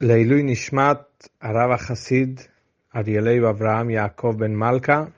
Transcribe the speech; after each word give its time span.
Leilui 0.00 0.44
Nishmat, 0.44 1.06
Araba 1.40 1.76
Hasid, 1.76 2.38
Arielei 2.94 3.44
Abraham 3.44 3.88
Yaakov 3.88 4.36
Ben 4.36 4.54
Malka, 4.54 5.12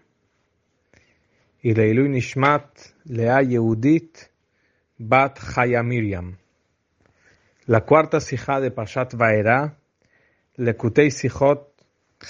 y 1.63 1.75
Leilui 1.75 2.09
Nishmat, 2.09 2.95
Lea 3.05 3.43
Yehudit, 3.43 4.31
Bat 4.99 5.39
Chaya 5.39 5.83
Miriam. 5.83 6.39
La 7.67 7.83
cuarta 7.85 8.21
sija 8.21 8.59
de 8.59 8.71
Pashat 8.71 9.13
Vaera, 9.13 9.77
Lekutei 10.57 11.11
Sijot, 11.11 11.75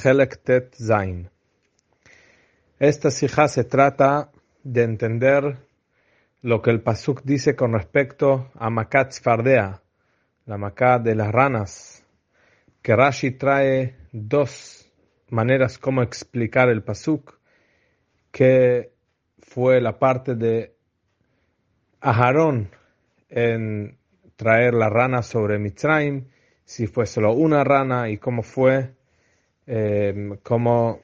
Helek 0.02 0.42
Tet 0.42 0.74
Zain. 0.74 1.30
Esta 2.80 3.12
sija 3.12 3.46
se 3.46 3.62
trata 3.62 4.32
de 4.64 4.82
entender 4.82 5.56
lo 6.42 6.60
que 6.60 6.70
el 6.72 6.80
Pasuk 6.80 7.22
dice 7.22 7.54
con 7.54 7.74
respecto 7.74 8.50
a 8.56 8.70
Makat 8.70 9.12
Sfardea, 9.12 9.80
la 10.46 10.58
Makat 10.58 11.02
de 11.02 11.14
las 11.14 11.30
ranas, 11.30 11.99
que 12.82 12.96
Rashi 12.96 13.32
trae 13.32 13.96
dos 14.12 14.90
maneras 15.28 15.78
como 15.78 16.02
explicar 16.02 16.68
el 16.68 16.82
Pasuk, 16.82 17.38
que 18.30 18.92
fue 19.38 19.80
la 19.80 19.98
parte 19.98 20.34
de 20.34 20.74
Aharón 22.00 22.70
en 23.28 23.98
traer 24.36 24.74
la 24.74 24.88
rana 24.88 25.22
sobre 25.22 25.58
Mitzrayim, 25.58 26.24
si 26.64 26.86
fue 26.86 27.06
solo 27.06 27.32
una 27.32 27.64
rana 27.64 28.08
y 28.08 28.18
cómo 28.18 28.42
fue, 28.42 28.94
eh, 29.66 30.38
cómo 30.42 31.00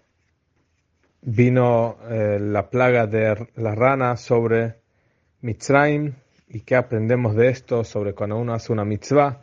vino 1.22 1.98
eh, 2.08 2.38
la 2.40 2.70
plaga 2.70 3.06
de 3.06 3.48
la 3.56 3.74
rana 3.74 4.16
sobre 4.16 4.76
Mitzrayim 5.40 6.14
y 6.48 6.60
qué 6.60 6.76
aprendemos 6.76 7.34
de 7.34 7.48
esto 7.48 7.84
sobre 7.84 8.14
cuando 8.14 8.38
uno 8.38 8.54
hace 8.54 8.72
una 8.72 8.84
mitzvah, 8.84 9.40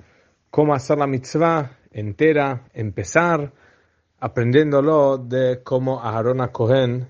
cómo 0.49 0.73
hacer 0.73 0.97
la 0.97 1.07
mitzvah 1.07 1.77
entera, 1.93 2.69
empezar 2.73 3.53
aprendiéndolo 4.19 5.17
de 5.17 5.63
cómo 5.63 6.01
Aarón 6.01 6.47
Cohen 6.51 7.07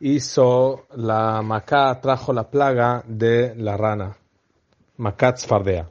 hizo 0.00 0.86
la 0.96 1.42
macá, 1.42 2.00
trajo 2.00 2.32
la 2.32 2.50
plaga 2.50 3.04
de 3.06 3.54
la 3.54 3.76
rana, 3.76 4.16
Makat 4.96 5.46
Fardea. 5.46 5.90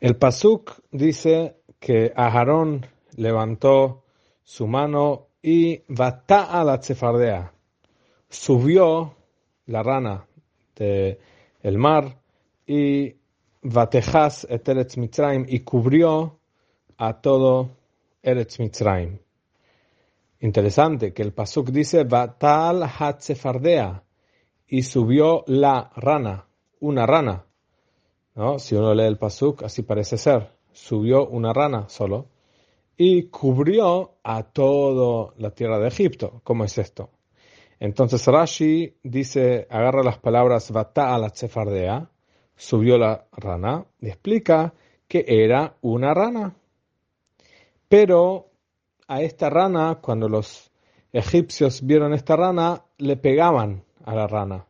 El 0.00 0.16
Pasuk 0.16 0.72
dice 0.90 1.60
que 1.80 2.12
Aarón 2.14 2.86
levantó 3.16 4.04
su 4.42 4.66
mano 4.66 5.28
y 5.42 5.82
a 6.28 6.64
la 6.64 6.78
Tsefardea, 6.78 7.52
subió 8.28 9.14
la 9.66 9.82
rana 9.82 10.26
del 10.74 11.18
el 11.62 11.78
mar 11.78 12.20
y 12.66 13.14
Vatejas 13.62 14.46
Eteretz 14.50 14.96
Mitzrayim 14.96 15.46
y 15.48 15.60
cubrió 15.60 16.38
a 16.98 17.20
todo 17.20 17.70
Eretz 18.22 18.58
Mitzrayim. 18.58 19.18
Interesante 20.40 21.12
que 21.12 21.22
el 21.22 21.32
Pasuk 21.32 21.70
dice 21.70 22.04
Vatal 22.04 22.82
Hatzefardea 22.82 24.02
y 24.68 24.82
subió 24.82 25.44
la 25.46 25.90
rana, 25.96 26.46
una 26.80 27.06
rana. 27.06 27.46
¿No? 28.34 28.58
Si 28.58 28.74
uno 28.74 28.94
lee 28.94 29.04
el 29.04 29.16
Pasuk, 29.16 29.62
así 29.62 29.82
parece 29.82 30.18
ser. 30.18 30.52
Subió 30.72 31.26
una 31.26 31.52
rana 31.52 31.88
solo 31.88 32.28
y 32.96 33.24
cubrió 33.24 34.18
a 34.22 34.42
toda 34.42 35.32
la 35.38 35.50
tierra 35.50 35.78
de 35.78 35.88
Egipto. 35.88 36.40
¿Cómo 36.44 36.64
es 36.64 36.76
esto? 36.78 37.10
Entonces 37.78 38.26
Rashi 38.26 38.96
dice, 39.02 39.66
agarra 39.70 40.02
las 40.02 40.18
palabras 40.18 40.70
Vatal 40.70 41.24
Hatzefardea, 41.24 42.10
subió 42.56 42.96
la 42.96 43.26
rana, 43.32 43.84
y 44.00 44.08
explica 44.08 44.72
que 45.06 45.24
era 45.26 45.76
una 45.82 46.14
rana. 46.14 46.56
Pero 47.88 48.50
a 49.06 49.22
esta 49.22 49.48
rana, 49.48 49.98
cuando 50.00 50.28
los 50.28 50.70
egipcios 51.12 51.84
vieron 51.86 52.12
esta 52.12 52.36
rana, 52.36 52.84
le 52.98 53.16
pegaban 53.16 53.84
a 54.04 54.14
la 54.14 54.26
rana. 54.26 54.66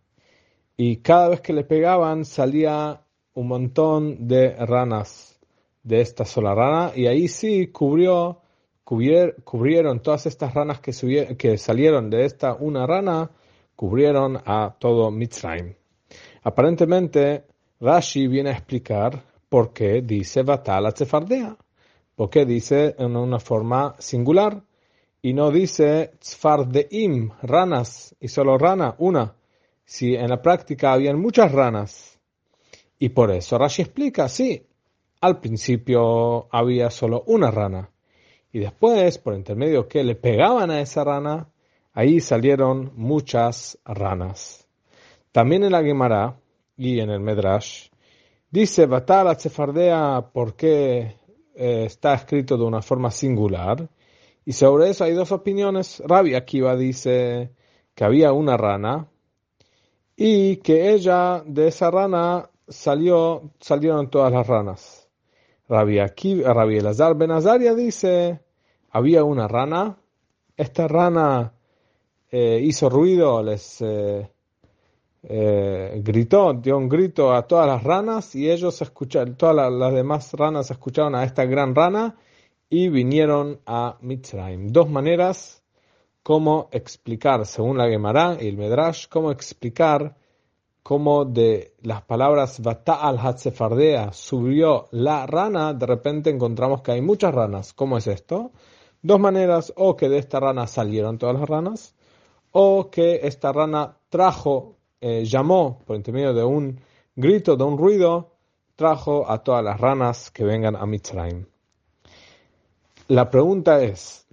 Y 0.76 0.98
cada 0.98 1.30
vez 1.30 1.40
que 1.40 1.54
le 1.54 1.64
pegaban 1.64 2.24
salía 2.24 3.00
un 3.34 3.48
montón 3.48 4.28
de 4.28 4.54
ranas 4.54 5.40
de 5.82 6.00
esta 6.02 6.24
sola 6.24 6.54
rana. 6.54 6.92
Y 6.94 7.06
ahí 7.06 7.28
sí 7.28 7.68
cubrió, 7.68 8.42
cubrieron 8.84 10.00
todas 10.00 10.26
estas 10.26 10.52
ranas 10.52 10.80
que, 10.80 11.36
que 11.38 11.56
salieron 11.56 12.10
de 12.10 12.26
esta 12.26 12.54
una 12.54 12.86
rana, 12.86 13.30
cubrieron 13.74 14.38
a 14.44 14.76
todo 14.78 15.10
Mitzrayim. 15.10 15.74
Aparentemente, 16.42 17.44
Rashi 17.80 18.26
viene 18.28 18.50
a 18.50 18.52
explicar 18.52 19.22
por 19.48 19.72
qué 19.72 20.02
dice 20.02 20.42
Batala 20.42 20.92
Tzefardea 20.92 21.56
porque 22.16 22.46
dice 22.46 22.96
en 22.98 23.14
una 23.14 23.38
forma 23.38 23.94
singular 23.98 24.62
y 25.22 25.34
no 25.34 25.50
dice 25.50 26.12
tzfardeim, 26.18 27.30
ranas, 27.42 28.16
y 28.18 28.28
solo 28.28 28.56
rana, 28.58 28.94
una, 28.98 29.34
si 29.84 30.14
en 30.14 30.28
la 30.28 30.40
práctica 30.40 30.92
habían 30.92 31.20
muchas 31.20 31.52
ranas. 31.52 32.18
Y 32.98 33.10
por 33.10 33.30
eso 33.30 33.58
Rashi 33.58 33.82
explica, 33.82 34.28
sí, 34.28 34.66
al 35.20 35.40
principio 35.40 36.48
había 36.50 36.90
solo 36.90 37.24
una 37.26 37.50
rana, 37.50 37.90
y 38.52 38.60
después, 38.60 39.18
por 39.18 39.34
intermedio 39.34 39.86
que 39.88 40.02
le 40.02 40.14
pegaban 40.14 40.70
a 40.70 40.80
esa 40.80 41.04
rana, 41.04 41.48
ahí 41.92 42.20
salieron 42.20 42.92
muchas 42.94 43.78
ranas. 43.84 44.66
También 45.32 45.64
en 45.64 45.72
la 45.72 45.82
Gemara 45.82 46.38
y 46.76 47.00
en 47.00 47.10
el 47.10 47.20
Medrash, 47.20 47.88
dice 48.50 48.86
Batala 48.86 49.34
Tzefardea, 49.34 50.30
¿por 50.32 50.54
qué 50.54 51.16
eh, 51.56 51.84
está 51.86 52.14
escrito 52.14 52.56
de 52.56 52.64
una 52.64 52.82
forma 52.82 53.10
singular. 53.10 53.88
Y 54.44 54.52
sobre 54.52 54.90
eso 54.90 55.04
hay 55.04 55.14
dos 55.14 55.32
opiniones. 55.32 56.02
Rabbi 56.06 56.34
Akiva 56.34 56.76
dice 56.76 57.52
que 57.94 58.04
había 58.04 58.32
una 58.32 58.56
rana 58.56 59.08
y 60.16 60.56
que 60.58 60.92
ella, 60.92 61.42
de 61.44 61.68
esa 61.68 61.90
rana, 61.90 62.50
salió, 62.68 63.50
salieron 63.60 64.10
todas 64.10 64.32
las 64.32 64.46
ranas. 64.46 65.08
Rabbi, 65.68 65.98
Akiva, 65.98 66.54
Rabbi 66.54 66.78
Elazar 66.78 67.16
Benazaria 67.16 67.74
dice, 67.74 68.40
había 68.90 69.24
una 69.24 69.48
rana, 69.48 69.98
esta 70.56 70.86
rana 70.86 71.54
eh, 72.30 72.60
hizo 72.62 72.88
ruido, 72.88 73.42
les 73.42 73.80
eh, 73.80 74.30
eh, 75.28 76.00
gritó, 76.04 76.52
dio 76.54 76.78
un 76.78 76.88
grito 76.88 77.34
a 77.34 77.46
todas 77.48 77.66
las 77.66 77.82
ranas 77.82 78.36
y 78.36 78.48
ellos 78.48 78.80
escucharon, 78.80 79.36
todas 79.36 79.72
las, 79.72 79.92
demás 79.92 80.32
ranas 80.34 80.70
escucharon 80.70 81.16
a 81.16 81.24
esta 81.24 81.44
gran 81.46 81.74
rana 81.74 82.14
y 82.70 82.88
vinieron 82.88 83.60
a 83.66 83.98
Mitzrayim. 84.00 84.68
Dos 84.68 84.88
maneras 84.88 85.64
cómo 86.22 86.68
explicar, 86.70 87.44
según 87.44 87.78
la 87.78 87.88
Gemara 87.88 88.36
y 88.40 88.46
el 88.46 88.56
Medrash, 88.56 89.08
cómo 89.08 89.32
explicar 89.32 90.16
cómo 90.84 91.24
de 91.24 91.74
las 91.82 92.02
palabras 92.02 92.60
al 92.86 93.18
Hatzefardea 93.18 94.12
subió 94.12 94.86
la 94.92 95.26
rana, 95.26 95.74
de 95.74 95.86
repente 95.86 96.30
encontramos 96.30 96.82
que 96.82 96.92
hay 96.92 97.00
muchas 97.00 97.34
ranas. 97.34 97.72
¿Cómo 97.72 97.98
es 97.98 98.06
esto? 98.06 98.52
Dos 99.02 99.18
maneras, 99.18 99.72
o 99.76 99.96
que 99.96 100.08
de 100.08 100.18
esta 100.18 100.38
rana 100.38 100.68
salieron 100.68 101.18
todas 101.18 101.40
las 101.40 101.48
ranas, 101.48 101.96
o 102.52 102.88
que 102.90 103.20
esta 103.24 103.52
rana 103.52 103.96
trajo 104.08 104.75
eh, 105.00 105.24
llamó 105.24 105.82
por 105.86 105.96
intermedio 105.96 106.32
de 106.34 106.44
un 106.44 106.80
grito, 107.14 107.56
de 107.56 107.64
un 107.64 107.78
ruido, 107.78 108.32
trajo 108.76 109.30
a 109.30 109.42
todas 109.42 109.64
las 109.64 109.80
ranas 109.80 110.30
que 110.30 110.44
vengan 110.44 110.76
a 110.76 110.86
Mitzrayim. 110.86 111.46
La 113.08 113.30
pregunta 113.30 113.82
es, 113.82 114.26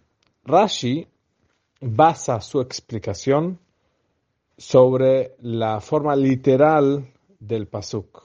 Rashi 0.46 1.08
basa 1.80 2.42
su 2.42 2.60
explicación 2.60 3.60
sobre 4.58 5.36
la 5.42 5.80
forma 5.80 6.16
literal 6.16 7.14
del 7.40 7.68
pasuk. 7.68 8.24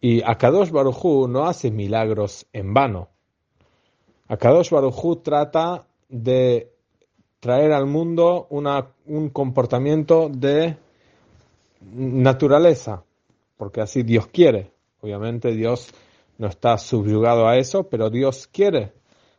Y 0.00 0.22
Akadosh 0.22 0.70
Baruchu 0.70 1.26
no 1.28 1.46
hace 1.46 1.70
milagros 1.70 2.46
en 2.52 2.72
vano. 2.74 3.08
Akadosh 4.28 4.70
Baruchu 4.70 5.16
trata 5.16 5.86
de 6.08 6.72
traer 7.40 7.72
al 7.72 7.86
mundo 7.86 8.46
un 8.50 9.30
comportamiento 9.30 10.28
de 10.28 10.76
naturaleza, 11.80 13.04
porque 13.56 13.80
así 13.80 14.02
Dios 14.02 14.26
quiere. 14.28 14.72
Obviamente 15.00 15.52
Dios 15.52 15.92
no 16.38 16.48
está 16.48 16.78
subyugado 16.78 17.48
a 17.48 17.56
eso, 17.56 17.88
pero 17.88 18.10
Dios 18.10 18.46
quiere. 18.46 18.92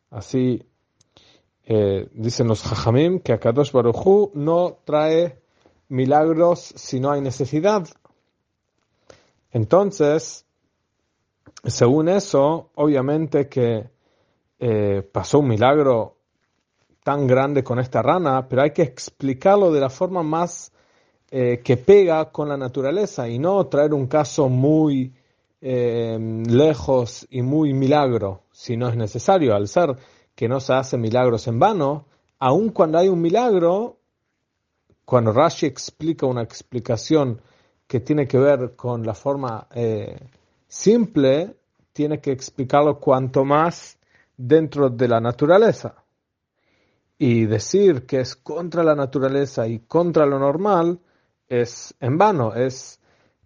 Así 0.10 0.64
eh, 1.66 2.08
dicen 2.14 2.48
los 2.48 2.64
Jajamim 2.64 3.20
que 3.20 3.34
Akadosh 3.34 3.72
Baruchu 3.72 4.32
no 4.34 4.80
trae 4.86 5.42
milagros 5.90 6.74
si 6.76 7.00
no 7.00 7.12
hay 7.12 7.22
necesidad. 7.22 7.88
Entonces, 9.52 10.46
según 11.64 12.10
eso, 12.10 12.72
obviamente 12.76 13.48
que 13.48 13.90
eh, 14.60 15.10
pasó 15.12 15.40
un 15.40 15.50
milagro 15.50 16.18
tan 17.04 17.28
grande 17.28 17.64
con 17.64 17.80
esta 17.80 18.02
rana, 18.02 18.48
pero 18.48 18.64
hay 18.64 18.72
que 18.72 18.84
explicarlo 18.84 19.72
de 19.72 19.80
la 19.80 19.90
forma 19.90 20.24
más 20.24 20.72
eh, 21.30 21.62
que 21.64 21.78
pega 21.78 22.32
con 22.32 22.50
la 22.50 22.58
naturaleza 22.58 23.28
y 23.28 23.38
no 23.38 23.66
traer 23.68 23.94
un 23.94 24.08
caso 24.08 24.48
muy 24.48 25.14
eh, 25.60 26.18
lejos 26.48 27.28
y 27.30 27.42
muy 27.42 27.74
milagro 27.74 28.44
si 28.52 28.78
no 28.78 28.88
es 28.90 28.96
necesario, 28.96 29.54
al 29.54 29.68
ser 29.68 29.96
que 30.34 30.48
no 30.48 30.60
se 30.60 30.74
hacen 30.74 31.02
milagros 31.02 31.48
en 31.48 31.60
vano, 31.60 32.06
aun 32.40 32.70
cuando 32.70 33.00
hay 33.00 33.10
un 33.10 33.22
milagro, 33.22 33.98
cuando 35.04 35.34
Rashi 35.34 35.66
explica 35.66 36.26
una 36.26 36.44
explicación 36.44 37.42
que 37.88 38.00
tiene 38.00 38.28
que 38.28 38.38
ver 38.38 38.76
con 38.76 39.04
la 39.04 39.14
forma 39.14 39.68
eh, 39.74 40.18
simple, 40.68 41.58
tiene 41.92 42.20
que 42.20 42.32
explicarlo 42.32 43.00
cuanto 43.00 43.44
más 43.44 43.98
dentro 44.36 44.90
de 44.90 45.08
la 45.08 45.20
naturaleza. 45.20 46.04
Y 47.18 47.46
decir 47.46 48.06
que 48.06 48.20
es 48.20 48.36
contra 48.36 48.84
la 48.84 48.96
naturaleza 48.96 49.68
y 49.68 49.80
contra 49.80 50.26
lo 50.26 50.38
normal 50.38 51.00
es 51.48 51.96
en 52.00 52.18
vano, 52.18 52.54
es 52.54 53.00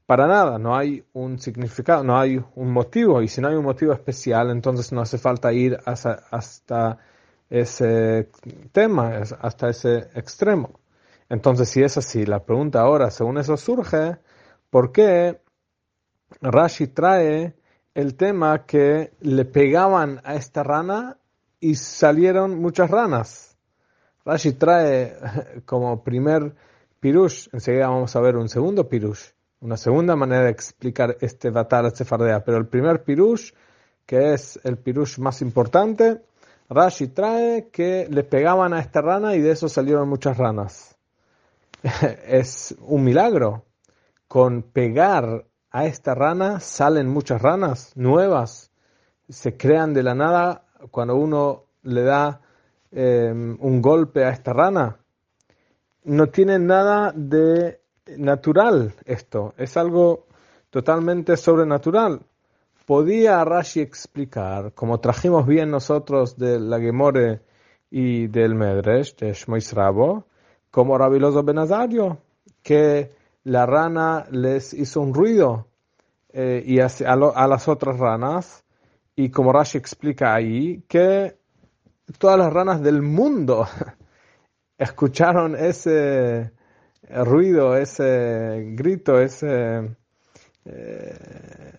para 0.05 0.27
nada, 0.27 0.59
no 0.59 0.75
hay 0.75 1.05
un 1.13 1.39
significado, 1.39 2.03
no 2.03 2.19
hay 2.19 2.43
un 2.55 2.71
motivo, 2.73 3.21
y 3.21 3.29
si 3.29 3.39
no 3.39 3.47
hay 3.47 3.55
un 3.55 3.63
motivo 3.63 3.93
especial, 3.93 4.49
entonces 4.49 4.91
no 4.91 4.99
hace 4.99 5.17
falta 5.17 5.53
ir 5.53 5.77
hasta, 5.85 6.97
ese 7.49 8.29
tema, 8.73 9.21
hasta 9.39 9.69
ese 9.69 10.09
extremo. 10.13 10.81
Entonces, 11.29 11.69
si 11.69 11.81
es 11.81 11.97
así, 11.97 12.25
la 12.25 12.43
pregunta 12.43 12.81
ahora, 12.81 13.09
según 13.09 13.37
eso 13.37 13.55
surge, 13.55 14.17
¿por 14.69 14.91
qué 14.91 15.39
Rashi 16.41 16.87
trae 16.87 17.55
el 17.93 18.15
tema 18.15 18.65
que 18.65 19.13
le 19.21 19.45
pegaban 19.45 20.19
a 20.25 20.35
esta 20.35 20.61
rana 20.61 21.19
y 21.61 21.75
salieron 21.75 22.59
muchas 22.59 22.91
ranas? 22.91 23.57
Rashi 24.25 24.51
trae 24.53 25.15
como 25.65 26.03
primer 26.03 26.53
pirush, 27.01 27.49
enseguida 27.51 27.89
vamos 27.89 28.15
a 28.15 28.21
ver 28.21 28.37
un 28.37 28.47
segundo 28.47 28.87
pirush, 28.87 29.31
una 29.59 29.75
segunda 29.75 30.15
manera 30.15 30.43
de 30.43 30.51
explicar 30.51 31.17
este 31.19 31.49
Batal 31.49 31.93
Sefardea, 31.93 32.45
pero 32.45 32.57
el 32.57 32.67
primer 32.67 33.03
pirush, 33.03 33.51
que 34.05 34.33
es 34.33 34.59
el 34.63 34.77
pirush 34.77 35.19
más 35.19 35.41
importante, 35.41 36.21
Rashi 36.69 37.07
trae 37.07 37.67
que 37.69 38.07
le 38.09 38.23
pegaban 38.23 38.73
a 38.73 38.79
esta 38.79 39.01
rana 39.01 39.35
y 39.35 39.41
de 39.41 39.51
eso 39.51 39.67
salieron 39.67 40.07
muchas 40.07 40.37
ranas. 40.37 40.95
es 42.25 42.73
un 42.79 43.03
milagro. 43.03 43.65
Con 44.29 44.63
pegar 44.63 45.45
a 45.71 45.85
esta 45.85 46.15
rana 46.15 46.61
salen 46.61 47.09
muchas 47.09 47.41
ranas 47.41 47.91
nuevas, 47.95 48.71
se 49.27 49.57
crean 49.57 49.93
de 49.93 50.03
la 50.03 50.15
nada 50.15 50.65
cuando 50.91 51.15
uno 51.15 51.65
le 51.83 52.03
da 52.03 52.39
eh, 52.91 53.33
un 53.33 53.81
golpe 53.81 54.23
a 54.23 54.29
esta 54.29 54.53
rana. 54.53 55.00
No 56.03 56.27
tiene 56.27 56.57
nada 56.57 57.13
de 57.15 57.79
natural 58.17 58.93
esto, 59.05 59.53
es 59.57 59.77
algo 59.77 60.25
totalmente 60.71 61.37
sobrenatural. 61.37 62.21
Podía 62.85 63.43
Rashi 63.45 63.81
explicar, 63.81 64.73
como 64.73 64.99
trajimos 64.99 65.45
bien 65.45 65.69
nosotros 65.69 66.37
de 66.37 66.59
la 66.59 66.79
Gemore 66.79 67.41
y 67.91 68.27
del 68.27 68.55
Medresh, 68.55 69.15
de 69.17 69.33
Shmois 69.33 69.73
Rabo, 69.73 70.25
como 70.71 70.97
Rabiloso 70.97 71.43
Benazario, 71.43 72.17
que 72.63 73.11
la 73.43 73.65
rana 73.65 74.25
les 74.31 74.73
hizo 74.73 75.01
un 75.01 75.13
ruido 75.13 75.67
eh, 76.33 76.63
y 76.65 76.79
a, 76.79 76.87
a, 77.05 77.47
las 77.47 77.67
otras 77.67 77.99
ranas, 77.99 78.63
y 79.15 79.29
como 79.29 79.53
Rashi 79.53 79.77
explica 79.77 80.33
ahí, 80.33 80.83
que 80.87 81.37
todas 82.17 82.39
las 82.39 82.51
ranas 82.51 82.81
del 82.81 83.01
mundo 83.01 83.67
escucharon 84.81 85.55
ese 85.55 86.51
ruido, 87.07 87.77
ese 87.77 88.73
grito, 88.75 89.19
ese 89.19 89.95
eh, 90.65 91.73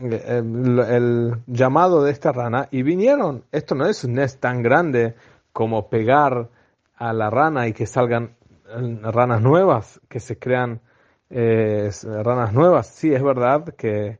el, 0.00 1.36
llamado 1.46 2.02
de 2.02 2.12
esta 2.12 2.32
rana 2.32 2.68
y 2.70 2.82
vinieron. 2.82 3.44
Esto 3.52 3.74
no 3.74 3.86
es 3.86 4.04
un 4.04 4.14
nest 4.14 4.40
tan 4.40 4.62
grande 4.62 5.16
como 5.52 5.90
pegar 5.90 6.48
a 6.96 7.12
la 7.12 7.28
rana 7.28 7.68
y 7.68 7.74
que 7.74 7.86
salgan 7.86 8.36
eh, 8.68 9.00
ranas 9.02 9.42
nuevas, 9.42 10.00
que 10.08 10.20
se 10.20 10.38
crean 10.38 10.80
eh, 11.28 11.90
ranas 12.02 12.54
nuevas. 12.54 12.86
Sí, 12.86 13.12
es 13.12 13.22
verdad 13.22 13.74
que 13.74 14.18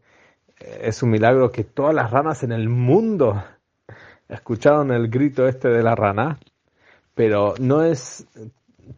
es 0.58 1.02
un 1.02 1.11
milagro 1.11 1.50
que 1.50 1.64
todas 1.64 1.94
las 1.94 2.11
ranas 2.11 2.43
en 2.43 2.52
el 2.52 2.69
mundo 2.69 3.43
escucharon 4.29 4.90
el 4.90 5.08
grito 5.08 5.49
este 5.49 5.69
de 5.69 5.82
la 5.82 5.94
rana, 5.94 6.38
pero 7.19 7.55
no 7.59 7.82
es 7.82 8.29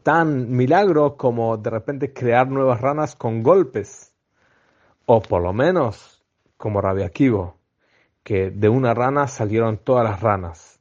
tan 0.02 0.54
milagro 0.54 1.16
como 1.16 1.56
de 1.56 1.70
repente 1.70 2.12
crear 2.12 2.48
nuevas 2.48 2.78
ranas 2.78 3.16
con 3.16 3.42
golpes, 3.42 4.14
o 5.06 5.22
por 5.22 5.40
lo 5.40 5.54
menos 5.54 6.22
como 6.58 6.82
Rabiaquivo, 6.82 7.56
que 8.22 8.50
de 8.50 8.68
una 8.68 8.92
rana 8.92 9.26
salieron 9.26 9.78
todas 9.78 10.04
las 10.04 10.20
ranas. 10.20 10.80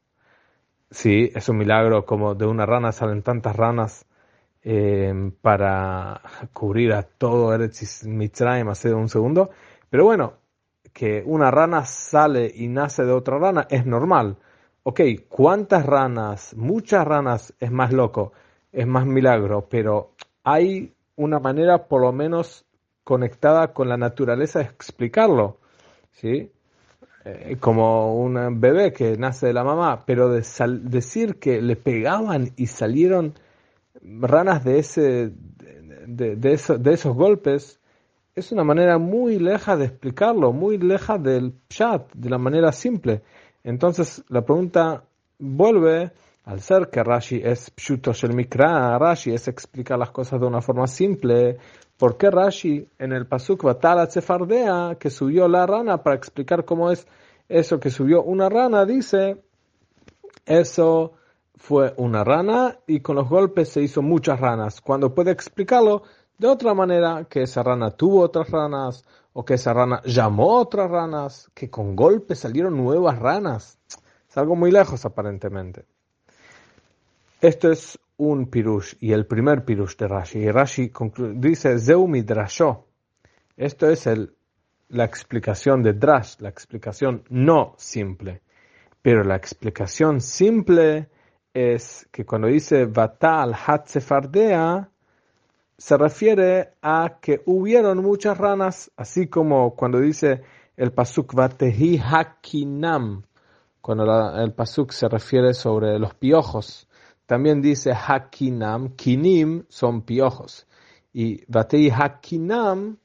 Sí, 0.90 1.32
es 1.34 1.48
un 1.48 1.56
milagro 1.56 2.04
como 2.04 2.34
de 2.34 2.44
una 2.44 2.66
rana 2.66 2.92
salen 2.92 3.22
tantas 3.22 3.56
ranas 3.56 4.04
eh, 4.62 5.32
para 5.40 6.20
cubrir 6.52 6.92
a 6.92 7.04
todo 7.04 7.54
Eretz 7.54 8.04
Mitzrayim 8.04 8.68
hace 8.68 8.92
un 8.92 9.08
segundo. 9.08 9.48
Pero 9.88 10.04
bueno, 10.04 10.34
que 10.92 11.22
una 11.24 11.50
rana 11.50 11.86
sale 11.86 12.52
y 12.54 12.68
nace 12.68 13.02
de 13.06 13.12
otra 13.12 13.38
rana 13.38 13.66
es 13.70 13.86
normal. 13.86 14.36
Ok, 14.82 15.00
¿cuántas 15.28 15.84
ranas? 15.84 16.54
Muchas 16.56 17.06
ranas 17.06 17.54
es 17.58 17.70
más 17.70 17.92
loco 17.92 18.32
es 18.72 18.86
más 18.86 19.06
milagro, 19.06 19.66
pero 19.68 20.12
hay 20.44 20.92
una 21.16 21.38
manera 21.38 21.86
por 21.88 22.02
lo 22.02 22.12
menos 22.12 22.64
conectada 23.04 23.72
con 23.72 23.88
la 23.88 23.96
naturaleza 23.96 24.60
de 24.60 24.66
explicarlo, 24.66 25.58
¿sí? 26.12 26.50
Eh, 27.24 27.56
como 27.60 28.16
un 28.16 28.60
bebé 28.60 28.92
que 28.92 29.16
nace 29.18 29.48
de 29.48 29.52
la 29.52 29.64
mamá, 29.64 30.04
pero 30.06 30.30
de 30.30 30.42
decir 30.82 31.38
que 31.38 31.60
le 31.60 31.76
pegaban 31.76 32.52
y 32.56 32.66
salieron 32.66 33.34
ranas 34.02 34.64
de 34.64 34.78
ese 34.78 35.32
de, 36.06 36.36
de, 36.36 36.52
esos 36.54 37.14
golpes 37.14 37.78
es 38.34 38.52
una 38.52 38.64
manera 38.64 38.96
muy 38.96 39.38
leja 39.38 39.76
de 39.76 39.84
explicarlo, 39.84 40.52
muy 40.52 40.78
leja 40.78 41.18
del 41.18 41.52
chat, 41.68 42.10
de 42.14 42.30
la 42.30 42.38
manera 42.38 42.72
simple. 42.72 43.22
Entonces 43.64 44.24
la 44.28 44.42
pregunta 44.42 45.02
vuelve 45.38 46.12
al 46.44 46.60
ser 46.60 46.88
que 46.88 47.02
Rashi 47.02 47.40
es 47.42 47.72
pshuto 47.76 48.12
el 48.22 48.34
mikra, 48.34 48.98
Rashi 48.98 49.32
es 49.32 49.48
explicar 49.48 49.98
las 49.98 50.10
cosas 50.10 50.40
de 50.40 50.46
una 50.46 50.60
forma 50.60 50.86
simple. 50.86 51.58
¿Por 51.96 52.16
qué 52.16 52.30
Rashi 52.30 52.88
en 52.98 53.12
el 53.12 53.26
pasuk 53.26 53.62
Batala 53.62 54.06
Tsefardea, 54.06 54.96
que 54.98 55.10
subió 55.10 55.46
la 55.48 55.66
rana 55.66 56.02
para 56.02 56.16
explicar 56.16 56.64
cómo 56.64 56.90
es 56.90 57.06
eso 57.48 57.78
que 57.78 57.90
subió 57.90 58.22
una 58.22 58.48
rana, 58.48 58.86
dice, 58.86 59.42
eso 60.46 61.12
fue 61.56 61.92
una 61.98 62.24
rana 62.24 62.78
y 62.86 63.00
con 63.00 63.16
los 63.16 63.28
golpes 63.28 63.68
se 63.68 63.82
hizo 63.82 64.00
muchas 64.02 64.40
ranas. 64.40 64.80
Cuando 64.80 65.14
puede 65.14 65.30
explicarlo 65.30 66.02
de 66.38 66.48
otra 66.48 66.72
manera, 66.72 67.26
que 67.28 67.42
esa 67.42 67.62
rana 67.62 67.90
tuvo 67.90 68.22
otras 68.22 68.50
ranas 68.50 69.04
o 69.32 69.44
que 69.44 69.54
esa 69.54 69.72
rana 69.72 70.02
llamó 70.04 70.58
otras 70.58 70.90
ranas, 70.90 71.50
que 71.54 71.70
con 71.70 71.94
golpes 71.94 72.40
salieron 72.40 72.76
nuevas 72.76 73.18
ranas. 73.18 73.78
Es 74.28 74.36
algo 74.36 74.56
muy 74.56 74.70
lejos 74.70 75.04
aparentemente. 75.04 75.84
Esto 77.40 77.70
es 77.70 77.98
un 78.16 78.46
pirush 78.46 78.94
y 79.00 79.12
el 79.12 79.26
primer 79.26 79.64
pirush 79.64 79.96
de 79.96 80.08
Rashi. 80.08 80.40
Y 80.40 80.50
Rashi 80.50 80.92
dice 81.34 81.78
Zeu 81.78 82.06
Midrasho. 82.06 82.86
Esto 83.56 83.88
es 83.88 84.06
el, 84.06 84.34
la 84.88 85.04
explicación 85.04 85.82
de 85.82 85.94
Drash, 85.94 86.36
la 86.40 86.50
explicación 86.50 87.24
no 87.30 87.74
simple. 87.78 88.42
Pero 89.00 89.24
la 89.24 89.36
explicación 89.36 90.20
simple 90.20 91.08
es 91.54 92.06
que 92.12 92.24
cuando 92.26 92.48
dice 92.48 92.84
Vatal 92.84 93.54
Hatzefardea, 93.54 94.89
se 95.80 95.96
refiere 95.96 96.74
a 96.82 97.16
que 97.22 97.40
hubieron 97.46 98.02
muchas 98.02 98.36
ranas, 98.36 98.90
así 98.98 99.28
como 99.28 99.74
cuando 99.74 99.98
dice 99.98 100.42
el 100.76 100.92
pasuk 100.92 101.32
Vatehi 101.32 101.98
Hakinam, 101.98 103.22
cuando 103.80 104.38
el 104.38 104.52
pasuk 104.52 104.92
se 104.92 105.08
refiere 105.08 105.54
sobre 105.54 105.98
los 105.98 106.12
piojos. 106.12 106.86
También 107.24 107.62
dice 107.62 107.92
Hakinam, 107.92 108.90
Kinim 108.90 109.64
son 109.70 110.02
piojos. 110.02 110.66
Y 111.14 111.42
Batei 111.50 111.88
Hakinam, 111.88 112.98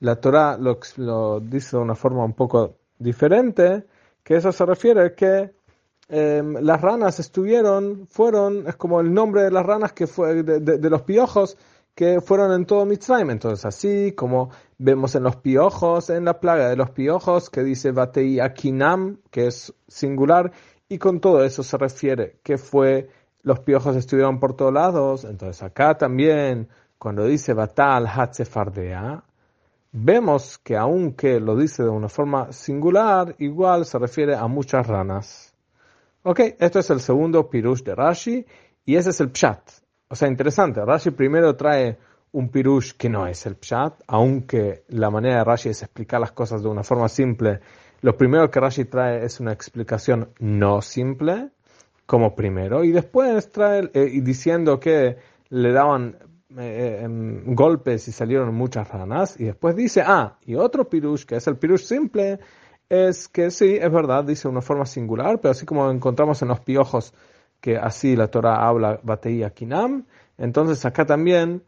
la 0.00 0.16
Torah 0.16 0.56
lo, 0.56 1.40
dice 1.40 1.76
de 1.76 1.82
una 1.82 1.94
forma 1.94 2.24
un 2.24 2.32
poco 2.32 2.76
diferente, 2.98 3.84
que 4.22 4.36
eso 4.36 4.52
se 4.52 4.64
refiere 4.64 5.04
a 5.04 5.14
que 5.14 5.52
em, 6.08 6.54
las 6.62 6.80
ranas 6.80 7.20
estuvieron, 7.20 8.06
fueron, 8.08 8.66
es 8.66 8.76
como 8.76 9.00
el 9.00 9.12
nombre 9.12 9.42
de 9.42 9.50
las 9.50 9.66
ranas 9.66 9.92
que 9.92 10.06
fue, 10.06 10.42
de, 10.42 10.90
los 10.90 11.02
piojos 11.02 11.58
que 11.96 12.20
fueron 12.20 12.52
en 12.52 12.66
todo 12.66 12.84
Mitzrayim. 12.84 13.30
Entonces, 13.30 13.64
así 13.64 14.12
como 14.12 14.50
vemos 14.78 15.14
en 15.14 15.22
los 15.24 15.36
piojos, 15.36 16.10
en 16.10 16.26
la 16.26 16.38
plaga 16.38 16.68
de 16.68 16.76
los 16.76 16.90
piojos, 16.90 17.50
que 17.50 17.64
dice 17.64 17.90
Batei 17.90 18.38
Akinam, 18.38 19.18
que 19.30 19.46
es 19.46 19.74
singular, 19.88 20.52
y 20.88 20.98
con 20.98 21.20
todo 21.20 21.42
eso 21.42 21.62
se 21.62 21.76
refiere 21.78 22.38
que 22.44 22.58
fue 22.58 23.08
los 23.42 23.60
piojos 23.60 23.96
estuvieron 23.96 24.38
por 24.38 24.54
todos 24.54 24.74
lados. 24.74 25.24
Entonces 25.24 25.62
acá 25.62 25.96
también, 25.96 26.68
cuando 26.98 27.24
dice 27.24 27.54
Batal 27.54 28.06
Hatzefardea, 28.06 29.24
vemos 29.92 30.58
que 30.58 30.76
aunque 30.76 31.40
lo 31.40 31.56
dice 31.56 31.82
de 31.82 31.88
una 31.88 32.10
forma 32.10 32.52
singular, 32.52 33.34
igual 33.38 33.86
se 33.86 33.98
refiere 33.98 34.34
a 34.34 34.46
muchas 34.48 34.86
ranas. 34.86 35.54
Ok, 36.24 36.40
esto 36.58 36.80
es 36.80 36.90
el 36.90 37.00
segundo 37.00 37.48
pirush 37.48 37.82
de 37.82 37.94
Rashi 37.94 38.46
y 38.84 38.96
ese 38.96 39.10
es 39.10 39.20
el 39.20 39.30
pshat. 39.30 39.85
O 40.08 40.14
sea, 40.14 40.28
interesante, 40.28 40.84
Rashi 40.84 41.10
primero 41.10 41.56
trae 41.56 41.98
un 42.32 42.48
pirush 42.48 42.92
que 42.92 43.08
no 43.08 43.26
es 43.26 43.44
el 43.46 43.56
pshat, 43.56 44.02
aunque 44.06 44.84
la 44.88 45.10
manera 45.10 45.38
de 45.38 45.44
Rashi 45.44 45.70
es 45.70 45.82
explicar 45.82 46.20
las 46.20 46.32
cosas 46.32 46.62
de 46.62 46.68
una 46.68 46.84
forma 46.84 47.08
simple. 47.08 47.60
Lo 48.02 48.16
primero 48.16 48.50
que 48.50 48.60
Rashi 48.60 48.84
trae 48.84 49.24
es 49.24 49.40
una 49.40 49.52
explicación 49.52 50.30
no 50.38 50.80
simple, 50.80 51.50
como 52.04 52.36
primero, 52.36 52.84
y 52.84 52.92
después 52.92 53.50
trae 53.50 53.90
eh, 53.94 54.20
diciendo 54.22 54.78
que 54.78 55.16
le 55.48 55.72
daban 55.72 56.16
eh, 56.56 57.00
em, 57.02 57.54
golpes 57.54 58.06
y 58.06 58.12
salieron 58.12 58.54
muchas 58.54 58.88
ranas, 58.88 59.40
y 59.40 59.44
después 59.44 59.74
dice, 59.74 60.02
ah, 60.06 60.38
y 60.44 60.54
otro 60.54 60.88
pirush, 60.88 61.24
que 61.24 61.36
es 61.36 61.46
el 61.48 61.56
pirush 61.56 61.82
simple, 61.82 62.38
es 62.88 63.26
que 63.26 63.50
sí, 63.50 63.76
es 63.80 63.90
verdad, 63.90 64.22
dice 64.22 64.46
una 64.46 64.62
forma 64.62 64.86
singular, 64.86 65.40
pero 65.40 65.50
así 65.50 65.66
como 65.66 65.90
encontramos 65.90 66.40
en 66.42 66.48
los 66.48 66.60
piojos 66.60 67.12
que 67.66 67.76
así 67.76 68.14
la 68.14 68.28
Torah 68.28 68.64
habla 68.64 69.00
Bateía 69.02 69.50
Kinam, 69.50 70.06
entonces 70.38 70.84
acá 70.84 71.04
también, 71.04 71.64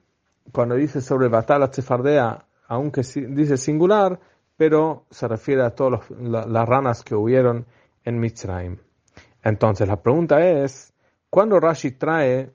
cuando 0.53 0.77
dice 0.77 1.01
sobre 1.01 1.27
Batala 1.27 1.73
Tsefardea, 1.73 2.47
aunque 2.69 3.01
dice 3.01 3.57
singular, 3.57 4.21
pero 4.57 5.07
se 5.11 5.27
refiere 5.27 5.65
a 5.65 5.71
todas 5.71 6.09
las 6.09 6.69
ranas 6.69 7.03
que 7.03 7.17
hubieron 7.17 7.67
en 8.05 8.21
Mitzrayim. 8.21 8.77
Entonces 9.43 9.89
la 9.89 10.01
pregunta 10.01 10.49
es, 10.49 10.95
¿cuándo 11.31 11.59
Rashi 11.59 11.91
trae 11.91 12.53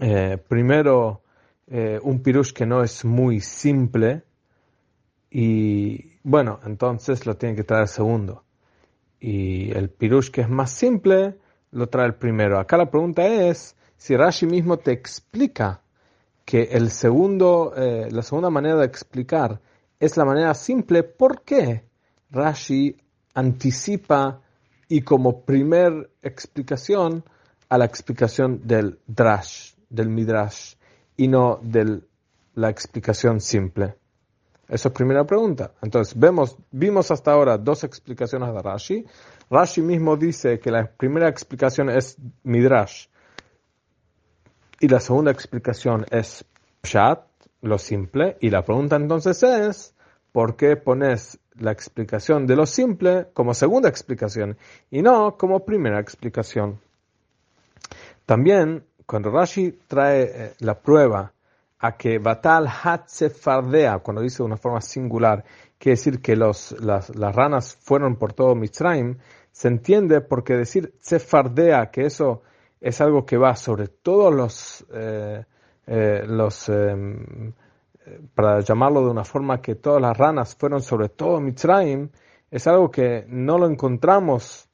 eh, 0.00 0.36
primero 0.48 1.22
eh, 1.68 2.00
un 2.02 2.20
pirush 2.20 2.52
que 2.52 2.66
no 2.66 2.82
es 2.82 3.04
muy 3.04 3.38
simple? 3.38 4.24
Y 5.30 6.18
bueno, 6.24 6.58
entonces 6.66 7.26
lo 7.26 7.36
tiene 7.36 7.54
que 7.54 7.62
traer 7.62 7.86
segundo. 7.86 8.42
Y 9.20 9.70
el 9.70 9.88
pirush 9.88 10.32
que 10.32 10.40
es 10.40 10.48
más 10.48 10.72
simple, 10.72 11.36
lo 11.74 11.88
trae 11.88 12.06
el 12.06 12.14
primero. 12.14 12.58
Acá 12.58 12.76
la 12.76 12.90
pregunta 12.90 13.26
es 13.26 13.76
si 13.96 14.16
Rashi 14.16 14.46
mismo 14.46 14.78
te 14.78 14.92
explica 14.92 15.80
que 16.44 16.62
el 16.72 16.90
segundo, 16.90 17.72
eh, 17.76 18.08
la 18.10 18.22
segunda 18.22 18.50
manera 18.50 18.76
de 18.76 18.86
explicar 18.86 19.60
es 19.98 20.16
la 20.16 20.24
manera 20.24 20.54
simple, 20.54 21.02
¿por 21.02 21.42
qué 21.42 21.84
Rashi 22.30 22.96
anticipa 23.34 24.40
y 24.88 25.02
como 25.02 25.40
primer 25.42 26.10
explicación 26.22 27.24
a 27.68 27.78
la 27.78 27.86
explicación 27.86 28.66
del 28.66 28.98
drash, 29.06 29.74
del 29.88 30.08
midrash, 30.08 30.74
y 31.16 31.28
no 31.28 31.58
de 31.62 32.02
la 32.54 32.70
explicación 32.70 33.40
simple? 33.40 33.96
Esa 34.68 34.88
es 34.88 34.94
primera 34.94 35.24
pregunta. 35.24 35.72
Entonces, 35.82 36.18
vemos, 36.18 36.56
vimos 36.70 37.10
hasta 37.10 37.32
ahora 37.32 37.58
dos 37.58 37.84
explicaciones 37.84 38.52
de 38.52 38.62
Rashi. 38.62 39.06
Rashi 39.50 39.82
mismo 39.82 40.16
dice 40.16 40.58
que 40.58 40.70
la 40.70 40.86
primera 40.86 41.28
explicación 41.28 41.90
es 41.90 42.16
midrash 42.42 43.06
y 44.80 44.88
la 44.88 45.00
segunda 45.00 45.30
explicación 45.30 46.04
es 46.10 46.44
pshat, 46.82 47.20
lo 47.62 47.78
simple. 47.78 48.36
Y 48.40 48.50
la 48.50 48.62
pregunta 48.62 48.96
entonces 48.96 49.42
es, 49.42 49.94
¿por 50.32 50.56
qué 50.56 50.76
pones 50.76 51.38
la 51.58 51.70
explicación 51.70 52.46
de 52.46 52.56
lo 52.56 52.66
simple 52.66 53.28
como 53.32 53.54
segunda 53.54 53.88
explicación 53.88 54.56
y 54.90 55.02
no 55.02 55.36
como 55.36 55.64
primera 55.64 56.00
explicación. 56.00 56.80
También, 58.26 58.84
cuando 59.06 59.30
Rashi 59.30 59.72
trae 59.86 60.22
eh, 60.22 60.52
la 60.60 60.80
prueba 60.80 61.32
a 61.84 61.98
que 61.98 62.18
Batal 62.18 62.66
Hatzefardea, 62.66 63.98
cuando 63.98 64.22
dice 64.22 64.38
de 64.38 64.44
una 64.44 64.56
forma 64.56 64.80
singular, 64.80 65.44
quiere 65.78 65.96
decir 65.96 66.22
que 66.22 66.34
los, 66.34 66.74
las, 66.80 67.10
ranas 67.14 67.76
fueron 67.78 68.16
por 68.16 68.32
todo 68.32 68.54
Mitzrayim, 68.54 69.18
se 69.52 69.68
entiende 69.68 70.22
porque 70.22 70.54
decir 70.54 70.94
Tsefardea, 70.98 71.90
que 71.90 72.06
eso 72.06 72.40
es 72.80 73.02
algo 73.02 73.26
que 73.26 73.36
va 73.36 73.54
sobre 73.54 73.88
todos 73.88 74.34
los, 74.34 74.86
eh, 74.94 75.44
eh, 75.86 76.22
los 76.26 76.70
em, 76.70 77.52
para 78.34 78.60
llamarlo 78.60 79.04
de 79.04 79.10
una 79.10 79.24
forma 79.24 79.60
que 79.60 79.74
todas 79.74 80.00
las 80.00 80.16
ranas 80.16 80.56
fueron 80.56 80.80
sobre 80.80 81.10
todo 81.10 81.38
Mitzrayim, 81.38 82.08
es 82.50 82.66
algo 82.66 82.90
que 82.90 83.26
no 83.28 83.58
lo 83.58 83.66
encontramos 83.66 84.70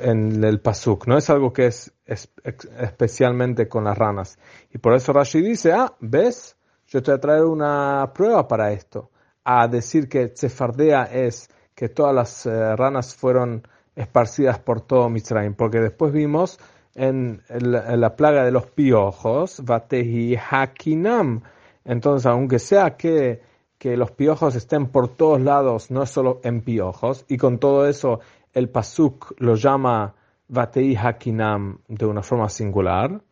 en 0.00 0.42
el 0.44 0.60
Pasuk, 0.60 1.06
no 1.06 1.16
es 1.16 1.28
algo 1.30 1.52
que 1.52 1.66
es, 1.66 1.92
especialmente 2.06 3.68
con 3.68 3.84
las 3.84 3.96
ranas. 3.96 4.38
Y 4.72 4.78
por 4.78 4.94
eso 4.94 5.12
Rashi 5.12 5.40
dice, 5.40 5.72
ah, 5.72 5.92
ves, 6.00 6.56
yo 6.86 7.02
te 7.02 7.16
traer 7.18 7.44
una 7.44 8.12
prueba 8.14 8.46
para 8.46 8.72
esto, 8.72 9.10
a 9.44 9.66
decir 9.66 10.08
que 10.08 10.28
Tsefardea 10.28 11.04
es 11.04 11.48
que 11.74 11.88
todas 11.88 12.14
las 12.14 12.46
eh, 12.46 12.76
ranas 12.76 13.14
fueron 13.14 13.66
esparcidas 13.96 14.58
por 14.58 14.82
todo 14.82 15.08
Mitzrayim, 15.08 15.54
porque 15.54 15.80
después 15.80 16.12
vimos 16.12 16.58
en, 16.94 17.42
la 17.48 18.16
plaga 18.16 18.44
de 18.44 18.50
los 18.50 18.66
piojos, 18.66 19.62
Vatehi 19.64 20.36
Hakinam. 20.36 21.42
Entonces, 21.84 22.26
aunque 22.26 22.58
sea 22.58 22.96
que, 22.96 23.40
que 23.78 23.96
los 23.96 24.10
piojos 24.12 24.54
estén 24.54 24.86
por 24.86 25.08
todos 25.08 25.40
lados, 25.40 25.90
no 25.90 26.06
solo 26.06 26.40
en 26.44 26.60
piojos, 26.60 27.24
y 27.28 27.38
con 27.38 27.58
todo 27.58 27.88
eso 27.88 28.20
el 28.52 28.68
Pasuk 28.68 29.34
lo 29.38 29.54
llama 29.54 30.14
Vatei 30.48 30.94
Hakinam 30.94 31.78
de 31.88 32.06
una 32.06 32.22
forma 32.22 32.48
singular. 32.48 33.22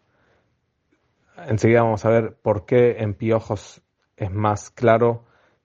Enseguida 1.47 1.83
vamos 1.83 2.05
a 2.05 2.11
ver 2.11 2.37
por 2.41 2.65
qué 2.65 2.97
en 2.99 3.15
piojos 3.15 3.83
es 4.17 4.31
más 4.31 4.71
claro 4.71 5.25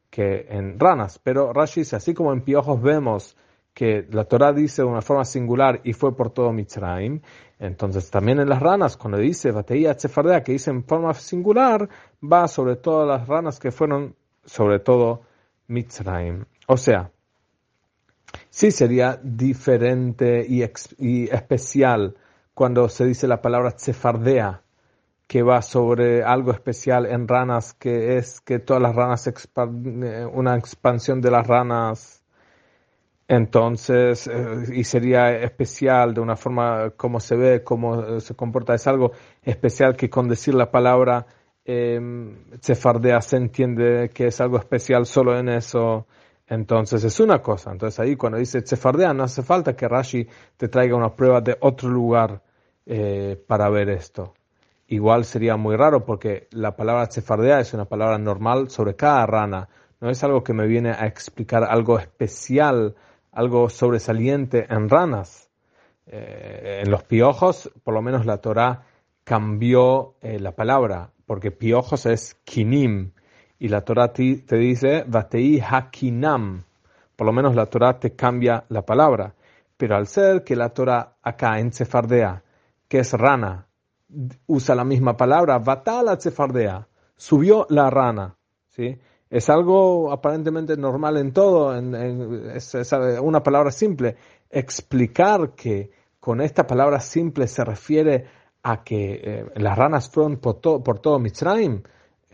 que 0.09 0.47
en 0.49 0.79
ranas. 0.79 1.19
Pero 1.19 1.53
Rashi 1.53 1.81
dice, 1.81 1.95
así 1.95 2.13
como 2.13 2.33
en 2.33 2.41
piojos 2.41 2.81
vemos 2.81 3.37
que 3.73 4.07
la 4.09 4.23
Torah 4.23 4.53
dice 4.53 4.81
de 4.81 4.87
una 4.87 5.01
forma 5.01 5.25
singular 5.25 5.81
y 5.83 5.91
fue 5.91 6.15
por 6.15 6.29
todo 6.29 6.53
Mitzrayim, 6.53 7.21
entonces 7.59 8.09
también 8.09 8.39
en 8.39 8.47
las 8.47 8.61
ranas, 8.61 8.95
cuando 8.95 9.17
dice 9.17 9.51
Bateía 9.51 9.95
Tsefardea, 9.95 10.43
que 10.43 10.53
dice 10.53 10.71
en 10.71 10.85
forma 10.85 11.13
singular, 11.13 11.89
va 12.23 12.47
sobre 12.47 12.77
todas 12.77 13.05
las 13.05 13.27
ranas 13.27 13.59
que 13.59 13.71
fueron 13.71 14.15
sobre 14.45 14.79
todo 14.79 15.23
Mitzrayim. 15.67 16.45
O 16.67 16.77
sea, 16.77 17.11
sí 18.49 18.71
sería 18.71 19.19
diferente 19.21 20.45
y, 20.47 20.61
especial 20.63 22.15
cuando 22.53 22.89
se 22.89 23.05
dice 23.05 23.27
la 23.27 23.41
palabra 23.41 23.71
Tsefardea, 23.71 24.61
que 25.27 25.41
va 25.41 25.61
sobre 25.61 26.23
algo 26.23 26.51
especial 26.51 27.05
en 27.05 27.27
ranas, 27.27 27.73
que 27.73 28.17
es 28.17 28.39
que 28.41 28.59
todas 28.59 28.81
las 28.81 28.95
ranas, 28.95 29.27
eh, 29.27 30.25
una 30.31 30.55
expansión 30.55 31.19
de 31.21 31.31
las 31.31 31.47
ranas 31.47 32.25
entonces, 33.27 34.27
eh, 34.27 34.65
y 34.73 34.83
sería 34.83 35.31
especial 35.31 36.13
de 36.13 36.21
una 36.21 36.35
forma 36.35 36.91
como 36.91 37.19
se 37.19 37.35
ve, 37.35 37.63
cómo 37.63 38.01
eh, 38.03 38.21
se 38.21 38.35
comporta, 38.35 38.75
es 38.75 38.85
algo 38.85 39.13
especial 39.41 39.95
que 39.95 40.09
con 40.09 40.27
decir 40.27 40.53
la 40.53 40.69
palabra 40.69 41.25
eh, 41.65 41.99
Cefardea 42.61 43.21
se 43.21 43.37
entiende 43.37 44.11
que 44.13 44.27
es 44.27 44.39
algo 44.41 44.57
especial 44.57 45.07
solo 45.07 45.37
en 45.39 45.49
eso. 45.49 46.05
Entonces 46.47 47.03
es 47.03 47.19
una 47.19 47.41
cosa. 47.41 47.71
Entonces 47.71 47.99
ahí 47.99 48.15
cuando 48.15 48.37
dice 48.37 48.61
Cefardea 48.61 49.13
no 49.13 49.23
hace 49.23 49.43
falta 49.43 49.75
que 49.75 49.87
Rashi 49.87 50.27
te 50.57 50.67
traiga 50.67 50.95
una 50.95 51.15
prueba 51.15 51.41
de 51.41 51.57
otro 51.59 51.89
lugar 51.89 52.41
eh, 52.85 53.41
para 53.47 53.69
ver 53.69 53.89
esto. 53.89 54.33
Igual 54.87 55.25
sería 55.25 55.57
muy 55.57 55.75
raro 55.75 56.05
porque 56.05 56.47
la 56.51 56.75
palabra 56.75 57.07
Cefardea 57.07 57.59
es 57.59 57.73
una 57.73 57.85
palabra 57.85 58.17
normal 58.17 58.69
sobre 58.69 58.95
cada 58.95 59.25
rana. 59.25 59.69
No 59.99 60.09
es 60.09 60.23
algo 60.23 60.43
que 60.43 60.53
me 60.53 60.67
viene 60.67 60.91
a 60.91 61.07
explicar 61.07 61.63
algo 61.63 61.97
especial 61.97 62.95
algo 63.35 63.69
sobresaliente 63.69 64.65
en 64.69 64.89
ranas. 64.89 65.49
Eh, 66.07 66.81
en 66.83 66.89
los 66.89 67.03
piojos, 67.03 67.71
por 67.83 67.93
lo 67.93 68.01
menos 68.01 68.25
la 68.25 68.37
Torah 68.37 68.83
cambió 69.23 70.15
eh, 70.21 70.39
la 70.39 70.53
palabra, 70.53 71.11
porque 71.25 71.51
piojos 71.51 72.05
es 72.05 72.35
kinim, 72.45 73.11
y 73.65 73.67
la 73.67 73.81
Torah 73.81 74.13
te, 74.13 74.43
dice 74.57 75.05
vatei 75.07 75.59
hakinam. 75.59 76.63
Por 77.15 77.25
lo 77.25 77.33
menos 77.33 77.55
la 77.55 77.65
Torah 77.65 77.99
te 77.99 78.15
cambia 78.15 78.63
la 78.69 78.83
palabra. 78.83 79.33
Pero 79.75 79.95
al 79.95 80.05
ser 80.05 80.43
que 80.43 80.55
la 80.55 80.69
Torah 80.69 81.15
acá 81.23 81.59
en 81.59 81.71
Cefardea, 81.71 82.43
que 82.87 82.99
es 82.99 83.11
rana, 83.13 83.65
usa 84.45 84.75
la 84.75 84.83
misma 84.83 85.17
palabra, 85.17 85.57
vatala 85.57 86.15
Cefardea, 86.17 86.87
subió 87.17 87.65
la 87.69 87.89
rana, 87.89 88.35
¿sí? 88.69 88.99
es 89.31 89.49
algo 89.49 90.11
aparentemente 90.11 90.77
normal 90.77 91.17
en 91.17 91.33
todo, 91.33 91.75
es, 91.75 92.75
una 93.19 93.41
palabra 93.41 93.71
simple. 93.71 94.15
Explicar 94.47 95.55
que 95.55 95.89
con 96.19 96.39
esta 96.39 96.67
palabra 96.67 96.99
simple 96.99 97.47
se 97.47 97.65
refiere 97.65 98.25
a 98.61 98.83
que 98.83 99.21
eh, 99.23 99.45
las 99.55 99.75
ranas 99.75 100.07
fueron 100.07 100.37
por, 100.37 100.61
por 100.61 100.99
todo 100.99 101.17
Mitzrayim, 101.17 101.81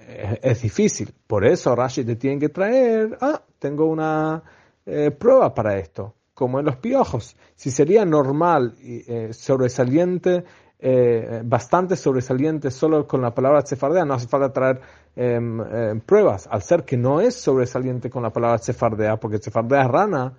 eh, 0.07 0.39
es 0.41 0.61
difícil. 0.61 1.13
Por 1.27 1.45
eso 1.45 1.75
Rashi 1.75 2.03
te 2.03 2.15
tiene 2.15 2.39
que 2.39 2.49
traer, 2.49 3.17
ah, 3.21 3.41
tengo 3.59 3.85
una 3.85 4.43
eh, 4.85 5.11
prueba 5.11 5.53
para 5.53 5.77
esto, 5.77 6.15
como 6.33 6.59
en 6.59 6.65
los 6.65 6.77
piojos. 6.77 7.35
Si 7.55 7.71
sería 7.71 8.05
normal 8.05 8.75
y 8.81 9.03
sobresaliente 9.33 10.43
eh, 10.83 11.43
bastante 11.45 11.95
sobresaliente 11.95 12.71
solo 12.71 13.07
con 13.07 13.21
la 13.21 13.35
palabra 13.35 13.61
sefardea, 13.61 14.03
no 14.03 14.15
hace 14.15 14.27
falta 14.27 14.51
traer 14.51 14.81
em, 15.15 15.61
em, 15.61 16.01
pruebas. 16.01 16.47
Al 16.49 16.63
ser 16.63 16.83
que 16.85 16.97
no 16.97 17.21
es 17.21 17.35
sobresaliente 17.35 18.09
con 18.09 18.23
la 18.23 18.31
palabra 18.31 18.57
sefardea, 18.57 19.17
porque 19.17 19.37
sefardea 19.37 19.83
es 19.83 19.87
rana, 19.87 20.33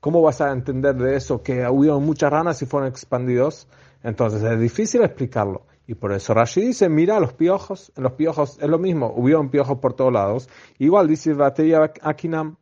¿cómo 0.00 0.20
vas 0.22 0.40
a 0.40 0.50
entender 0.50 0.96
de 0.96 1.14
eso 1.14 1.40
que 1.40 1.64
hubo 1.68 2.00
muchas 2.00 2.32
ranas 2.32 2.60
y 2.62 2.66
fueron 2.66 2.88
expandidos? 2.88 3.68
Entonces 4.02 4.42
es 4.42 4.58
difícil 4.58 5.02
explicarlo. 5.04 5.62
Y 5.86 5.94
por 5.94 6.12
eso 6.12 6.34
Rashi 6.34 6.62
dice, 6.62 6.88
mira 6.88 7.20
los 7.20 7.32
piojos, 7.32 7.92
los 7.96 8.12
piojos 8.12 8.58
es 8.60 8.68
lo 8.68 8.78
mismo, 8.78 9.12
hubieron 9.16 9.50
piojos 9.50 9.78
por 9.78 9.94
todos 9.94 10.12
lados. 10.12 10.48
Igual 10.78 11.06
dice 11.06 11.32
Bateya 11.32 11.92
Akinam. 12.02 12.56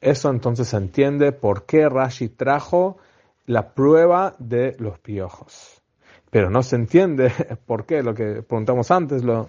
Eso 0.00 0.30
entonces 0.30 0.68
se 0.68 0.76
entiende 0.76 1.32
por 1.32 1.64
qué 1.64 1.88
Rashi 1.88 2.28
trajo 2.28 2.98
la 3.46 3.74
prueba 3.74 4.34
de 4.38 4.76
los 4.78 4.98
piojos. 4.98 5.82
Pero 6.30 6.50
no 6.50 6.62
se 6.62 6.76
entiende 6.76 7.32
por 7.66 7.86
qué, 7.86 8.02
lo 8.02 8.14
que 8.14 8.42
preguntamos 8.42 8.90
antes, 8.90 9.24
lo 9.24 9.48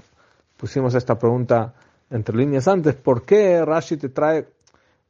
pusimos 0.57 0.95
esta 0.95 1.17
pregunta 1.19 1.73
entre 2.09 2.35
líneas 2.35 2.67
antes, 2.67 2.95
¿por 2.95 3.23
qué 3.23 3.63
Rashi 3.63 3.97
te 3.97 4.09
trae 4.09 4.47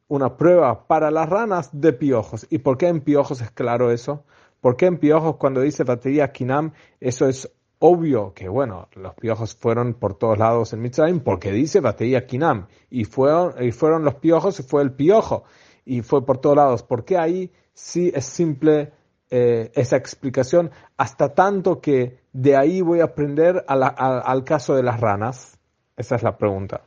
una 0.08 0.36
prueba 0.38 0.88
para 0.88 1.10
las 1.10 1.28
ranas 1.30 1.70
de 1.72 1.94
piojos? 1.94 2.46
¿Y 2.50 2.60
por 2.60 2.78
qué 2.78 2.88
en 2.88 3.02
piojos 3.02 3.42
es 3.42 3.52
claro 3.52 3.92
eso? 3.92 4.24
¿Por 4.62 4.78
qué 4.78 4.86
en 4.86 5.00
piojos 5.00 5.38
cuando 5.38 5.62
dice 5.62 5.84
batería 5.84 6.32
Kinam, 6.32 6.72
eso 7.00 7.28
es 7.28 7.52
obvio 7.80 8.34
que, 8.36 8.48
bueno, 8.48 8.88
los 8.94 9.16
piojos 9.16 9.56
fueron 9.56 9.96
por 9.96 10.14
todos 10.14 10.38
lados 10.38 10.72
en 10.72 10.82
Mitzrayim 10.82 11.20
porque 11.20 11.52
dice 11.52 11.80
batería 11.80 12.28
Kinam 12.28 12.68
y 12.92 13.06
fueron, 13.06 13.56
y 13.62 13.72
fueron 13.72 14.06
los 14.06 14.16
piojos 14.16 14.60
y 14.60 14.64
fue 14.64 14.84
el 14.84 14.94
piojo 14.94 15.44
y 15.84 16.02
fue 16.04 16.24
por 16.24 16.38
todos 16.38 16.56
lados. 16.56 16.84
¿Por 16.84 17.04
qué 17.04 17.18
ahí 17.18 17.52
sí 17.74 18.12
es 18.14 18.26
simple 18.26 18.94
eh, 19.32 19.72
esa 19.74 19.98
explicación 19.98 20.70
hasta 20.96 21.34
tanto 21.34 21.82
que 21.82 22.20
de 22.32 22.56
ahí 22.56 22.82
voy 22.82 23.00
a 23.00 23.06
aprender 23.06 23.66
al 23.68 24.44
caso 24.44 24.76
de 24.76 24.84
las 24.84 25.00
ranas? 25.00 25.58
Esa 25.98 26.16
es 26.16 26.24
la 26.24 26.38
pregunta. 26.38 26.82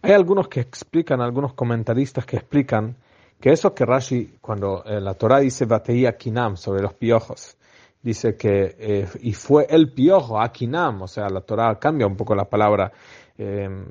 Hay 0.00 0.12
algunos 0.12 0.48
que 0.48 0.60
explican, 0.60 1.20
algunos 1.20 1.52
comentaristas 1.52 2.24
que 2.24 2.36
explican 2.36 2.96
que 3.40 3.50
eso 3.52 3.74
que 3.74 3.84
Rashi, 3.86 4.38
cuando 4.40 4.84
eh, 4.84 5.00
la 5.00 5.14
Torah 5.14 5.40
dice 5.40 5.64
Bateía 5.64 6.16
Kinam 6.16 6.56
sobre 6.56 6.82
los 6.82 6.94
piojos, 6.94 7.56
dice 8.02 8.36
que, 8.36 8.76
eh, 8.78 9.08
y 9.20 9.32
fue 9.32 9.66
el 9.68 9.92
piojo, 9.92 10.40
Akinam, 10.40 11.02
o 11.02 11.08
sea, 11.08 11.28
la 11.28 11.40
Torah 11.40 11.78
cambia 11.78 12.06
un 12.06 12.16
poco 12.16 12.34
la 12.34 12.44
palabra, 12.44 12.92
em, 13.36 13.86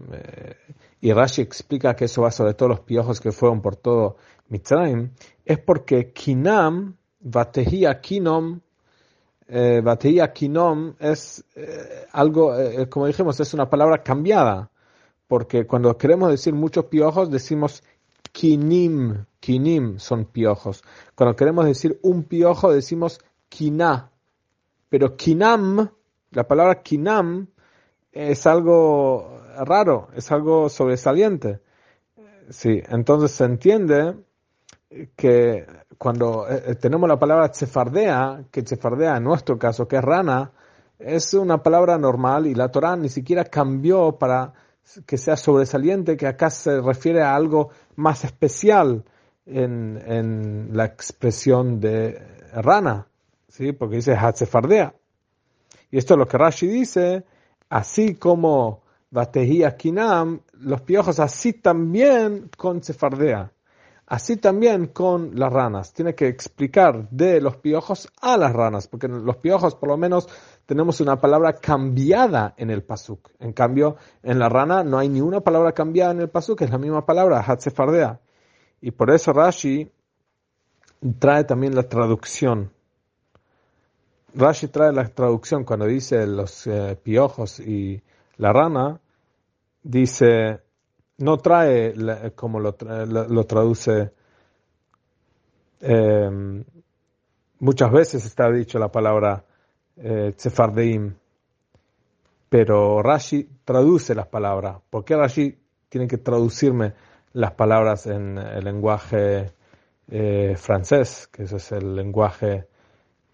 y 1.02 1.12
Rashi 1.14 1.42
explica 1.42 1.96
que 1.96 2.06
eso 2.06 2.22
va 2.24 2.32
sobre 2.32 2.54
todos 2.54 2.70
los 2.70 2.80
piojos 2.82 3.20
que 3.20 3.32
fueron 3.32 3.62
por 3.62 3.76
todo 3.76 4.18
Mitzrayim, 4.50 5.12
es 5.46 5.60
porque 5.60 6.12
Kinam, 6.12 6.96
Vatehia 7.20 8.00
Kinom, 8.00 8.62
eh, 9.48 9.82
Kinom 10.34 10.96
es 11.00 11.44
eh, 11.56 12.08
algo, 12.12 12.56
eh, 12.56 12.88
como 12.88 13.08
dijimos, 13.08 13.40
es 13.40 13.54
una 13.54 13.70
palabra 13.70 14.04
cambiada, 14.04 14.72
porque 15.28 15.66
cuando 15.66 15.98
queremos 15.98 16.32
decir 16.32 16.54
muchos 16.54 16.86
piojos 16.86 17.30
decimos 17.30 17.84
Kinim, 18.32 19.26
Kinim 19.40 20.00
son 20.00 20.26
piojos. 20.26 20.84
Cuando 21.16 21.36
queremos 21.36 21.66
decir 21.66 22.00
un 22.04 22.24
piojo 22.24 22.72
decimos 22.72 23.20
Kina, 23.50 24.12
pero 24.90 25.16
Kinam, 25.16 25.90
la 26.32 26.48
palabra 26.48 26.82
Kinam 26.82 27.48
es 28.12 28.46
algo 28.48 29.40
raro, 29.58 30.10
es 30.16 30.32
algo 30.32 30.70
sobresaliente. 30.70 31.62
Sí, 32.50 32.82
entonces 32.90 33.32
se 33.32 33.46
entiende 33.46 34.16
que 35.16 35.68
cuando 35.98 36.50
eh, 36.50 36.64
eh, 36.66 36.76
tenemos 36.76 37.08
la 37.08 37.20
palabra 37.20 37.52
tsefardea, 37.52 38.46
que 38.52 38.64
tsefardea 38.64 39.18
en 39.18 39.24
nuestro 39.24 39.60
caso, 39.60 39.88
que 39.88 39.98
es 39.98 40.04
rana, 40.04 40.52
es 40.98 41.34
una 41.34 41.62
palabra 41.62 41.98
normal 41.98 42.48
y 42.48 42.56
la 42.56 42.70
Torah 42.70 42.96
ni 42.96 43.10
siquiera 43.10 43.46
cambió 43.46 44.18
para 44.18 44.54
que 45.06 45.18
sea 45.18 45.38
sobresaliente, 45.38 46.18
que 46.18 46.26
acá 46.26 46.50
se 46.50 46.82
refiere 46.82 47.22
a 47.22 47.36
algo 47.36 47.70
más 48.00 48.24
especial 48.24 49.04
en, 49.46 50.02
en 50.06 50.70
la 50.74 50.86
expresión 50.86 51.80
de 51.80 52.20
rana, 52.54 53.08
¿sí? 53.48 53.72
porque 53.74 53.98
dice 53.98 54.14
hatzefardea. 54.14 54.94
Y 55.92 55.98
esto 55.98 56.14
es 56.14 56.18
lo 56.18 56.28
que 56.28 56.38
Rashi 56.38 56.68
dice, 56.68 57.26
así 57.70 58.16
como 58.16 58.84
Batehia 59.12 59.76
Kinam, 59.76 60.42
los 60.54 60.82
piojos 60.82 61.20
así 61.20 61.54
también 61.54 62.50
con 62.56 62.84
Sefardea. 62.84 63.52
Así 64.06 64.38
también 64.38 64.88
con 64.88 65.38
las 65.38 65.54
ranas. 65.54 65.94
Tiene 65.94 66.16
que 66.16 66.28
explicar 66.28 67.08
de 67.10 67.40
los 67.42 67.58
piojos 67.58 68.12
a 68.22 68.38
las 68.38 68.54
ranas, 68.54 68.88
porque 68.88 69.08
los 69.08 69.38
piojos 69.38 69.76
por 69.76 69.90
lo 69.90 69.98
menos 69.98 70.28
tenemos 70.70 71.02
una 71.02 71.20
palabra 71.20 71.54
cambiada 71.54 72.54
en 72.56 72.70
el 72.70 72.84
pasuk. 72.84 73.32
En 73.40 73.54
cambio, 73.54 73.96
en 74.22 74.38
la 74.38 74.50
rana 74.50 74.84
no 74.84 75.00
hay 75.00 75.10
ni 75.10 75.20
una 75.20 75.40
palabra 75.40 75.72
cambiada 75.72 76.12
en 76.12 76.22
el 76.22 76.30
pasuk, 76.30 76.62
es 76.62 76.70
la 76.70 76.78
misma 76.78 77.08
palabra, 77.08 77.40
hatzefardea. 77.42 78.20
Y 78.80 78.92
por 78.92 79.10
eso 79.10 79.34
Rashi 79.34 79.92
trae 81.18 81.44
también 81.46 81.74
la 81.74 81.90
traducción. 81.90 82.72
Rashi 84.36 84.68
trae 84.68 84.94
la 84.94 85.08
traducción 85.08 85.64
cuando 85.64 85.88
dice 85.88 86.28
los 86.28 86.68
eh, 86.68 86.96
piojos 87.02 87.60
y 87.60 88.04
la 88.38 88.54
rana, 88.54 89.02
dice 89.82 90.60
no 91.18 91.38
trae 91.38 91.96
como 92.36 92.60
lo, 92.60 92.76
traduce 92.76 94.12
em, 95.82 96.64
muchas 97.58 97.92
veces 97.92 98.24
está 98.24 98.52
dicho 98.52 98.78
la 98.78 98.92
palabra 98.92 99.44
eh, 100.02 100.34
pero 102.50 103.04
Rashi 103.04 103.48
traduce 103.64 104.16
las 104.16 104.28
palabras. 104.28 104.78
¿Por 104.90 105.06
qué 105.06 105.16
Rashi 105.16 105.58
tiene 105.88 106.08
que 106.08 106.18
traducirme 106.18 106.94
las 107.34 107.52
palabras 107.52 108.08
en 108.08 108.38
el 108.38 108.64
lenguaje 108.64 109.52
eh, 110.10 110.56
francés? 110.58 111.28
Que 111.32 111.44
eso 111.44 111.58
es 111.58 111.72
el 111.72 111.96
lenguaje 111.96 112.68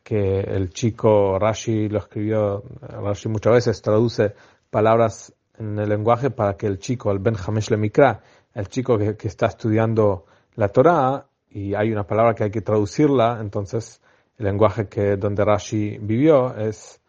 que 0.03 0.41
el 0.41 0.69
chico 0.71 1.39
Rashi 1.39 1.87
lo 1.89 1.99
escribió. 1.99 2.63
Rashi 2.81 3.29
muchas 3.29 3.53
veces 3.53 3.81
traduce 3.81 4.33
palabras 4.69 5.33
en 5.57 5.79
el 5.79 5.89
lenguaje 5.89 6.29
para 6.29 6.57
que 6.57 6.67
el 6.67 6.79
chico, 6.79 7.11
el 7.11 7.19
Ben 7.19 7.35
Hamesh 7.35 7.71
Mikra, 7.77 8.21
el 8.53 8.67
chico 8.67 8.97
que, 8.97 9.15
está 9.27 9.47
estudiando 9.47 10.25
la 10.55 10.69
Torah, 10.69 11.25
y 11.49 11.73
hay 11.73 11.91
una 11.91 12.05
palabra 12.05 12.35
que 12.35 12.43
hay 12.45 12.51
que 12.51 12.61
traducirla, 12.61 13.37
entonces 13.39 14.01
el 14.37 14.45
lenguaje 14.45 14.87
que 14.87 15.15
donde 15.17 15.45
Rashi 15.45 15.97
vivió 15.99 16.55
es 16.55 17.01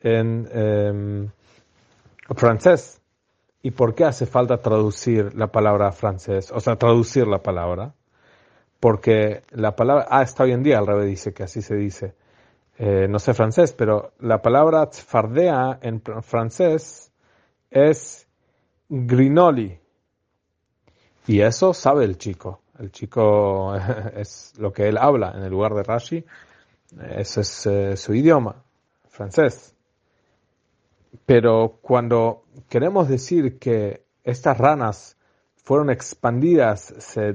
en 0.00 0.48
em, 0.52 1.30
francés. 2.34 3.00
¿Y 3.62 3.72
por 3.72 3.94
qué 3.94 4.04
hace 4.04 4.26
falta 4.26 4.56
traducir 4.58 5.34
la 5.34 5.48
palabra 5.48 5.92
francés? 5.92 6.50
O 6.50 6.60
sea, 6.60 6.76
traducir 6.76 7.26
la 7.26 7.42
palabra. 7.42 7.94
Porque 8.78 9.42
la 9.50 9.76
palabra, 9.76 10.06
ah, 10.08 10.22
está 10.22 10.44
hoy 10.44 10.52
en 10.52 10.62
día, 10.62 10.78
al 10.78 10.86
revés 10.86 11.06
dice 11.06 11.34
que 11.34 11.42
así 11.42 11.60
se 11.60 11.74
dice. 11.74 12.14
Eh, 12.78 13.06
no 13.08 13.18
sé 13.18 13.34
francés, 13.34 13.74
pero 13.74 14.12
la 14.20 14.40
palabra 14.40 14.88
tzfardea 14.88 15.80
en 15.82 16.00
francés 16.22 17.12
es 17.70 18.26
Grinoli. 18.88 19.78
Y 21.26 21.40
eso 21.42 21.74
sabe 21.74 22.06
el 22.06 22.16
chico. 22.16 22.62
El 22.78 22.90
chico 22.90 23.74
es 24.16 24.54
lo 24.56 24.72
que 24.72 24.88
él 24.88 24.96
habla 24.96 25.32
en 25.36 25.42
el 25.42 25.50
lugar 25.50 25.74
de 25.74 25.82
Rashi. 25.82 26.24
Ese 27.16 27.40
es 27.42 27.66
eh, 27.66 27.96
su 27.96 28.14
idioma, 28.14 28.62
francés. 29.08 29.74
Pero 31.26 31.78
cuando 31.82 32.44
queremos 32.68 33.08
decir 33.08 33.58
que 33.58 34.04
estas 34.24 34.58
ranas 34.58 35.16
fueron 35.56 35.90
expandidas, 35.90 36.94
se 36.98 37.34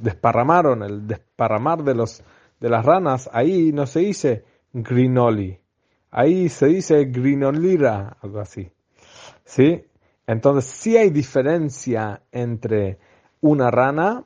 desparramaron, 0.00 0.82
el 0.82 1.06
desparramar 1.06 1.82
de 1.82 1.94
los 1.94 2.22
de 2.60 2.68
las 2.68 2.84
ranas, 2.84 3.30
ahí 3.32 3.72
no 3.72 3.86
se 3.86 4.00
dice 4.00 4.44
grinoli, 4.72 5.60
ahí 6.10 6.48
se 6.48 6.66
dice 6.66 7.04
grinolira, 7.04 8.16
algo 8.20 8.40
así. 8.40 8.70
¿Sí? 9.44 9.84
Entonces 10.26 10.64
sí 10.64 10.96
hay 10.96 11.10
diferencia 11.10 12.22
entre 12.32 12.98
una 13.40 13.70
rana 13.70 14.24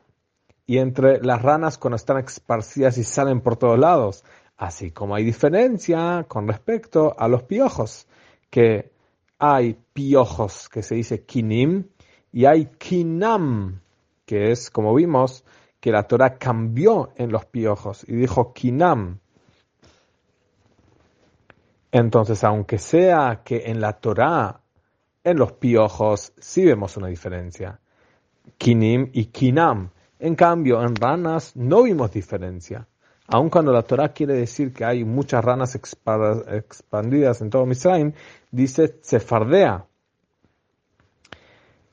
y 0.66 0.78
entre 0.78 1.22
las 1.22 1.42
ranas 1.42 1.78
cuando 1.78 1.96
están 1.96 2.18
esparcidas 2.18 2.98
y 2.98 3.04
salen 3.04 3.40
por 3.40 3.56
todos 3.56 3.78
lados. 3.78 4.24
Así 4.56 4.90
como 4.90 5.14
hay 5.14 5.24
diferencia 5.24 6.24
con 6.28 6.46
respecto 6.46 7.14
a 7.18 7.28
los 7.28 7.42
piojos, 7.44 8.06
que 8.50 8.92
hay 9.38 9.76
piojos 9.92 10.68
que 10.68 10.82
se 10.82 10.94
dice 10.94 11.24
kinim 11.24 11.88
y 12.32 12.44
hay 12.44 12.66
kinam, 12.78 13.80
que 14.24 14.52
es 14.52 14.70
como 14.70 14.94
vimos 14.94 15.44
que 15.80 15.90
la 15.90 16.04
Torah 16.04 16.38
cambió 16.38 17.12
en 17.16 17.32
los 17.32 17.44
piojos 17.46 18.04
y 18.08 18.14
dijo 18.14 18.52
kinam. 18.52 19.18
Entonces, 21.90 22.44
aunque 22.44 22.78
sea 22.78 23.42
que 23.44 23.64
en 23.66 23.80
la 23.80 23.94
Torah 23.94 24.60
en 25.24 25.38
los 25.38 25.52
piojos 25.52 26.32
sí 26.38 26.64
vemos 26.64 26.96
una 26.96 27.08
diferencia. 27.08 27.80
Kinim 28.58 29.10
y 29.12 29.26
kinam. 29.26 29.90
En 30.18 30.34
cambio, 30.34 30.82
en 30.82 30.94
ranas 30.96 31.56
no 31.56 31.82
vimos 31.82 32.12
diferencia. 32.12 32.86
Aun 33.28 33.50
cuando 33.50 33.72
la 33.72 33.82
Torah 33.82 34.08
quiere 34.12 34.34
decir 34.34 34.72
que 34.72 34.84
hay 34.84 35.04
muchas 35.04 35.44
ranas 35.44 35.74
expandidas 35.74 37.40
en 37.40 37.50
todo 37.50 37.66
Misraim, 37.66 38.12
dice 38.50 38.98
Sefardea. 39.00 39.86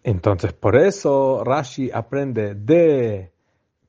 Entonces, 0.04 0.54
por 0.54 0.76
eso 0.76 1.44
Rashi 1.44 1.92
aprende 1.92 2.56
de 2.56 3.32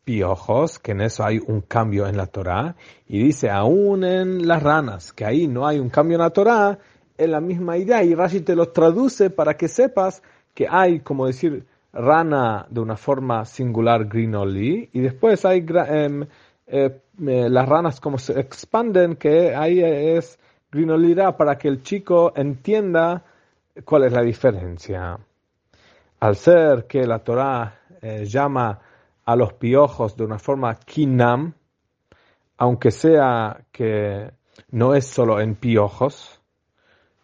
piojos, 0.05 0.79
que 0.79 0.93
en 0.93 1.03
eso 1.03 1.25
hay 1.25 1.39
un 1.39 1.61
cambio 1.63 2.07
en 2.07 2.17
la 2.17 2.27
Torah, 2.27 2.75
y 3.07 3.23
dice, 3.23 3.49
aún 3.49 4.05
en 4.05 4.47
las 4.47 4.63
ranas, 4.63 5.13
que 5.13 5.25
ahí 5.25 5.47
no 5.47 5.67
hay 5.67 5.79
un 5.79 5.89
cambio 5.89 6.17
en 6.17 6.23
la 6.23 6.31
Torah, 6.31 6.79
es 7.17 7.29
la 7.29 7.41
misma 7.41 7.77
idea, 7.79 8.03
y 8.03 8.15
Rashi 8.15 8.41
te 8.41 8.57
lo 8.57 8.71
traduce 8.71 9.31
para 9.31 9.57
que 9.57 9.69
sepas 9.69 10.23
que 10.53 10.67
hay, 10.69 11.01
como 11.01 11.27
decir, 11.27 11.65
rana 11.93 12.67
de 12.71 12.81
una 12.81 12.97
forma 12.97 13.45
singular 13.45 14.07
grinoli, 14.07 14.91
y 14.93 15.01
después 15.01 15.45
hay 15.45 15.65
em, 15.89 16.27
eh, 16.73 17.01
las 17.19 17.69
ranas 17.69 18.01
como 18.01 18.19
se 18.19 18.39
expanden, 18.39 19.17
que 19.17 19.55
ahí 19.55 19.81
es 19.83 20.39
grinolira 20.71 21.37
para 21.37 21.59
que 21.59 21.69
el 21.69 21.83
chico 21.83 22.33
entienda 22.37 23.25
cuál 23.85 24.05
es 24.05 24.13
la 24.13 24.23
diferencia. 24.23 25.19
Al 26.21 26.37
ser 26.37 26.87
que 26.87 27.07
la 27.07 27.19
Torah 27.19 27.81
eh, 28.01 28.25
llama 28.25 28.79
a 29.25 29.37
los 29.37 29.53
piojos 29.55 30.17
de 30.17 30.25
una 30.25 30.39
forma 30.39 30.75
kinam, 30.77 31.55
aunque 32.59 32.91
sea 32.91 33.63
que 33.73 34.31
no 34.71 34.95
es 34.95 35.07
solo 35.07 35.41
en 35.41 35.57
piojos, 35.57 36.41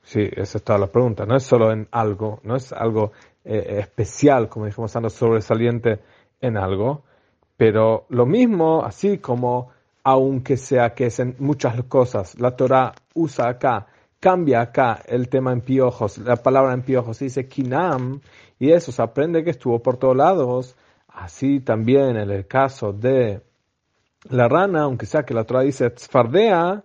sí, 0.02 0.28
esa 0.32 0.58
es 0.58 0.64
toda 0.64 0.78
la 0.78 0.86
pregunta, 0.88 1.24
no 1.24 1.36
es 1.36 1.44
solo 1.44 1.70
en 1.72 1.86
algo, 1.92 2.40
no 2.42 2.56
es 2.56 2.72
algo 2.72 3.12
eh, 3.44 3.78
especial, 3.78 4.48
como 4.48 4.66
dijimos 4.66 4.94
antes, 4.96 5.12
sobresaliente 5.12 6.00
en 6.40 6.56
algo, 6.56 7.04
pero 7.56 8.06
lo 8.10 8.26
mismo, 8.26 8.84
así 8.84 9.18
como, 9.18 9.70
aunque 10.04 10.56
sea 10.56 10.94
que 10.94 11.06
es 11.06 11.18
en 11.18 11.36
muchas 11.38 11.82
cosas, 11.84 12.38
la 12.38 12.56
Torah 12.56 12.92
usa 13.14 13.48
acá, 13.48 13.86
cambia 14.20 14.60
acá 14.60 15.02
el 15.06 15.28
tema 15.28 15.52
en 15.52 15.60
piojos, 15.60 16.18
la 16.18 16.36
palabra 16.36 16.74
en 16.74 16.82
piojos 16.82 17.18
dice 17.18 17.48
kinam, 17.48 18.20
y 18.58 18.72
eso 18.72 18.92
se 18.92 19.02
aprende 19.02 19.44
que 19.44 19.50
estuvo 19.50 19.80
por 19.80 19.96
todos 19.98 20.16
lados. 20.16 20.76
Así 21.08 21.60
también 21.60 22.16
en 22.16 22.30
el 22.30 22.46
caso 22.46 22.92
de 22.92 23.40
la 24.28 24.48
rana, 24.48 24.82
aunque 24.82 25.06
sea 25.06 25.24
que 25.24 25.34
la 25.34 25.44
Torah 25.44 25.62
dice 25.62 25.90
tzfardea, 25.90 26.84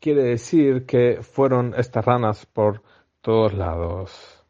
quiere 0.00 0.24
decir 0.24 0.84
que 0.84 1.20
fueron 1.22 1.74
estas 1.76 2.04
ranas 2.04 2.44
por 2.46 2.82
todos 3.20 3.54
lados. 3.54 4.44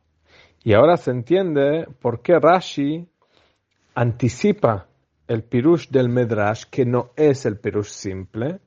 Y 0.64 0.72
ahora 0.72 0.96
se 0.96 1.10
entiende 1.10 1.86
por 2.00 2.22
qué 2.22 2.38
Rashi 2.38 3.06
anticipa 3.94 4.86
el 5.28 5.42
pirush 5.42 5.88
del 5.88 6.08
Medrash, 6.08 6.64
que 6.70 6.85
no 6.85 7.11
es 7.16 7.46
el 7.46 7.58
pirush 7.58 7.88
simple, 7.88 8.61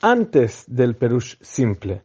antes 0.00 0.64
del 0.66 0.96
pirush 0.96 1.36
simple. 1.40 2.02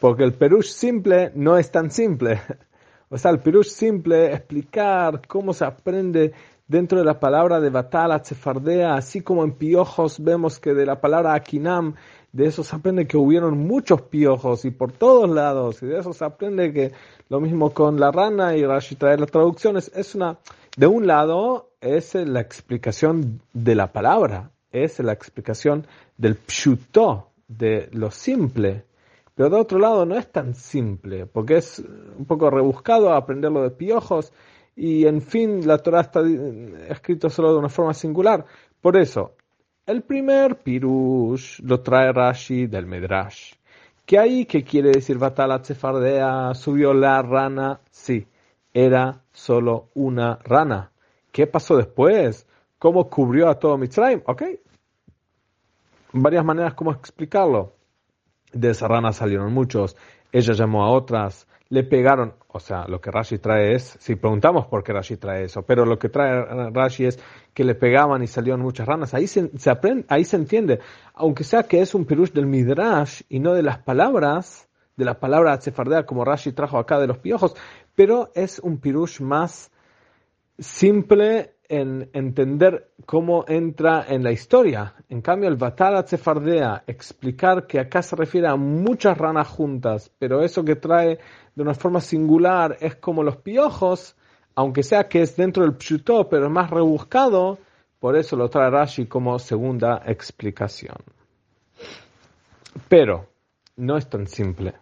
Porque 0.00 0.24
el 0.24 0.34
pirush 0.34 0.68
simple 0.68 1.32
no 1.34 1.56
es 1.56 1.70
tan 1.70 1.90
simple. 1.90 2.40
O 3.10 3.16
sea, 3.16 3.30
el 3.30 3.38
pirush 3.38 3.68
simple, 3.68 4.34
explicar 4.34 5.26
cómo 5.26 5.54
se 5.54 5.64
aprende 5.64 6.34
dentro 6.68 6.98
de 6.98 7.06
la 7.06 7.18
palabra 7.18 7.58
de 7.58 7.70
Batala, 7.70 8.20
Tsefardea, 8.20 8.94
así 8.94 9.22
como 9.22 9.44
en 9.44 9.52
piojos 9.52 10.22
vemos 10.22 10.60
que 10.60 10.74
de 10.74 10.84
la 10.84 11.00
palabra 11.00 11.32
Akinam, 11.32 11.94
de 12.30 12.46
eso 12.46 12.62
se 12.62 12.76
aprende 12.76 13.06
que 13.06 13.16
hubieron 13.16 13.58
muchos 13.58 14.02
piojos 14.02 14.66
y 14.66 14.70
por 14.70 14.92
todos 14.92 15.30
lados, 15.30 15.82
y 15.82 15.86
de 15.86 15.98
eso 15.98 16.12
se 16.12 16.24
aprende 16.26 16.72
que 16.72 16.92
lo 17.30 17.40
mismo 17.40 17.70
con 17.70 17.98
la 17.98 18.10
rana 18.12 18.54
y 18.54 18.64
Rashi 18.64 18.96
trae 18.96 19.16
las 19.16 19.30
traducciones, 19.30 19.90
es 19.94 20.14
una, 20.14 20.38
de 20.78 20.86
un 20.86 21.08
lado 21.08 21.72
es 21.80 22.14
la 22.14 22.40
explicación 22.40 23.42
de 23.52 23.74
la 23.74 23.92
palabra, 23.92 24.52
es 24.70 25.00
la 25.00 25.12
explicación 25.12 25.84
del 26.16 26.36
pshuto, 26.46 27.30
de 27.48 27.88
lo 27.92 28.12
simple, 28.12 28.84
pero 29.34 29.50
de 29.50 29.56
otro 29.56 29.80
lado 29.80 30.06
no 30.06 30.16
es 30.16 30.30
tan 30.30 30.54
simple, 30.54 31.26
porque 31.26 31.56
es 31.56 31.80
un 32.16 32.26
poco 32.26 32.48
rebuscado 32.48 33.12
aprenderlo 33.12 33.64
de 33.64 33.70
piojos, 33.70 34.32
y 34.76 35.04
en 35.06 35.20
fin, 35.20 35.66
la 35.66 35.78
Torah 35.78 36.02
está 36.02 36.22
escrito 36.88 37.28
solo 37.28 37.54
de 37.54 37.58
una 37.58 37.68
forma 37.68 37.92
singular. 37.92 38.44
Por 38.80 38.96
eso, 38.96 39.34
el 39.84 40.02
primer 40.02 40.58
pirush 40.58 41.58
lo 41.64 41.80
trae 41.80 42.12
Rashi 42.12 42.68
del 42.68 42.86
Medrash. 42.86 43.54
¿Qué 44.06 44.16
ahí 44.16 44.46
que 44.46 44.62
quiere 44.62 44.90
decir 44.90 45.18
Batala 45.18 45.60
Tsefardea? 45.60 46.54
¿Subió 46.54 46.94
la 46.94 47.20
rana? 47.20 47.80
Sí, 47.90 48.24
era 48.72 49.22
solo 49.32 49.88
una 49.94 50.38
rana. 50.44 50.92
¿Qué 51.32 51.46
pasó 51.46 51.76
después? 51.76 52.46
¿Cómo 52.78 53.08
cubrió 53.08 53.48
a 53.48 53.58
todo 53.58 53.76
Mitzrayim? 53.78 54.22
Ok. 54.26 54.42
Varias 56.12 56.44
maneras 56.44 56.74
como 56.74 56.92
explicarlo. 56.92 57.74
De 58.52 58.70
esa 58.70 58.88
rana 58.88 59.12
salieron 59.12 59.52
muchos. 59.52 59.96
Ella 60.32 60.52
llamó 60.54 60.84
a 60.84 60.90
otras 60.90 61.46
le 61.70 61.84
pegaron, 61.84 62.34
o 62.48 62.60
sea, 62.60 62.86
lo 62.88 63.00
que 63.00 63.10
Rashi 63.10 63.38
trae 63.38 63.74
es, 63.74 63.96
si 64.00 64.16
preguntamos 64.16 64.66
por 64.66 64.82
qué 64.82 64.92
Rashi 64.92 65.16
trae 65.16 65.44
eso, 65.44 65.62
pero 65.62 65.84
lo 65.84 65.98
que 65.98 66.08
trae 66.08 66.70
Rashi 66.70 67.04
es 67.04 67.18
que 67.52 67.64
le 67.64 67.74
pegaban 67.74 68.22
y 68.22 68.26
salieron 68.26 68.60
muchas 68.60 68.86
ranas, 68.86 69.12
ahí 69.12 69.26
se, 69.26 69.50
aprende, 69.70 70.06
ahí 70.08 70.24
se 70.24 70.36
entiende, 70.36 70.80
aunque 71.14 71.44
sea 71.44 71.64
que 71.64 71.80
es 71.80 71.94
un 71.94 72.06
pirush 72.06 72.32
del 72.32 72.46
Midrash 72.46 73.22
y 73.28 73.40
no 73.40 73.52
de 73.52 73.62
las 73.62 73.78
palabras, 73.78 74.67
de 74.98 75.04
la 75.04 75.18
palabra 75.18 75.58
sefardea 75.60 76.04
como 76.04 76.24
Rashi 76.24 76.52
trajo 76.52 76.76
acá 76.76 76.98
de 76.98 77.06
los 77.06 77.18
piojos, 77.18 77.54
pero 77.94 78.32
es 78.34 78.58
un 78.58 78.78
pirush 78.78 79.20
más 79.20 79.70
simple 80.58 81.54
en 81.68 82.10
entender 82.12 82.90
cómo 83.06 83.44
entra 83.46 84.04
en 84.08 84.24
la 84.24 84.32
historia. 84.32 84.94
En 85.08 85.22
cambio, 85.22 85.48
el 85.48 85.56
Batala 85.56 86.02
Tsefardea, 86.02 86.82
explicar 86.86 87.68
que 87.68 87.78
acá 87.78 88.02
se 88.02 88.16
refiere 88.16 88.48
a 88.48 88.56
muchas 88.56 89.16
ranas 89.16 89.46
juntas, 89.46 90.10
pero 90.18 90.42
eso 90.42 90.64
que 90.64 90.74
trae 90.74 91.20
de 91.54 91.62
una 91.62 91.74
forma 91.74 92.00
singular 92.00 92.76
es 92.80 92.96
como 92.96 93.22
los 93.22 93.36
piojos, 93.36 94.16
aunque 94.56 94.82
sea 94.82 95.08
que 95.08 95.22
es 95.22 95.36
dentro 95.36 95.62
del 95.62 95.76
pshutó, 95.76 96.28
pero 96.28 96.46
es 96.46 96.50
más 96.52 96.70
rebuscado, 96.70 97.58
por 98.00 98.16
eso 98.16 98.34
lo 98.34 98.48
trae 98.48 98.68
Rashi 98.68 99.06
como 99.06 99.38
segunda 99.38 100.02
explicación. 100.06 100.96
Pero 102.88 103.28
no 103.76 103.96
es 103.96 104.08
tan 104.08 104.26
simple, 104.26 104.74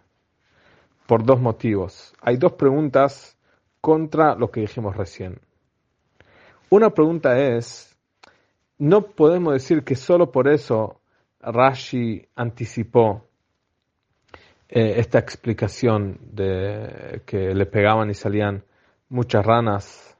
por 1.07 1.25
dos 1.25 1.41
motivos. 1.41 2.13
Hay 2.21 2.37
dos 2.37 2.53
preguntas 2.53 3.37
contra 3.81 4.35
lo 4.35 4.51
que 4.51 4.61
dijimos 4.61 4.95
recién. 4.95 5.39
Una 6.69 6.89
pregunta 6.89 7.39
es, 7.39 7.97
no 8.77 9.01
podemos 9.01 9.53
decir 9.53 9.83
que 9.83 9.95
solo 9.95 10.31
por 10.31 10.47
eso 10.47 10.99
Rashi 11.39 12.27
anticipó 12.35 13.23
eh, 14.67 14.95
esta 14.97 15.19
explicación 15.19 16.19
de 16.33 17.21
que 17.25 17.55
le 17.55 17.65
pegaban 17.65 18.09
y 18.09 18.13
salían 18.13 18.63
muchas 19.09 19.45
ranas 19.45 20.17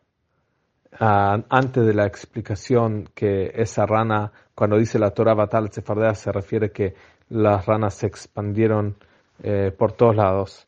antes 1.00 1.86
de 1.86 1.94
la 1.94 2.08
explicación 2.08 3.10
que 3.14 3.52
esa 3.54 3.86
rana, 3.86 4.32
cuando 4.56 4.78
dice 4.78 4.98
la 4.98 5.12
Torah 5.12 5.36
Batal 5.36 5.72
Sefardea, 5.72 6.16
se 6.16 6.32
refiere 6.32 6.72
que 6.72 6.96
las 7.30 7.66
ranas 7.66 7.94
se 7.96 8.08
expandieron 8.08 8.96
eh, 9.44 9.72
por 9.78 9.92
todos 9.92 10.16
lados. 10.16 10.67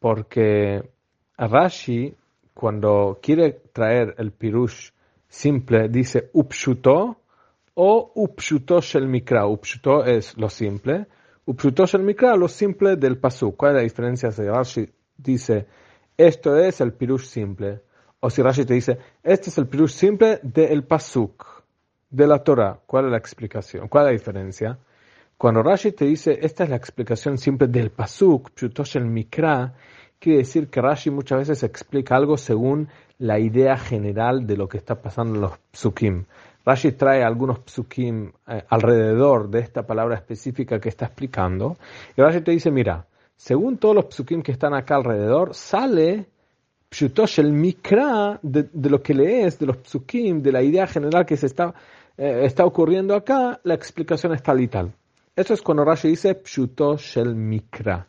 Porque 0.00 0.82
Rashi, 1.38 2.12
cuando 2.52 3.18
quiere 3.22 3.52
traer 3.72 4.14
el 4.18 4.32
pirush 4.32 4.90
simple 5.28 5.88
dice 5.88 6.30
upshuto 6.32 7.20
o 7.74 8.12
upshuto 8.14 8.80
shel 8.80 9.06
mikra. 9.06 9.46
Upshuto 9.46 10.04
es 10.04 10.36
lo 10.36 10.48
simple. 10.48 11.06
Upshuto 11.46 11.86
shel 11.86 12.02
mikra, 12.02 12.34
lo 12.36 12.48
simple 12.48 12.96
del 12.96 13.18
pasuk. 13.18 13.56
¿Cuál 13.56 13.72
es 13.72 13.76
la 13.76 13.82
diferencia 13.82 14.30
si 14.32 14.42
Rashi 14.42 14.88
dice 15.16 15.66
esto 16.16 16.56
es 16.56 16.80
el 16.80 16.92
pirush 16.92 17.26
simple? 17.26 17.80
O 18.20 18.28
si 18.28 18.42
Rashi 18.42 18.64
te 18.64 18.74
dice 18.74 18.98
este 19.22 19.50
es 19.50 19.58
el 19.58 19.66
pirush 19.66 19.92
simple 19.92 20.40
del 20.42 20.84
pasuk, 20.84 21.46
de 22.10 22.26
la 22.26 22.42
Torah. 22.42 22.80
¿Cuál 22.86 23.06
es 23.06 23.10
la 23.12 23.18
explicación? 23.18 23.88
¿Cuál 23.88 24.06
es 24.06 24.08
la 24.08 24.12
diferencia? 24.12 24.78
Cuando 25.40 25.62
Rashi 25.62 25.92
te 25.92 26.04
dice 26.04 26.38
esta 26.42 26.64
es 26.64 26.68
la 26.68 26.76
explicación 26.76 27.38
simple 27.38 27.66
del 27.66 27.88
pasuk, 27.88 28.50
pshuto 28.54 28.84
shel 28.84 29.06
mikra, 29.06 29.72
quiere 30.18 30.40
decir 30.40 30.68
que 30.68 30.82
Rashi 30.82 31.08
muchas 31.08 31.38
veces 31.38 31.62
explica 31.62 32.14
algo 32.14 32.36
según 32.36 32.88
la 33.16 33.38
idea 33.38 33.78
general 33.78 34.46
de 34.46 34.58
lo 34.58 34.68
que 34.68 34.76
está 34.76 35.00
pasando 35.00 35.36
en 35.36 35.40
los 35.40 35.52
psukim. 35.72 36.26
Rashi 36.66 36.92
trae 36.92 37.24
algunos 37.24 37.60
psukim 37.60 38.30
eh, 38.48 38.64
alrededor 38.68 39.48
de 39.48 39.60
esta 39.60 39.86
palabra 39.86 40.16
específica 40.16 40.78
que 40.78 40.90
está 40.90 41.06
explicando. 41.06 41.78
Y 42.14 42.20
Rashi 42.20 42.42
te 42.42 42.50
dice, 42.50 42.70
mira, 42.70 43.06
según 43.34 43.78
todos 43.78 43.94
los 43.94 44.04
psukim 44.10 44.42
que 44.42 44.52
están 44.52 44.74
acá 44.74 44.96
alrededor, 44.96 45.54
sale 45.54 46.26
pshutosh 46.90 47.38
el 47.38 47.50
mikra 47.50 48.38
de, 48.42 48.68
lo 48.90 49.02
que 49.02 49.14
lees, 49.14 49.58
de 49.58 49.64
los 49.64 49.78
psukim, 49.78 50.42
de 50.42 50.52
la 50.52 50.62
idea 50.62 50.86
general 50.86 51.24
que 51.24 51.38
se 51.38 51.46
está, 51.46 51.72
eh, 52.18 52.42
está 52.44 52.66
ocurriendo 52.66 53.14
acá, 53.14 53.58
la 53.64 53.72
explicación 53.72 54.34
es 54.34 54.42
tal 54.42 54.60
y 54.60 54.68
tal. 54.68 54.92
Eso 55.40 55.54
es 55.54 55.62
cuando 55.62 55.86
Rashi 55.86 56.08
dice 56.08 56.34
pshutosh 56.34 57.16
el 57.16 57.34
mikra. 57.34 58.06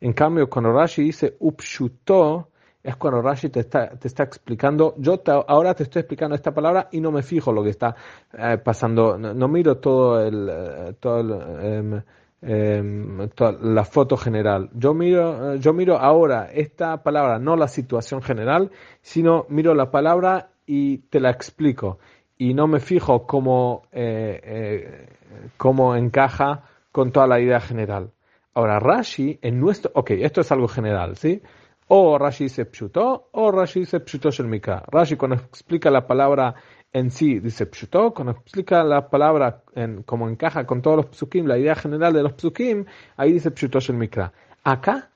En 0.00 0.12
cambio, 0.12 0.50
cuando 0.50 0.72
Rashi 0.72 1.02
dice 1.02 1.36
upshuto, 1.38 2.48
es 2.82 2.96
cuando 2.96 3.22
Rashi 3.22 3.48
te 3.48 3.60
está, 3.60 3.90
te 3.90 4.08
está 4.08 4.24
explicando, 4.24 4.96
yo 4.98 5.22
ahora 5.46 5.72
te 5.74 5.84
estoy 5.84 6.00
explicando 6.00 6.34
esta 6.34 6.52
palabra 6.52 6.88
y 6.90 7.00
no 7.00 7.12
me 7.12 7.22
fijo 7.22 7.52
lo 7.52 7.62
que 7.62 7.70
está 7.70 7.94
eh, 8.36 8.58
pasando, 8.58 9.16
no, 9.16 9.46
miro 9.46 9.76
todo 9.76 10.20
el, 10.20 10.48
eh, 10.50 10.94
todo 10.98 11.60
em, 11.60 12.02
em, 12.42 13.28
la 13.60 13.84
foto 13.84 14.16
general. 14.16 14.68
Yo 14.74 14.94
miro, 14.94 15.54
yo 15.54 15.72
miro 15.72 15.96
ahora 15.96 16.50
esta 16.52 17.04
palabra, 17.04 17.38
no 17.38 17.54
la 17.54 17.68
situación 17.68 18.20
general, 18.20 18.72
sino 19.00 19.46
miro 19.48 19.76
la 19.76 19.92
palabra 19.92 20.50
y 20.66 20.98
te 20.98 21.20
la 21.20 21.30
explico. 21.30 22.00
Y 22.44 22.52
no 22.52 22.66
me 22.66 22.78
fijo 22.78 23.26
cómo, 23.26 23.84
eh, 23.90 25.08
cómo 25.56 25.96
encaja 25.96 26.64
con 26.92 27.10
toda 27.10 27.26
la 27.26 27.40
idea 27.40 27.58
general. 27.58 28.10
Ahora, 28.52 28.78
Rashi, 28.78 29.38
en 29.40 29.58
nuestro. 29.58 29.92
Ok, 29.94 30.10
esto 30.10 30.42
es 30.42 30.52
algo 30.52 30.68
general, 30.68 31.16
¿sí? 31.16 31.40
O 31.88 32.18
Rashi 32.18 32.44
dice 32.44 32.66
pshuto, 32.66 33.30
o 33.32 33.50
Rashi 33.50 33.80
dice 33.80 34.00
pshuto 34.00 34.30
shel 34.30 34.46
mikra. 34.46 34.82
Rashi, 34.88 35.16
cuando 35.16 35.36
explica 35.36 35.90
la 35.90 36.06
palabra 36.06 36.54
en 36.92 37.10
sí, 37.10 37.38
dice 37.38 37.64
pshuto. 37.64 38.12
Cuando 38.12 38.32
explica 38.32 38.84
la 38.84 39.08
palabra 39.08 39.62
en, 39.74 40.02
como 40.02 40.28
encaja 40.28 40.66
con 40.66 40.82
todos 40.82 40.98
los 40.98 41.06
psukim, 41.16 41.46
la 41.46 41.56
idea 41.56 41.74
general 41.74 42.12
de 42.12 42.24
los 42.24 42.34
psukim, 42.34 42.84
ahí 43.16 43.32
dice 43.32 43.52
pshuto 43.52 43.80
shel 43.80 43.96
mikra. 43.96 44.34
Acá, 44.64 45.08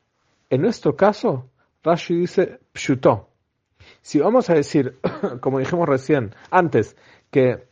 en 0.49 0.63
nuestro 0.63 0.97
caso, 0.97 1.51
Rashi 1.83 2.15
dice 2.21 2.61
pshuto. 2.73 3.29
Si 4.03 4.19
vamos 4.19 4.49
a 4.51 4.55
decir, 4.55 4.99
como 5.41 5.59
dijimos 5.59 5.89
recién, 5.89 6.35
antes, 6.51 6.97
que 7.31 7.69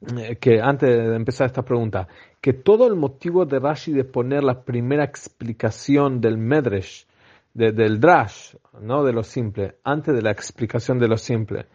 eh, 0.00 0.36
que 0.36 0.60
antes 0.60 0.88
de 0.88 1.16
empezar 1.16 1.48
esta 1.48 1.64
pregunta, 1.64 2.06
que 2.40 2.52
todo 2.52 2.86
el 2.86 2.94
motivo 2.94 3.44
de 3.44 3.58
Rashi 3.58 3.92
de 3.92 4.04
poner 4.04 4.44
la 4.44 4.62
primera 4.62 5.02
explicación 5.02 6.20
del 6.20 6.38
Medresh, 6.38 7.06
del 7.52 7.98
Drash, 7.98 8.54
¿no? 8.80 9.02
de 9.02 9.12
lo 9.12 9.24
simple, 9.24 9.78
antes 9.82 10.14
de 10.14 10.22
la 10.22 10.30
explicación 10.30 11.00
de 11.00 11.08
lo 11.08 11.16
simple, 11.16 11.66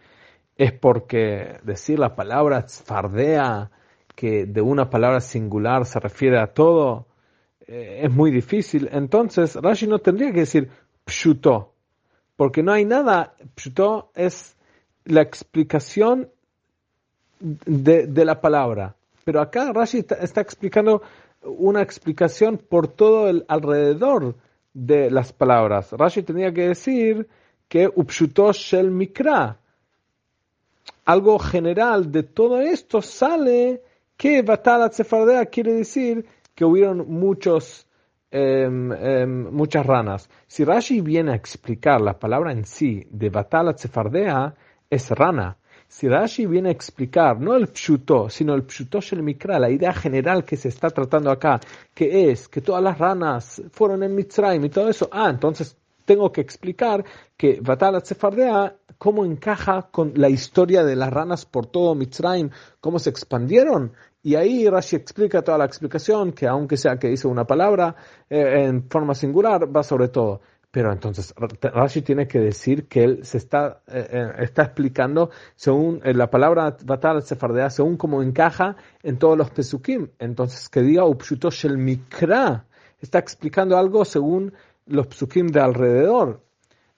es 0.56 0.72
porque 0.72 1.58
decir 1.64 1.98
la 1.98 2.14
palabra 2.14 2.64
tzfardea, 2.64 3.70
que 4.14 4.46
de 4.46 4.62
una 4.62 4.88
palabra 4.88 5.20
singular 5.20 5.84
se 5.84 6.00
refiere 6.00 6.38
a 6.38 6.46
todo, 6.46 7.06
eh, 7.66 8.00
es 8.04 8.10
muy 8.10 8.30
difícil. 8.30 8.88
Entonces, 8.90 9.56
Rashi 9.56 9.86
no 9.86 9.98
tendría 9.98 10.32
que 10.32 10.40
decir 10.40 10.70
pshuto, 11.06 11.74
porque 12.36 12.62
no 12.62 12.72
hay 12.72 12.86
nada, 12.86 13.34
pshuto 13.54 14.12
es 14.14 14.56
la 15.04 15.20
explicación 15.20 16.30
de, 17.40 18.24
la 18.24 18.40
palabra. 18.40 18.94
Pero 19.24 19.40
acá 19.40 19.72
Rashi 19.72 19.98
está, 19.98 20.40
explicando 20.40 21.02
una 21.42 21.82
explicación 21.82 22.58
por 22.58 22.88
todo 22.88 23.28
el 23.28 23.44
alrededor 23.48 24.34
de 24.72 25.10
las 25.10 25.32
palabras. 25.32 25.92
Rashi 25.92 26.22
tenía 26.22 26.52
que 26.52 26.68
decir 26.68 27.28
que 27.68 27.86
upshuto 27.86 28.52
shel 28.52 28.90
mikra. 28.90 29.58
Algo 31.06 31.38
general 31.38 32.10
de 32.10 32.22
todo 32.22 32.60
esto 32.60 33.02
sale 33.02 33.82
que 34.16 34.42
Batala 34.42 34.88
Tzefardea 34.88 35.46
quiere 35.46 35.72
decir 35.74 36.26
que 36.54 36.64
hubieron 36.64 37.08
muchos, 37.08 37.86
em, 38.30 38.92
em, 38.92 39.50
muchas 39.52 39.84
ranas. 39.84 40.30
Si 40.46 40.64
Rashi 40.64 41.00
viene 41.00 41.32
a 41.32 41.36
explicar 41.36 42.00
la 42.00 42.18
palabra 42.18 42.52
en 42.52 42.64
sí 42.64 43.06
de 43.10 43.28
Batala 43.28 43.74
Tzefardea, 43.74 44.54
es 44.88 45.10
rana. 45.10 45.56
Si 45.96 46.08
Rashi 46.08 46.46
viene 46.46 46.70
a 46.70 46.72
explicar, 46.72 47.40
no 47.40 47.54
el 47.54 47.68
pshuto, 47.68 48.28
sino 48.28 48.52
el 48.54 48.62
pshuto 48.62 49.00
shel 49.00 49.22
mikra, 49.22 49.60
la 49.60 49.70
idea 49.70 49.92
general 49.94 50.44
que 50.44 50.56
se 50.56 50.66
está 50.66 50.90
tratando 50.90 51.30
acá, 51.30 51.60
que 51.94 52.32
es 52.32 52.48
que 52.48 52.60
todas 52.60 52.82
las 52.82 52.98
ranas 52.98 53.62
fueron 53.70 54.02
en 54.02 54.12
Mitzrayim 54.12 54.64
y 54.64 54.70
todo 54.70 54.88
eso, 54.88 55.08
ah, 55.12 55.30
entonces 55.30 55.76
tengo 56.04 56.32
que 56.32 56.40
explicar 56.40 57.04
que 57.36 57.60
Batala 57.62 58.00
Sefardea, 58.00 58.74
cómo 58.98 59.24
encaja 59.24 59.82
con 59.82 60.14
la 60.16 60.28
historia 60.28 60.82
de 60.82 60.96
las 60.96 61.12
ranas 61.12 61.46
por 61.46 61.66
todo 61.66 61.94
Mitzrayim, 61.94 62.50
cómo 62.80 62.98
se 62.98 63.10
expandieron. 63.10 63.92
Y 64.20 64.34
ahí 64.34 64.68
Rashi 64.68 64.96
explica 64.96 65.42
toda 65.42 65.58
la 65.58 65.66
explicación, 65.66 66.32
que 66.32 66.48
aunque 66.48 66.76
sea 66.76 66.98
que 66.98 67.06
dice 67.06 67.28
una 67.28 67.46
palabra 67.46 67.94
eh, 68.28 68.64
en 68.66 68.90
forma 68.90 69.14
singular, 69.14 69.68
va 69.74 69.84
sobre 69.84 70.08
todo. 70.08 70.40
Pero 70.74 70.92
entonces 70.92 71.32
Rashi 71.60 72.02
tiene 72.02 72.26
que 72.26 72.40
decir 72.40 72.88
que 72.88 73.04
él 73.04 73.24
se 73.24 73.38
está, 73.38 73.82
eh, 73.86 74.08
eh, 74.10 74.32
está 74.40 74.64
explicando 74.64 75.30
según 75.54 76.00
eh, 76.02 76.12
la 76.12 76.28
palabra 76.28 76.76
batal 76.84 77.22
sefardea, 77.22 77.70
según 77.70 77.96
cómo 77.96 78.24
encaja 78.24 78.74
en 79.04 79.16
todos 79.16 79.38
los 79.38 79.50
pesukim. 79.50 80.08
Entonces 80.18 80.68
que 80.68 80.82
diga 80.82 81.04
upshuto 81.04 81.52
shel 81.52 81.78
mikra, 81.78 82.66
está 83.00 83.20
explicando 83.20 83.78
algo 83.78 84.04
según 84.04 84.52
los 84.86 85.06
pesukim 85.06 85.46
de 85.46 85.60
alrededor. 85.60 86.40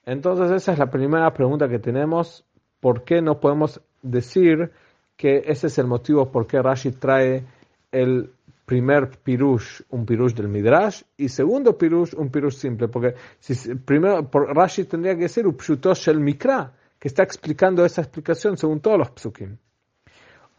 Entonces 0.07 0.49
esa 0.49 0.73
es 0.73 0.79
la 0.79 0.89
primera 0.89 1.31
pregunta 1.35 1.69
que 1.69 1.77
tenemos. 1.77 2.45
¿Por 2.79 3.03
qué 3.03 3.21
no 3.21 3.39
podemos 3.39 3.79
decir 4.01 4.71
que 5.15 5.43
ese 5.45 5.67
es 5.67 5.77
el 5.77 5.85
motivo 5.85 6.31
por 6.31 6.47
qué 6.47 6.63
Rashi 6.63 6.93
trae 6.93 7.45
el 7.91 8.31
primer 8.67 9.09
pirush, 9.23 9.81
un 9.91 10.05
pirush 10.05 10.33
del 10.33 10.49
Midrash, 10.49 11.01
y 11.15 11.29
segundo 11.29 11.77
pirush, 11.77 12.13
un 12.17 12.29
pirush 12.29 12.55
simple, 12.55 12.89
porque 12.89 13.15
si, 13.39 13.75
primero, 13.75 14.29
Rashi 14.29 14.83
tendría 14.83 15.17
que 15.17 15.29
ser 15.29 15.47
upshutosh 15.47 16.09
el 16.09 16.19
mikra, 16.19 16.73
que 16.99 17.07
está 17.07 17.23
explicando 17.23 17.85
esa 17.85 18.01
explicación 18.01 18.57
según 18.57 18.81
todos 18.81 18.97
los 18.99 19.11
psukim. 19.15 19.55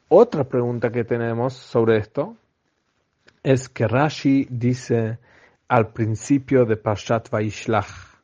Otra 0.09 0.45
pregunta 0.45 0.91
que 0.91 1.05
tenemos 1.05 1.53
sobre 1.53 1.99
esto 1.99 2.35
es 3.43 3.69
que 3.69 3.87
Rashi 3.87 4.47
dice 4.49 5.19
al 5.69 5.93
principio 5.93 6.65
de 6.65 6.79
Parshat 6.79 7.29
Vaishlach, 7.29 8.23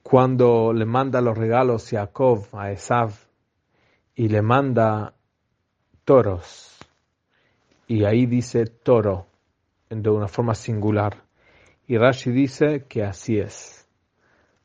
cuando 0.00 0.72
le 0.72 0.84
manda 0.84 1.20
los 1.20 1.36
regalos 1.36 1.90
Yaakov 1.90 2.50
a 2.52 2.70
Esav 2.70 3.10
y 4.14 4.28
le 4.28 4.42
manda 4.42 5.12
toros 6.04 6.73
y 7.86 8.04
ahí 8.04 8.26
dice 8.26 8.66
toro 8.66 9.26
de 9.90 10.10
una 10.10 10.28
forma 10.28 10.54
singular. 10.54 11.24
Y 11.86 11.98
Rashi 11.98 12.30
dice 12.30 12.84
que 12.88 13.04
así 13.04 13.38
es. 13.38 13.88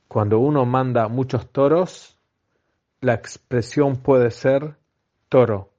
Cuando 0.07 0.39
uno 0.39 0.65
manda 0.65 1.07
muchos 1.07 1.51
toros, 1.51 2.17
la 3.01 3.13
expresión 3.13 3.97
puede 3.97 4.31
ser 4.31 4.75
toro. 5.27 5.69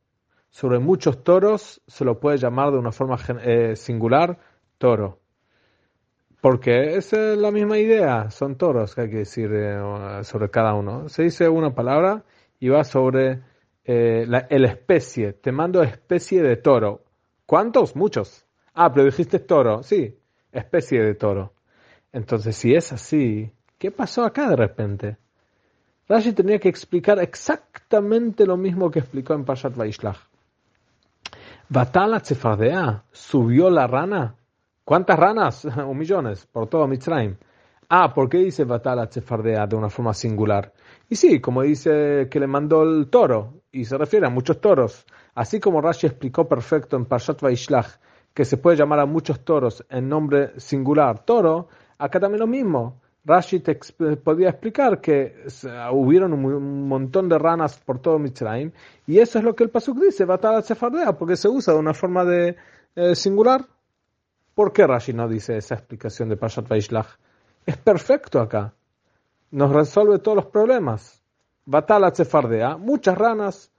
Sobre 0.50 0.78
muchos 0.78 1.24
toros 1.24 1.80
se 1.86 2.04
lo 2.04 2.20
puede 2.20 2.38
llamar 2.38 2.72
de 2.72 2.78
una 2.78 2.92
forma 2.92 3.16
eh, 3.42 3.76
singular 3.76 4.38
toro. 4.78 5.18
Porque 6.40 6.96
es 6.96 7.12
la 7.12 7.50
misma 7.50 7.78
idea, 7.78 8.30
son 8.30 8.56
toros 8.56 8.94
que 8.94 9.02
hay 9.02 9.10
que 9.10 9.18
decir 9.18 9.50
eh, 9.52 10.24
sobre 10.24 10.50
cada 10.50 10.74
uno. 10.74 11.08
Se 11.08 11.24
dice 11.24 11.48
una 11.48 11.74
palabra 11.74 12.24
y 12.58 12.68
va 12.68 12.82
sobre 12.84 13.42
eh, 13.84 14.24
la 14.26 14.46
el 14.48 14.64
especie. 14.64 15.34
Te 15.34 15.52
mando 15.52 15.82
especie 15.82 16.42
de 16.42 16.56
toro. 16.56 17.04
¿Cuántos? 17.50 17.96
Muchos. 17.96 18.46
Ah, 18.74 18.92
pero 18.92 19.06
dijiste 19.06 19.40
toro. 19.40 19.82
Sí, 19.82 20.16
especie 20.52 21.02
de 21.02 21.16
toro. 21.16 21.52
Entonces, 22.12 22.54
si 22.54 22.76
es 22.76 22.92
así, 22.92 23.50
¿qué 23.76 23.90
pasó 23.90 24.22
acá 24.22 24.48
de 24.48 24.54
repente? 24.54 25.16
Rashi 26.08 26.32
tenía 26.32 26.60
que 26.60 26.68
explicar 26.68 27.18
exactamente 27.18 28.46
lo 28.46 28.56
mismo 28.56 28.88
que 28.88 29.00
explicó 29.00 29.34
en 29.34 29.44
Pashat 29.44 29.74
Vaishlach. 29.74 30.18
Batala 31.68 32.20
Tzefardea, 32.20 33.02
subió 33.10 33.68
la 33.68 33.88
rana. 33.88 34.36
¿Cuántas 34.84 35.18
ranas? 35.18 35.64
Un 35.88 35.98
millones, 35.98 36.46
por 36.46 36.68
todo 36.68 36.86
Mitzrayim. 36.86 37.34
Ah, 37.88 38.14
¿por 38.14 38.28
qué 38.28 38.38
dice 38.38 38.62
Batala 38.62 39.08
Tzefardea 39.08 39.66
de 39.66 39.74
una 39.74 39.90
forma 39.90 40.14
singular? 40.14 40.72
Y 41.08 41.16
sí, 41.16 41.40
como 41.40 41.62
dice 41.62 42.28
que 42.30 42.38
le 42.38 42.46
mandó 42.46 42.84
el 42.84 43.08
toro, 43.10 43.62
y 43.72 43.84
se 43.84 43.98
refiere 43.98 44.28
a 44.28 44.30
muchos 44.30 44.60
toros. 44.60 45.04
Así 45.40 45.58
como 45.58 45.80
Rashi 45.80 46.06
explicó 46.06 46.46
perfecto 46.46 46.98
en 46.98 47.06
Parshat 47.06 47.40
Vaishlach 47.40 47.96
que 48.34 48.44
se 48.44 48.58
puede 48.58 48.76
llamar 48.76 49.00
a 49.00 49.06
muchos 49.06 49.42
toros 49.42 49.82
en 49.88 50.06
nombre 50.06 50.60
singular 50.60 51.24
toro, 51.24 51.68
acá 51.96 52.20
también 52.20 52.40
lo 52.40 52.46
mismo. 52.46 53.00
Rashi 53.24 53.60
te 53.60 53.74
podía 54.22 54.50
explicar 54.50 55.00
que 55.00 55.46
hubieron 55.92 56.34
un 56.34 56.86
montón 56.86 57.30
de 57.30 57.38
ranas 57.38 57.78
por 57.78 58.00
todo 58.00 58.18
Mitzrayim 58.18 58.70
y 59.06 59.18
eso 59.18 59.38
es 59.38 59.44
lo 59.46 59.56
que 59.56 59.64
el 59.64 59.70
Pasuk 59.70 59.98
dice, 59.98 60.26
Batal 60.26 60.62
Sefardea, 60.62 61.16
porque 61.16 61.36
se 61.36 61.48
usa 61.48 61.72
de 61.72 61.80
una 61.80 61.94
forma 61.94 62.22
de 62.26 62.56
eh, 62.94 63.14
singular. 63.14 63.64
¿Por 64.54 64.74
qué 64.74 64.86
Rashi 64.86 65.14
no 65.14 65.26
dice 65.26 65.56
esa 65.56 65.76
explicación 65.76 66.28
de 66.28 66.36
Parshat 66.36 66.68
Vaishlach? 66.68 67.16
Es 67.64 67.78
perfecto 67.78 68.40
acá. 68.42 68.74
Nos 69.52 69.72
resuelve 69.72 70.18
todos 70.18 70.36
los 70.36 70.46
problemas. 70.48 71.22
Batal 71.64 72.14
Sefardea, 72.14 72.76
muchas 72.76 73.16
ranas, 73.16 73.72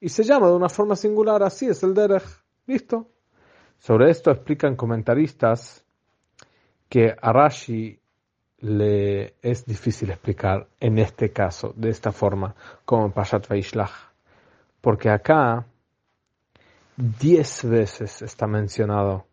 y 0.00 0.08
se 0.08 0.24
llama 0.24 0.48
de 0.48 0.54
una 0.54 0.68
forma 0.68 0.96
singular, 0.96 1.42
así 1.42 1.66
es 1.66 1.82
el 1.82 1.94
derech. 1.94 2.24
¿Listo? 2.66 3.08
Sobre 3.78 4.10
esto 4.10 4.30
explican 4.30 4.76
comentaristas 4.76 5.84
que 6.88 7.14
a 7.20 7.32
Rashi 7.32 7.98
le 8.58 9.34
es 9.40 9.64
difícil 9.64 10.10
explicar 10.10 10.68
en 10.80 10.98
este 10.98 11.32
caso, 11.32 11.72
de 11.76 11.90
esta 11.90 12.12
forma, 12.12 12.54
como 12.84 13.06
en 13.06 13.12
Pashat 13.12 13.48
Vaishlach. 13.48 13.90
Porque 14.80 15.10
acá 15.10 15.66
diez 16.96 17.64
veces 17.64 18.22
está 18.22 18.46
mencionado 18.46 19.26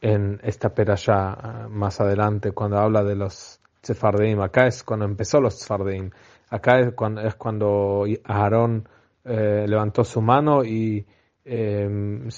en 0.00 0.40
esta 0.42 0.70
perashá 0.70 1.66
más 1.70 2.00
adelante 2.00 2.52
cuando 2.52 2.78
habla 2.78 3.02
de 3.02 3.16
los 3.16 3.60
Tsefardeim, 3.80 4.40
acá 4.40 4.66
es 4.66 4.82
cuando 4.82 5.06
empezó 5.06 5.40
los 5.40 5.56
Tsefardeim, 5.56 6.10
acá 6.50 6.80
es 6.80 6.94
cuando, 6.94 7.20
es 7.22 7.34
cuando 7.34 8.04
Aarón 8.24 8.88
eh, 9.24 9.66
levantó 9.66 10.04
su 10.04 10.20
mano 10.20 10.64
y, 10.64 11.04
eh, 11.44 12.28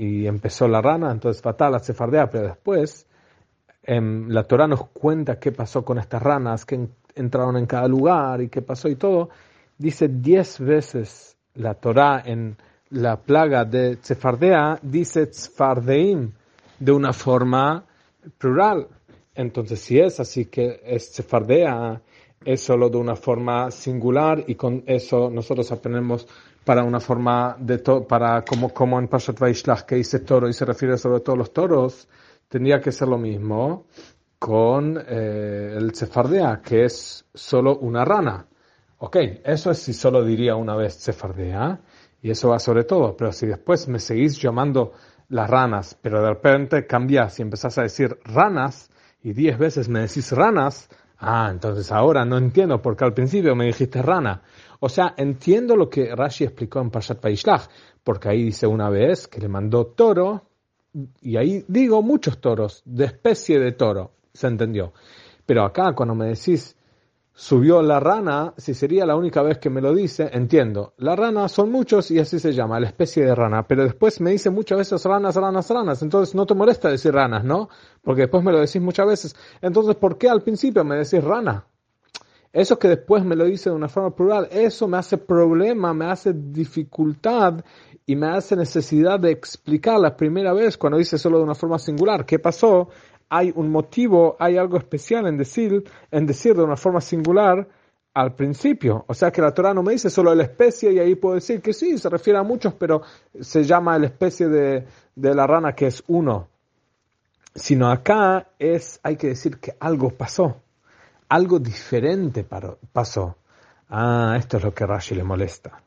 y, 0.00 0.26
empezó 0.26 0.66
la 0.68 0.80
rana, 0.80 1.10
entonces 1.10 1.42
fatal 1.42 1.72
la 1.72 1.80
Tsefardea, 1.80 2.28
pero 2.30 2.48
después 2.48 3.06
em, 3.82 4.28
la 4.28 4.44
Torah 4.44 4.66
nos 4.66 4.88
cuenta 4.88 5.38
qué 5.38 5.52
pasó 5.52 5.84
con 5.84 5.98
estas 5.98 6.22
ranas, 6.22 6.64
que 6.64 6.88
entraron 7.14 7.56
en 7.56 7.66
cada 7.66 7.86
lugar 7.88 8.40
y 8.40 8.48
qué 8.48 8.62
pasó 8.62 8.88
y 8.88 8.96
todo. 8.96 9.30
Dice 9.78 10.08
diez 10.08 10.58
veces 10.60 11.36
la 11.54 11.74
Torah 11.74 12.22
en 12.24 12.56
la 12.90 13.16
plaga 13.16 13.64
de 13.64 13.96
Tsefardea, 13.96 14.78
dice 14.82 15.26
Tzfardeim 15.26 16.32
de 16.78 16.92
una 16.92 17.12
forma 17.12 17.84
plural. 18.38 18.88
Entonces, 19.34 19.80
si 19.80 19.98
es 19.98 20.20
así 20.20 20.46
que 20.46 20.80
es 20.84 21.10
es 22.44 22.62
solo 22.62 22.88
de 22.88 22.98
una 22.98 23.16
forma 23.16 23.70
singular 23.70 24.44
y 24.46 24.54
con 24.54 24.82
eso 24.86 25.30
nosotros 25.30 25.70
aprendemos 25.72 26.26
para 26.64 26.82
una 26.82 27.00
forma 27.00 27.56
de 27.58 27.78
to 27.78 28.06
para 28.06 28.42
como, 28.42 28.70
como 28.70 28.98
en 28.98 29.08
Pashat 29.08 29.38
Vaishlach 29.38 29.82
que 29.82 29.96
dice 29.96 30.20
toro 30.20 30.48
y 30.48 30.52
se 30.52 30.64
refiere 30.64 30.96
sobre 30.96 31.20
todo 31.20 31.34
a 31.34 31.38
los 31.38 31.52
toros, 31.52 32.08
tendría 32.48 32.80
que 32.80 32.92
ser 32.92 33.08
lo 33.08 33.18
mismo 33.18 33.86
con 34.38 34.98
eh, 34.98 35.74
el 35.76 35.94
Sefardea, 35.94 36.60
que 36.62 36.84
es 36.84 37.24
solo 37.32 37.78
una 37.78 38.04
rana. 38.04 38.46
Ok, 38.98 39.16
eso 39.42 39.70
es 39.70 39.78
si 39.78 39.94
solo 39.94 40.22
diría 40.22 40.54
una 40.54 40.76
vez 40.76 40.94
Sefardea, 40.94 41.80
y 42.20 42.30
eso 42.30 42.50
va 42.50 42.58
sobre 42.58 42.84
todo, 42.84 43.16
pero 43.16 43.32
si 43.32 43.46
después 43.46 43.88
me 43.88 43.98
seguís 43.98 44.40
llamando 44.40 44.92
las 45.28 45.48
ranas, 45.48 45.98
pero 46.00 46.22
de 46.22 46.28
repente 46.28 46.86
cambias 46.86 47.38
y 47.38 47.42
empezás 47.42 47.78
a 47.78 47.82
decir 47.82 48.18
ranas, 48.24 48.90
y 49.22 49.32
diez 49.32 49.58
veces 49.58 49.88
me 49.88 50.00
decís 50.00 50.30
ranas, 50.32 50.88
ah, 51.18 51.48
entonces 51.50 51.90
ahora 51.92 52.24
no 52.24 52.38
entiendo, 52.38 52.80
porque 52.80 53.04
al 53.04 53.14
principio 53.14 53.54
me 53.54 53.66
dijiste 53.66 54.02
rana. 54.02 54.42
O 54.80 54.88
sea, 54.88 55.14
entiendo 55.16 55.76
lo 55.76 55.88
que 55.88 56.14
Rashi 56.14 56.44
explicó 56.44 56.80
en 56.80 56.90
Pashat 56.90 57.20
Paishlach, 57.20 57.68
porque 58.02 58.28
ahí 58.28 58.44
dice 58.44 58.66
una 58.66 58.90
vez 58.90 59.28
que 59.28 59.40
le 59.40 59.48
mandó 59.48 59.86
toro, 59.86 60.42
y 61.20 61.36
ahí 61.36 61.64
digo 61.68 62.02
muchos 62.02 62.40
toros, 62.40 62.82
de 62.84 63.06
especie 63.06 63.58
de 63.58 63.72
toro, 63.72 64.12
se 64.32 64.46
entendió. 64.46 64.92
Pero 65.46 65.64
acá 65.64 65.94
cuando 65.94 66.14
me 66.14 66.26
decís 66.26 66.76
subió 67.36 67.82
la 67.82 67.98
rana, 67.98 68.54
si 68.56 68.74
sería 68.74 69.04
la 69.04 69.16
única 69.16 69.42
vez 69.42 69.58
que 69.58 69.68
me 69.68 69.80
lo 69.80 69.92
dice, 69.92 70.30
entiendo. 70.32 70.94
La 70.98 71.16
rana 71.16 71.48
son 71.48 71.70
muchos 71.70 72.10
y 72.12 72.20
así 72.20 72.38
se 72.38 72.52
llama, 72.52 72.78
la 72.78 72.86
especie 72.86 73.24
de 73.24 73.34
rana. 73.34 73.66
Pero 73.66 73.82
después 73.82 74.20
me 74.20 74.30
dice 74.30 74.50
muchas 74.50 74.78
veces 74.78 75.04
ranas, 75.04 75.34
ranas, 75.34 75.68
ranas. 75.68 76.00
Entonces 76.02 76.34
no 76.34 76.46
te 76.46 76.54
molesta 76.54 76.88
decir 76.88 77.12
ranas, 77.12 77.44
¿no? 77.44 77.68
Porque 78.02 78.22
después 78.22 78.44
me 78.44 78.52
lo 78.52 78.60
decís 78.60 78.80
muchas 78.80 79.06
veces. 79.06 79.36
Entonces, 79.60 79.96
¿por 79.96 80.16
qué 80.16 80.28
al 80.28 80.42
principio 80.42 80.84
me 80.84 80.96
decís 80.96 81.22
rana? 81.22 81.66
Eso 82.52 82.78
que 82.78 82.86
después 82.86 83.24
me 83.24 83.34
lo 83.34 83.46
dice 83.46 83.68
de 83.68 83.74
una 83.74 83.88
forma 83.88 84.14
plural, 84.14 84.46
eso 84.52 84.86
me 84.86 84.96
hace 84.96 85.18
problema, 85.18 85.92
me 85.92 86.04
hace 86.04 86.32
dificultad 86.32 87.64
y 88.06 88.14
me 88.14 88.28
hace 88.28 88.54
necesidad 88.54 89.18
de 89.18 89.32
explicar 89.32 89.98
la 89.98 90.16
primera 90.16 90.52
vez 90.52 90.78
cuando 90.78 90.98
dice 90.98 91.18
solo 91.18 91.38
de 91.38 91.44
una 91.44 91.56
forma 91.56 91.80
singular. 91.80 92.24
¿Qué 92.24 92.38
pasó? 92.38 92.90
Hay 93.36 93.52
un 93.56 93.68
motivo, 93.68 94.36
hay 94.38 94.56
algo 94.56 94.76
especial 94.78 95.26
en 95.26 95.36
decir, 95.36 95.82
en 96.12 96.24
decir 96.24 96.54
de 96.54 96.62
una 96.62 96.76
forma 96.76 97.00
singular 97.00 97.66
al 98.14 98.36
principio. 98.36 99.04
O 99.08 99.14
sea 99.14 99.32
que 99.32 99.42
la 99.42 99.52
Torah 99.52 99.74
no 99.74 99.82
me 99.82 99.92
dice 99.92 100.08
solo 100.08 100.32
la 100.36 100.44
especie 100.44 100.92
y 100.92 101.00
ahí 101.00 101.16
puedo 101.16 101.34
decir 101.34 101.60
que 101.60 101.72
sí, 101.72 101.98
se 101.98 102.08
refiere 102.08 102.38
a 102.38 102.44
muchos, 102.44 102.74
pero 102.74 103.02
se 103.40 103.64
llama 103.64 103.98
la 103.98 104.06
especie 104.06 104.46
de, 104.46 104.86
de 105.16 105.34
la 105.34 105.48
rana 105.48 105.74
que 105.74 105.88
es 105.88 106.04
uno. 106.06 106.46
Sino 107.56 107.90
acá 107.90 108.50
es, 108.56 109.00
hay 109.02 109.16
que 109.16 109.26
decir 109.26 109.58
que 109.58 109.74
algo 109.80 110.10
pasó, 110.10 110.60
algo 111.28 111.58
diferente 111.58 112.46
pasó. 112.92 113.36
Ah, 113.88 114.36
esto 114.38 114.58
es 114.58 114.62
lo 114.62 114.72
que 114.72 114.86
Rashi 114.86 115.16
le 115.16 115.24
molesta. 115.24 115.82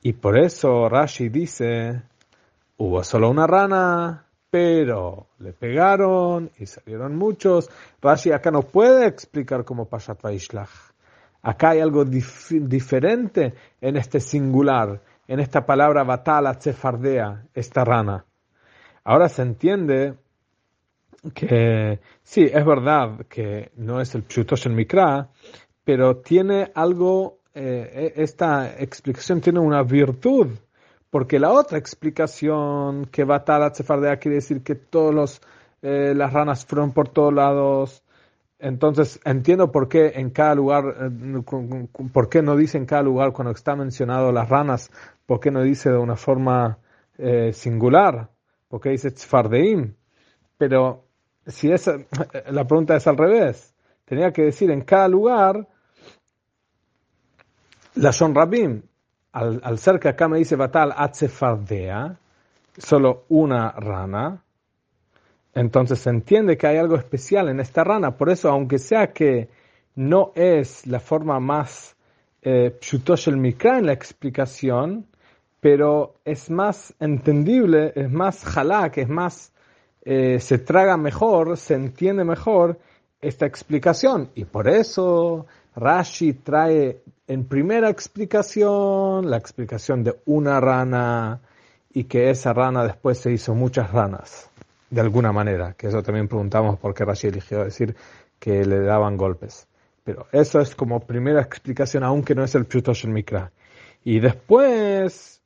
Y 0.00 0.14
por 0.14 0.38
eso 0.38 0.88
Rashi 0.88 1.28
dice, 1.28 2.00
hubo 2.78 3.04
solo 3.04 3.28
una 3.28 3.46
rana, 3.46 4.29
pero 4.50 5.28
le 5.38 5.52
pegaron 5.52 6.50
y 6.58 6.66
salieron 6.66 7.16
muchos. 7.16 7.70
Rashi 8.02 8.32
acá 8.32 8.50
no 8.50 8.62
puede 8.62 9.06
explicar 9.06 9.64
cómo 9.64 9.88
Pashat 9.88 10.20
Vaishlach. 10.20 10.70
Acá 11.42 11.70
hay 11.70 11.80
algo 11.80 12.04
diferente 12.04 13.54
en 13.80 13.96
este 13.96 14.20
singular, 14.20 15.00
en 15.26 15.40
esta 15.40 15.64
palabra 15.64 16.04
batala 16.04 16.58
tsefardea, 16.58 17.46
esta 17.54 17.82
rana. 17.84 18.26
Ahora 19.04 19.28
se 19.30 19.42
entiende 19.42 20.14
que 21.34 22.00
sí, 22.22 22.42
es 22.42 22.64
verdad 22.66 23.26
que 23.26 23.70
no 23.76 24.00
es 24.00 24.14
el 24.14 24.24
Pshutosh 24.24 24.66
el 24.66 24.74
Mikra, 24.74 25.30
pero 25.82 26.18
tiene 26.18 26.70
algo, 26.74 27.38
eh, 27.54 28.12
e-, 28.16 28.22
esta 28.22 28.78
explicación 28.78 29.40
tiene 29.40 29.60
una 29.60 29.82
virtud 29.82 30.48
porque 31.10 31.40
la 31.40 31.50
otra 31.50 31.78
explicación 31.78 33.06
que 33.06 33.24
va 33.24 33.44
tal 33.44 33.64
a 33.64 33.72
quiere 33.72 34.36
decir 34.36 34.62
que 34.62 34.76
todos 34.76 35.40
eh, 35.82 36.14
las 36.14 36.32
ranas 36.32 36.64
fueron 36.64 36.92
por 36.92 37.08
todos 37.08 37.34
lados. 37.34 38.02
Entonces 38.58 39.18
entiendo 39.24 39.72
por 39.72 39.88
qué 39.88 40.12
en 40.16 40.30
cada 40.30 40.54
lugar, 40.54 40.84
eh, 41.00 41.42
por 42.12 42.28
qué 42.28 42.42
no 42.42 42.56
dice 42.56 42.78
en 42.78 42.86
cada 42.86 43.02
lugar 43.02 43.32
cuando 43.32 43.52
está 43.52 43.74
mencionado 43.74 44.30
las 44.32 44.48
ranas, 44.48 44.90
por 45.26 45.40
qué 45.40 45.50
no 45.50 45.62
dice 45.62 45.90
de 45.90 45.98
una 45.98 46.16
forma 46.16 46.78
eh, 47.18 47.52
singular, 47.52 48.30
por 48.68 48.80
qué 48.80 48.90
dice 48.90 49.10
Tzfardeim. 49.10 49.94
Pero 50.58 51.06
si 51.46 51.72
es, 51.72 51.90
la 52.50 52.66
pregunta 52.66 52.96
es 52.96 53.06
al 53.06 53.16
revés, 53.16 53.74
tenía 54.04 54.32
que 54.32 54.42
decir 54.42 54.70
en 54.70 54.82
cada 54.82 55.08
lugar 55.08 55.66
la 57.94 58.10
Shon 58.10 58.34
Rabim, 58.34 58.82
al, 59.32 59.78
ser 59.78 60.00
que 60.00 60.08
acá 60.08 60.28
me 60.28 60.38
dice 60.38 60.56
Batal 60.56 60.92
Atzefardea, 60.96 62.16
solo 62.76 63.24
una 63.28 63.72
rana, 63.72 64.42
entonces 65.54 65.98
se 65.98 66.10
entiende 66.10 66.56
que 66.56 66.66
hay 66.66 66.76
algo 66.76 66.96
especial 66.96 67.48
en 67.48 67.60
esta 67.60 67.84
rana. 67.84 68.16
Por 68.16 68.30
eso, 68.30 68.50
aunque 68.50 68.78
sea 68.78 69.12
que 69.12 69.48
no 69.96 70.32
es 70.34 70.86
la 70.86 71.00
forma 71.00 71.40
más 71.40 71.96
eh, 72.42 72.78
el 73.26 73.36
mikra 73.36 73.78
en 73.78 73.86
la 73.86 73.92
explicación, 73.92 75.06
pero 75.60 76.14
es 76.24 76.50
más 76.50 76.94
entendible, 77.00 77.92
es 77.94 78.10
más 78.10 78.56
halak, 78.56 78.98
es 78.98 79.08
más, 79.08 79.52
eh, 80.02 80.38
se 80.40 80.58
traga 80.58 80.96
mejor, 80.96 81.56
se 81.56 81.74
entiende 81.74 82.24
mejor 82.24 82.78
esta 83.20 83.46
explicación. 83.46 84.30
Y 84.34 84.44
por 84.44 84.68
eso 84.68 85.46
Rashi 85.76 86.32
trae 86.32 87.02
en 87.30 87.44
primera 87.44 87.88
explicación 87.88 89.30
la 89.30 89.36
explicación 89.36 90.02
de 90.02 90.16
una 90.26 90.58
rana 90.58 91.40
y 91.94 92.04
que 92.04 92.28
esa 92.28 92.52
rana 92.52 92.82
después 92.82 93.18
se 93.18 93.30
hizo 93.30 93.54
muchas 93.54 93.92
ranas, 93.92 94.50
de 94.90 95.00
alguna 95.00 95.30
manera, 95.30 95.74
que 95.74 95.86
eso 95.86 96.02
también 96.02 96.26
preguntamos 96.26 96.76
por 96.80 96.92
qué 96.92 97.04
Rashi 97.04 97.28
eligió 97.28 97.62
decir 97.62 97.94
que 98.40 98.64
le 98.64 98.80
daban 98.80 99.16
golpes. 99.16 99.68
Pero 100.02 100.26
eso 100.32 100.60
es 100.60 100.74
como 100.74 100.98
primera 101.06 101.40
explicación, 101.40 102.02
aunque 102.02 102.34
no 102.34 102.42
es 102.42 102.56
el 102.56 102.66
Pshutosh 102.66 103.06
Mikra. 103.06 103.52
Y 104.02 104.18
después 104.18 105.40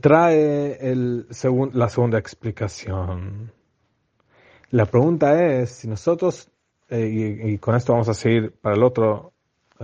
trae 0.00 0.78
el 0.88 1.26
la 1.72 1.88
segunda 1.88 2.18
explicación. 2.18 3.50
La 4.70 4.86
pregunta 4.86 5.44
es, 5.44 5.70
si 5.70 5.88
nosotros 5.88 6.48
eh, 6.88 7.40
y, 7.44 7.58
con 7.58 7.74
esto 7.74 7.92
vamos 7.92 8.08
a 8.08 8.14
seguir 8.14 8.52
para 8.52 8.76
el 8.76 8.84
otro, 8.84 9.33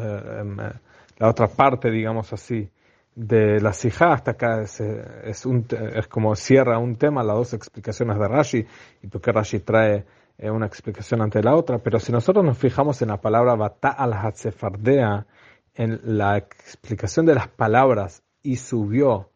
eh, 0.00 0.40
em, 0.40 0.60
eh, 0.60 0.72
la 1.18 1.28
otra 1.28 1.48
parte, 1.48 1.90
digamos 1.90 2.32
así, 2.32 2.68
de 3.14 3.60
la 3.60 3.72
sija 3.72 4.12
hasta 4.12 4.32
acá 4.32 4.62
es, 4.62 5.44
un, 5.44 5.66
es 5.70 6.08
como 6.08 6.34
cierra 6.36 6.78
un 6.78 6.96
tema, 6.96 7.22
las 7.22 7.36
dos 7.36 7.54
explicaciones 7.54 8.18
de 8.18 8.28
Rashi, 8.28 8.66
y 9.02 9.06
porque 9.08 9.32
Rashi 9.32 9.60
trae 9.60 10.06
una 10.38 10.64
explicación 10.66 11.20
ante 11.20 11.42
la 11.42 11.54
otra, 11.54 11.78
pero 11.78 11.98
si 11.98 12.12
nosotros 12.12 12.42
nos 12.44 12.56
fijamos 12.56 13.02
en 13.02 13.08
la 13.08 13.20
palabra 13.20 13.54
bata 13.56 13.90
al 13.90 14.14
hatzefardea, 14.14 15.26
en 15.74 16.00
la 16.02 16.38
explicación 16.38 17.26
de 17.26 17.34
las 17.34 17.48
palabras 17.48 18.22
y 18.42 18.56
subió 18.56 19.30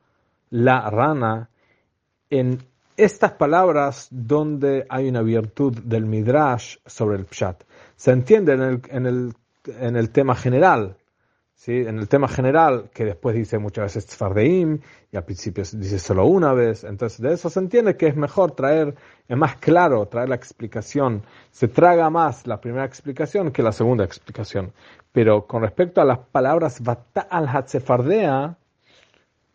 la 0.50 0.88
rana, 0.90 1.50
en 2.30 2.58
estas 2.96 3.32
palabras 3.32 4.08
donde 4.10 4.86
hay 4.88 5.08
una 5.08 5.22
virtud 5.22 5.78
del 5.82 6.06
midrash 6.06 6.76
sobre 6.86 7.18
el 7.18 7.26
pshat. 7.26 7.64
Se 7.96 8.12
entiende 8.12 8.52
en 8.52 9.06
el, 9.06 9.34
en 9.66 9.96
el 9.96 10.10
tema 10.10 10.34
general, 10.34 10.96
¿sí? 11.54 11.72
en 11.72 11.98
el 11.98 12.08
tema 12.08 12.28
general 12.28 12.90
que 12.92 13.04
después 13.04 13.34
dice 13.34 13.58
muchas 13.58 13.84
veces 13.84 14.06
tzfardeim 14.06 14.80
y 15.10 15.16
al 15.16 15.24
principio 15.24 15.64
dice 15.72 15.98
solo 15.98 16.26
una 16.26 16.52
vez. 16.52 16.84
Entonces 16.84 17.20
de 17.20 17.32
eso 17.32 17.50
se 17.50 17.60
entiende 17.60 17.96
que 17.96 18.06
es 18.06 18.16
mejor 18.16 18.52
traer, 18.52 18.94
es 19.28 19.36
más 19.36 19.56
claro 19.56 20.06
traer 20.06 20.28
la 20.28 20.36
explicación. 20.36 21.22
Se 21.50 21.68
traga 21.68 22.10
más 22.10 22.46
la 22.46 22.60
primera 22.60 22.84
explicación 22.84 23.50
que 23.50 23.62
la 23.62 23.72
segunda 23.72 24.04
explicación. 24.04 24.72
Pero 25.12 25.46
con 25.46 25.62
respecto 25.62 26.00
a 26.00 26.04
las 26.04 26.18
palabras 26.18 26.82
al 27.30 27.48
hatzefardea, 27.48 28.56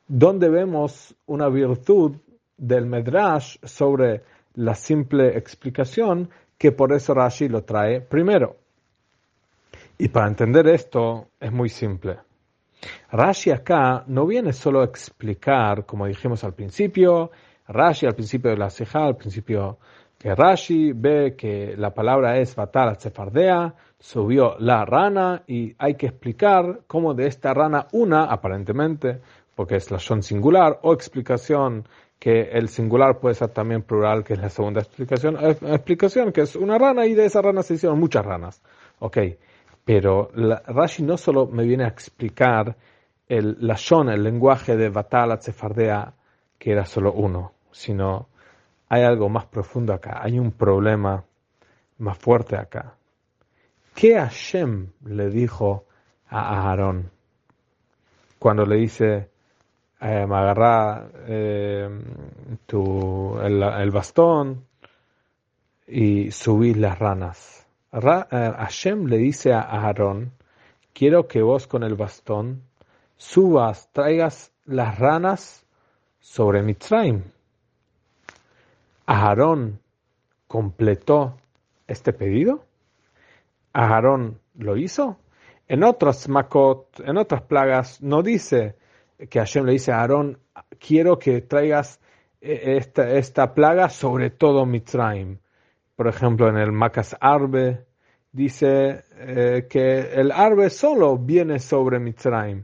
donde 0.07 0.49
vemos 0.49 1.16
una 1.28 1.49
virtud 1.49 2.16
del 2.57 2.86
Medrash 2.86 3.57
sobre 3.64 4.24
la 4.55 4.76
simple 4.76 5.38
explicación 5.38 6.30
que 6.57 6.72
por 6.72 6.91
eso 6.91 7.14
Rashi 7.14 7.47
lo 7.47 7.64
trae 7.64 8.01
primero. 8.01 8.57
Y 10.02 10.08
para 10.08 10.28
entender 10.28 10.66
esto 10.68 11.28
es 11.41 11.52
muy 11.52 11.68
simple. 11.68 12.20
Rashi 13.12 13.52
acá 13.52 14.06
no 14.08 14.26
viene 14.26 14.54
solo 14.54 14.80
a 14.80 14.86
explicar, 14.86 15.86
como 15.86 16.06
dijimos 16.06 16.45
al 16.45 16.54
principio, 16.54 17.32
Rashi 17.68 18.06
al 18.06 18.16
principio 18.16 18.50
de 18.50 18.58
la 18.58 18.70
Sejá, 18.70 19.04
al 19.04 19.18
principio 19.18 19.78
que 20.18 20.34
Rashi 20.34 20.93
ve 20.93 21.36
que 21.38 21.76
la 21.78 21.93
palabra 21.93 22.38
es 22.38 22.56
Batal 22.56 22.97
Sefardea, 22.97 23.76
subió 24.00 24.56
la 24.60 24.86
rana 24.86 25.43
y 25.45 25.76
hay 25.78 25.95
que 25.95 26.08
explicar 26.08 26.80
cómo 26.88 27.14
de 27.14 27.28
esta 27.28 27.54
rana 27.54 27.88
una, 27.91 28.24
aparentemente, 28.24 29.20
porque 29.54 29.76
es 29.76 29.91
la 29.91 30.00
son 30.00 30.24
singular, 30.24 30.80
o 30.84 30.93
explicación 30.93 31.86
que 32.18 32.43
el 32.54 32.70
singular 32.70 33.20
puede 33.20 33.36
ser 33.36 33.50
también 33.50 33.82
plural, 33.82 34.24
que 34.24 34.34
es 34.34 34.39
la 34.39 34.50
segunda 34.50 34.80
explicación, 34.80 35.36
eh, 35.41 35.58
explicación 35.74 36.32
que 36.32 36.41
es 36.41 36.56
una 36.56 36.78
rana 36.78 37.06
y 37.06 37.16
de 37.16 37.26
esa 37.26 37.41
rana 37.41 37.64
se 37.64 37.74
hicieron 37.74 38.00
muchas 38.00 38.26
ranas. 38.26 38.62
Ok, 39.00 39.18
pero 39.86 40.32
Rashi 40.34 41.03
no 41.03 41.17
solo 41.17 41.47
me 41.47 41.63
viene 41.63 41.84
a 41.84 41.88
explicar 41.88 42.75
el 43.27 43.57
la 43.61 43.77
son, 43.77 44.09
el 44.09 44.23
lenguaje 44.23 44.75
de 44.75 44.89
Batal 44.89 45.39
Sefardea, 45.41 46.13
que 46.57 46.71
era 46.71 46.86
solo 46.86 47.13
uno, 47.13 47.53
sino 47.71 48.27
hay 48.89 49.03
algo 49.03 49.30
más 49.30 49.45
profundo 49.45 49.93
acá, 49.93 50.19
hay 50.21 50.39
un 50.39 50.51
problema 50.51 51.23
más 51.99 52.17
fuerte 52.17 52.57
acá. 52.57 52.95
¿Qué 53.93 54.15
Hashem 54.15 54.91
le 55.05 55.30
dijo 55.30 55.86
a 56.27 56.69
Aarón 56.69 57.11
cuando 58.39 58.65
le 58.65 58.77
dice, 58.77 59.30
eh, 60.01 60.25
agarra 60.30 61.07
eh, 61.27 61.89
tu, 62.65 63.38
el, 63.39 63.91
bastón 63.91 64.65
y 65.88 66.32
subí 66.32 66.73
las 66.73 66.97
ranas? 66.97 67.59
Eh, 67.92 67.98
Hashem 68.32 69.08
le 69.08 69.18
dice 69.18 69.52
a 69.52 69.62
Aarón, 69.62 70.32
quiero 70.94 71.28
que 71.28 71.42
vos 71.42 71.66
con 71.66 71.84
el 71.84 71.96
bastón 71.96 72.62
subas, 73.18 73.90
traigas 73.92 74.52
las 74.66 75.00
ranas 75.00 75.66
sobre 76.20 76.62
Mitzrayim. 76.62 77.24
¿Aarón 79.08 79.80
completó 80.48 81.38
este 81.88 82.14
pedido? 82.14 82.64
¿Aarón 83.74 84.40
lo 84.56 84.78
hizo? 84.78 85.18
En 85.68 85.84
otras 85.84 86.30
makot, 86.30 87.00
en 87.00 87.18
otras 87.18 87.42
plagas, 87.42 88.02
no 88.04 88.22
dice 88.22 88.76
que 89.30 89.40
Hashem 89.40 89.66
le 89.66 89.74
dice 89.74 89.92
a 89.92 90.02
Aarón, 90.02 90.38
quiero 90.80 91.18
que 91.18 91.42
traigas 91.42 92.00
eh, 92.40 92.78
esta, 92.78 93.10
esta 93.10 93.56
plaga 93.56 93.90
sobre 93.90 94.30
todo 94.30 94.68
Mitzrayim. 94.68 95.40
Por 96.00 96.08
ejemplo, 96.08 96.47
en 96.47 96.56
el 96.56 96.72
Macas 96.72 97.18
Arbe 97.20 97.86
dice 98.32 99.04
eh, 99.18 99.68
que 99.70 100.00
el 100.00 100.32
Arbe 100.32 100.70
solo 100.70 101.18
viene 101.18 101.60
sobre 101.60 102.00
Mitzrayim. 102.00 102.64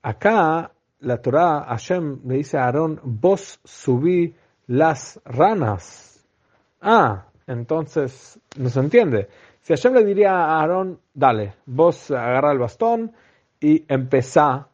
Acá 0.00 0.72
la 1.00 1.20
Torah, 1.20 1.66
Hashem 1.68 2.20
le 2.24 2.36
dice 2.36 2.56
a 2.56 2.64
Aarón, 2.64 2.98
vos 3.02 3.60
subí 3.62 4.34
las 4.68 5.20
ranas. 5.26 6.26
Ah, 6.80 7.26
entonces 7.46 8.40
no 8.56 8.70
se 8.70 8.80
entiende. 8.80 9.28
Si 9.60 9.74
Hashem 9.74 9.92
le 9.92 10.06
diría 10.06 10.32
a 10.32 10.60
Aarón, 10.60 10.98
dale, 11.12 11.56
vos 11.66 12.10
agarra 12.10 12.52
el 12.52 12.58
bastón 12.58 13.12
y 13.60 13.84
empezá 13.86 14.68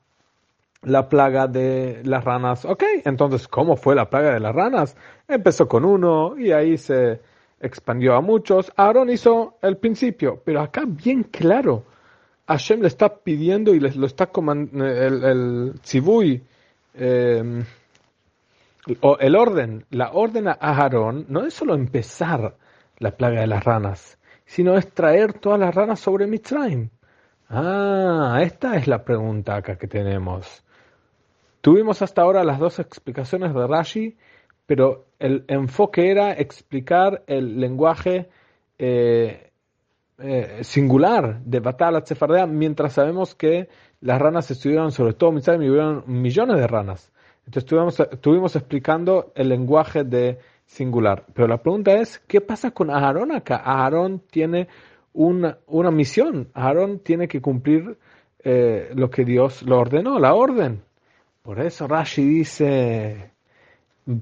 la 0.82 1.08
plaga 1.08 1.48
de 1.48 2.02
las 2.04 2.24
ranas. 2.24 2.64
Ok, 2.64 2.84
entonces, 3.04 3.48
¿cómo 3.48 3.74
fue 3.74 3.96
la 3.96 4.08
plaga 4.08 4.34
de 4.34 4.38
las 4.38 4.54
ranas? 4.54 4.96
Empezó 5.26 5.66
con 5.66 5.84
uno 5.84 6.38
y 6.38 6.52
ahí 6.52 6.78
se 6.78 7.31
expandió 7.62 8.14
a 8.14 8.20
muchos. 8.20 8.72
Aarón 8.76 9.10
hizo 9.10 9.56
el 9.62 9.78
principio, 9.78 10.42
pero 10.44 10.60
acá 10.60 10.82
bien 10.86 11.22
claro, 11.24 11.84
Hashem 12.46 12.80
le 12.80 12.88
está 12.88 13.16
pidiendo 13.16 13.74
y 13.74 13.80
les 13.80 13.96
lo 13.96 14.06
está 14.06 14.26
comandando 14.26 14.86
el, 14.86 15.24
el 15.24 16.42
eh, 16.94 17.64
o 19.00 19.16
el 19.18 19.36
orden, 19.36 19.86
la 19.90 20.10
orden 20.12 20.48
a 20.48 20.58
Aarón 20.60 21.26
no 21.28 21.46
es 21.46 21.54
solo 21.54 21.74
empezar 21.74 22.56
la 22.98 23.12
plaga 23.12 23.40
de 23.40 23.46
las 23.46 23.64
ranas, 23.64 24.18
sino 24.44 24.76
es 24.76 24.92
traer 24.92 25.34
todas 25.34 25.60
las 25.60 25.74
ranas 25.74 26.00
sobre 26.00 26.26
Mitzrayim. 26.26 26.90
Ah, 27.48 28.40
esta 28.42 28.76
es 28.76 28.88
la 28.88 29.04
pregunta 29.04 29.56
acá 29.56 29.76
que 29.76 29.86
tenemos. 29.86 30.64
Tuvimos 31.60 32.02
hasta 32.02 32.22
ahora 32.22 32.42
las 32.42 32.58
dos 32.58 32.80
explicaciones 32.80 33.54
de 33.54 33.66
Rashi, 33.66 34.16
pero 34.66 35.06
el 35.18 35.44
enfoque 35.48 36.10
era 36.10 36.32
explicar 36.32 37.22
el 37.26 37.60
lenguaje 37.60 38.28
eh, 38.78 39.50
eh, 40.18 40.58
singular 40.62 41.40
de 41.40 41.60
Batal 41.60 42.00
Sefardea, 42.06 42.46
mientras 42.46 42.92
sabemos 42.92 43.34
que 43.34 43.68
las 44.00 44.20
ranas 44.20 44.50
estuvieron 44.50 44.92
sobre 44.92 45.14
todo 45.14 45.32
Mitzrayim 45.32 45.62
y 45.62 45.70
hubieron 45.70 46.04
millones 46.06 46.58
de 46.58 46.66
ranas. 46.66 47.12
Entonces 47.46 48.08
estuvimos, 48.12 48.56
explicando 48.56 49.32
el 49.34 49.48
lenguaje 49.48 50.04
de 50.04 50.38
singular. 50.64 51.24
Pero 51.34 51.48
la 51.48 51.60
pregunta 51.60 51.94
es, 51.94 52.18
¿qué 52.20 52.40
pasa 52.40 52.70
con 52.70 52.90
Aarón 52.90 53.32
acá? 53.32 53.56
Aarón 53.64 54.22
tiene 54.30 54.68
una, 55.12 55.58
misión. 55.90 56.48
Aarón 56.54 57.00
tiene 57.00 57.26
que 57.26 57.40
cumplir 57.40 57.98
eh, 58.44 58.90
lo 58.94 59.10
que 59.10 59.24
Dios 59.24 59.62
lo 59.62 59.80
ordenó, 59.80 60.18
la 60.18 60.34
orden. 60.34 60.82
Por 61.42 61.60
eso 61.60 61.88
Rashi 61.88 62.24
dice, 62.24 63.31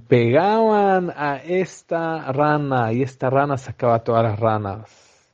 pegaban 0.08 1.10
a 1.14 1.36
esta 1.36 2.32
rana 2.32 2.92
y 2.92 3.02
esta 3.02 3.30
rana 3.30 3.56
sacaba 3.56 4.04
todas 4.04 4.22
las 4.22 4.38
ranas. 4.38 5.30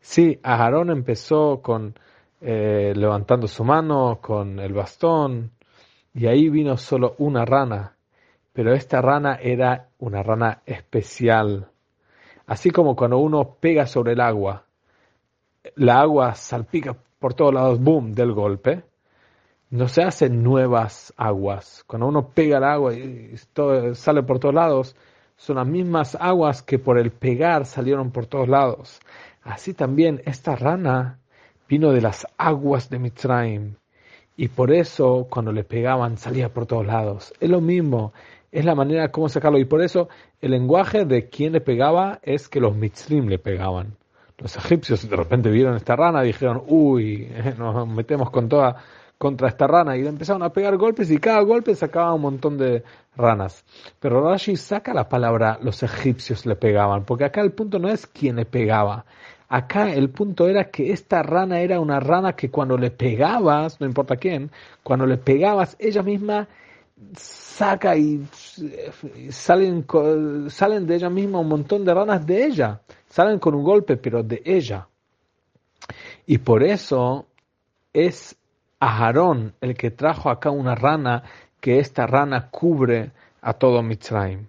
Sí, 0.00 0.38
Aarón 0.42 0.90
empezó 0.90 1.60
con 1.62 1.94
eh, 2.40 2.92
levantando 2.94 3.48
su 3.48 3.64
mano, 3.64 4.20
con 4.22 4.60
el 4.60 4.72
bastón, 4.72 5.50
y 6.14 6.26
ahí 6.26 6.48
vino 6.48 6.76
solo 6.76 7.14
una 7.18 7.44
rana, 7.44 7.96
pero 8.52 8.72
esta 8.74 9.00
rana 9.02 9.38
era 9.42 9.88
una 9.98 10.22
rana 10.22 10.62
especial. 10.64 11.68
Así 12.46 12.70
como 12.70 12.94
cuando 12.96 13.18
uno 13.18 13.56
pega 13.60 13.86
sobre 13.86 14.12
el 14.12 14.20
agua, 14.20 14.64
la 15.74 16.00
agua 16.00 16.34
salpica 16.34 16.96
por 17.18 17.34
todos 17.34 17.52
lados, 17.52 17.80
boom, 17.80 18.14
del 18.14 18.32
golpe. 18.32 18.84
No 19.70 19.88
se 19.88 20.02
hacen 20.02 20.42
nuevas 20.42 21.12
aguas. 21.16 21.84
Cuando 21.86 22.06
uno 22.06 22.30
pega 22.30 22.58
el 22.58 22.64
agua 22.64 22.94
y 22.94 23.34
todo, 23.52 23.94
sale 23.94 24.22
por 24.22 24.38
todos 24.38 24.54
lados, 24.54 24.96
son 25.36 25.56
las 25.56 25.66
mismas 25.66 26.16
aguas 26.18 26.62
que 26.62 26.78
por 26.78 26.98
el 26.98 27.10
pegar 27.10 27.66
salieron 27.66 28.10
por 28.10 28.26
todos 28.26 28.48
lados. 28.48 29.00
Así 29.42 29.74
también 29.74 30.22
esta 30.24 30.56
rana 30.56 31.18
vino 31.68 31.92
de 31.92 32.00
las 32.00 32.26
aguas 32.38 32.88
de 32.88 32.98
Mitzrayim. 32.98 33.74
Y 34.36 34.48
por 34.48 34.72
eso 34.72 35.26
cuando 35.28 35.52
le 35.52 35.64
pegaban 35.64 36.16
salía 36.16 36.48
por 36.48 36.64
todos 36.64 36.86
lados. 36.86 37.34
Es 37.38 37.50
lo 37.50 37.60
mismo, 37.60 38.12
es 38.50 38.64
la 38.64 38.74
manera 38.74 39.10
como 39.10 39.28
sacarlo. 39.28 39.58
Y 39.58 39.64
por 39.64 39.82
eso 39.82 40.08
el 40.40 40.52
lenguaje 40.52 41.04
de 41.04 41.28
quien 41.28 41.52
le 41.52 41.60
pegaba 41.60 42.20
es 42.22 42.48
que 42.48 42.60
los 42.60 42.74
mitzrim 42.74 43.26
le 43.26 43.38
pegaban. 43.38 43.96
Los 44.38 44.56
egipcios 44.56 45.08
de 45.08 45.16
repente 45.16 45.50
vieron 45.50 45.76
esta 45.76 45.96
rana 45.96 46.22
y 46.22 46.28
dijeron, 46.28 46.62
uy, 46.68 47.30
nos 47.58 47.88
metemos 47.88 48.30
con 48.30 48.48
toda 48.48 48.76
contra 49.18 49.48
esta 49.48 49.66
rana 49.66 49.96
y 49.96 50.02
le 50.02 50.08
empezaron 50.08 50.42
a 50.42 50.52
pegar 50.52 50.76
golpes 50.76 51.10
y 51.10 51.18
cada 51.18 51.40
golpe 51.42 51.74
sacaba 51.74 52.14
un 52.14 52.22
montón 52.22 52.56
de 52.56 52.84
ranas. 53.16 53.64
Pero 53.98 54.22
Rashi 54.22 54.56
saca 54.56 54.94
la 54.94 55.08
palabra 55.08 55.58
los 55.60 55.82
egipcios 55.82 56.46
le 56.46 56.56
pegaban, 56.56 57.04
porque 57.04 57.24
acá 57.24 57.40
el 57.40 57.52
punto 57.52 57.78
no 57.78 57.88
es 57.88 58.06
quién 58.06 58.36
le 58.36 58.46
pegaba, 58.46 59.04
Acá 59.50 59.90
el 59.90 60.10
punto 60.10 60.46
era 60.46 60.70
que 60.70 60.92
esta 60.92 61.22
rana 61.22 61.60
era 61.60 61.80
una 61.80 62.00
rana 62.00 62.34
que 62.34 62.50
cuando 62.50 62.76
le 62.76 62.90
pegabas, 62.90 63.80
no 63.80 63.86
importa 63.86 64.16
quién, 64.16 64.50
cuando 64.82 65.06
le 65.06 65.16
pegabas, 65.16 65.74
ella 65.78 66.02
misma 66.02 66.46
saca 67.16 67.96
y 67.96 68.26
salen, 69.30 69.86
salen 70.50 70.86
de 70.86 70.94
ella 70.94 71.08
misma 71.08 71.38
un 71.38 71.48
montón 71.48 71.84
de 71.84 71.94
ranas 71.94 72.26
de 72.26 72.44
ella. 72.44 72.82
Salen 73.08 73.38
con 73.38 73.54
un 73.54 73.64
golpe, 73.64 73.96
pero 73.96 74.22
de 74.22 74.42
ella. 74.44 74.86
Y 76.26 76.36
por 76.36 76.62
eso 76.62 77.26
es 77.94 78.36
Aarón 78.80 79.54
el 79.60 79.74
que 79.74 79.90
trajo 79.90 80.30
acá 80.30 80.50
una 80.50 80.74
rana 80.74 81.24
que 81.60 81.78
esta 81.78 82.06
rana 82.06 82.50
cubre 82.50 83.12
a 83.40 83.52
todo 83.54 83.82
Mitzrayim. 83.82 84.46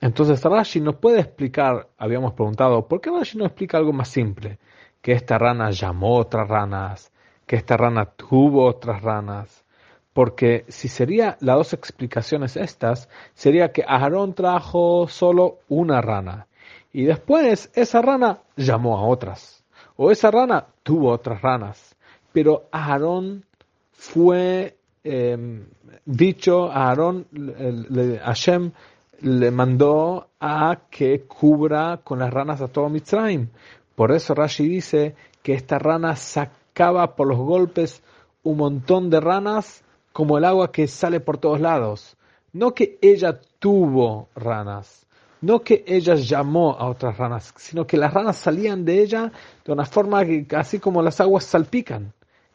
Entonces 0.00 0.42
Rashi 0.42 0.80
nos 0.80 0.96
puede 0.96 1.20
explicar, 1.20 1.88
habíamos 1.98 2.34
preguntado, 2.34 2.86
¿por 2.86 3.00
qué 3.00 3.10
Rashi 3.10 3.38
no 3.38 3.46
explica 3.46 3.78
algo 3.78 3.92
más 3.92 4.08
simple? 4.08 4.58
Que 5.00 5.12
esta 5.12 5.38
rana 5.38 5.70
llamó 5.70 6.16
otras 6.16 6.48
ranas, 6.48 7.12
que 7.46 7.56
esta 7.56 7.76
rana 7.76 8.06
tuvo 8.06 8.66
otras 8.66 9.02
ranas. 9.02 9.64
Porque 10.12 10.64
si 10.68 10.88
sería 10.88 11.36
las 11.40 11.56
dos 11.56 11.72
explicaciones 11.72 12.56
estas, 12.56 13.08
sería 13.34 13.72
que 13.72 13.84
Aarón 13.86 14.34
trajo 14.34 15.08
solo 15.08 15.58
una 15.68 16.00
rana. 16.00 16.46
Y 16.92 17.04
después 17.04 17.70
esa 17.74 18.00
rana 18.00 18.38
llamó 18.56 18.96
a 18.96 19.06
otras. 19.06 19.64
O 19.96 20.12
esa 20.12 20.30
rana 20.30 20.66
tuvo 20.84 21.10
otras 21.10 21.42
ranas. 21.42 21.93
Pero 22.34 22.64
Aarón 22.72 23.44
fue 23.92 24.76
eh, 25.04 25.38
dicho, 26.04 26.68
Aarón, 26.68 27.28
Hashem 28.24 28.72
le 29.20 29.50
mandó 29.52 30.30
a 30.40 30.80
que 30.90 31.22
cubra 31.28 32.00
con 32.02 32.18
las 32.18 32.34
ranas 32.34 32.60
a 32.60 32.66
todo 32.66 32.88
Mitzrayim. 32.88 33.50
Por 33.94 34.10
eso 34.10 34.34
Rashi 34.34 34.66
dice 34.66 35.14
que 35.44 35.54
esta 35.54 35.78
rana 35.78 36.16
sacaba 36.16 37.14
por 37.14 37.28
los 37.28 37.38
golpes 37.38 38.02
un 38.42 38.56
montón 38.56 39.10
de 39.10 39.20
ranas 39.20 39.84
como 40.12 40.36
el 40.36 40.44
agua 40.44 40.72
que 40.72 40.88
sale 40.88 41.20
por 41.20 41.38
todos 41.38 41.60
lados. 41.60 42.16
No 42.52 42.74
que 42.74 42.98
ella 43.00 43.40
tuvo 43.60 44.28
ranas, 44.34 45.06
no 45.40 45.60
que 45.60 45.84
ella 45.86 46.16
llamó 46.16 46.72
a 46.72 46.88
otras 46.88 47.16
ranas, 47.16 47.54
sino 47.58 47.86
que 47.86 47.96
las 47.96 48.12
ranas 48.12 48.38
salían 48.38 48.84
de 48.84 49.02
ella 49.02 49.30
de 49.64 49.72
una 49.72 49.84
forma 49.84 50.24
que, 50.24 50.48
así 50.56 50.80
como 50.80 51.00
las 51.00 51.20
aguas 51.20 51.44
salpican. 51.44 52.12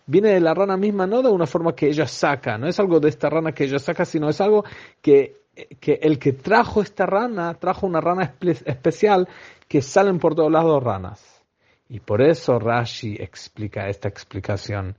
Viene 0.10 0.30
de 0.30 0.39
la 0.39 0.55
rana 0.55 0.76
misma, 0.76 1.05
no 1.05 1.22
de 1.22 1.30
una 1.30 1.45
forma 1.45 1.76
que 1.76 1.86
ella 1.86 2.07
saca, 2.07 2.57
no 2.57 2.68
es 2.68 2.80
algo 2.80 2.99
de 2.99 3.10
esta 3.10 3.30
rana 3.30 3.51
que 3.51 3.66
ella 3.66 3.78
saca, 3.78 4.05
sino 4.05 4.28
es 4.28 4.41
algo 4.41 4.66
que, 5.03 5.43
que 5.80 5.99
el 6.01 6.18
que 6.18 6.34
trajo 6.34 6.82
esta 6.82 7.05
rana, 7.05 7.53
trajo 7.53 7.86
una 7.86 8.01
rana 8.01 8.34
especial 8.66 9.28
que 9.68 9.84
salen 9.84 10.18
por 10.18 10.34
todos 10.34 10.51
lados 10.51 10.84
ranas. 10.84 11.43
Y 11.89 11.99
por 11.99 12.24
eso 12.24 12.57
Rashi 12.57 13.18
explica 13.20 13.88
esta 13.88 14.07
explicación 14.07 14.95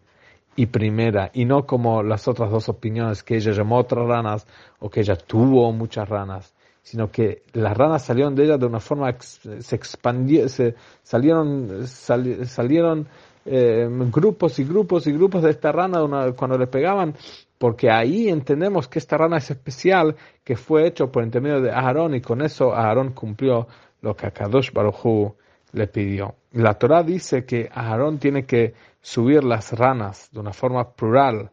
y 0.54 0.66
primera, 0.66 1.32
y 1.34 1.44
no 1.44 1.66
como 1.66 2.04
las 2.04 2.28
otras 2.28 2.48
dos 2.52 2.68
opiniones, 2.68 3.24
que 3.24 3.34
ella 3.34 3.50
llamó 3.50 3.78
otras 3.78 4.06
ranas 4.06 4.46
o 4.78 4.88
que 4.88 5.00
ella 5.00 5.16
tuvo 5.16 5.72
muchas 5.72 6.08
ranas, 6.08 6.54
sino 6.82 7.10
que 7.10 7.42
las 7.52 7.76
ranas 7.76 8.04
salieron 8.04 8.36
de 8.36 8.44
ella 8.44 8.58
de 8.58 8.66
una 8.66 8.78
forma, 8.78 9.12
se 9.18 9.74
expandieron, 9.74 10.48
se 10.48 10.76
salieron, 11.02 11.84
salieron 11.88 13.08
eh, 13.44 13.88
grupos 13.90 14.58
y 14.58 14.64
grupos 14.64 15.06
y 15.06 15.12
grupos 15.12 15.42
de 15.42 15.50
esta 15.50 15.72
rana 15.72 16.00
cuando 16.36 16.58
le 16.58 16.66
pegaban, 16.66 17.14
porque 17.58 17.90
ahí 17.90 18.28
entendemos 18.28 18.88
que 18.88 18.98
esta 18.98 19.16
rana 19.16 19.38
es 19.38 19.50
especial, 19.50 20.16
que 20.44 20.56
fue 20.56 20.86
hecho 20.86 21.10
por 21.10 21.24
intermedio 21.24 21.60
de 21.60 21.70
Aarón, 21.70 22.14
y 22.14 22.20
con 22.20 22.42
eso 22.42 22.74
Aarón 22.74 23.12
cumplió 23.12 23.66
lo 24.00 24.14
que 24.14 24.26
Akadosh 24.26 24.72
Baruj 24.72 25.34
le 25.72 25.86
pidió. 25.86 26.34
La 26.52 26.74
Torah 26.74 27.02
dice 27.02 27.44
que 27.44 27.68
Aarón 27.72 28.18
tiene 28.18 28.44
que 28.44 28.74
subir 29.00 29.44
las 29.44 29.72
ranas 29.72 30.28
de 30.32 30.40
una 30.40 30.52
forma 30.52 30.92
plural, 30.92 31.50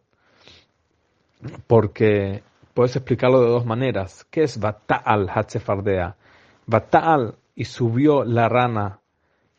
porque 1.68 2.44
puedes 2.74 2.96
explicarlo 2.96 3.42
de 3.42 3.50
dos 3.50 3.66
maneras. 3.66 4.26
¿Qué 4.30 4.44
es 4.44 4.60
Bata'al 4.60 5.30
Hatzefardea? 5.30 6.16
Bata'al 6.66 7.36
y 7.56 7.66
subió 7.66 8.24
la 8.24 8.50
rana, 8.50 9.00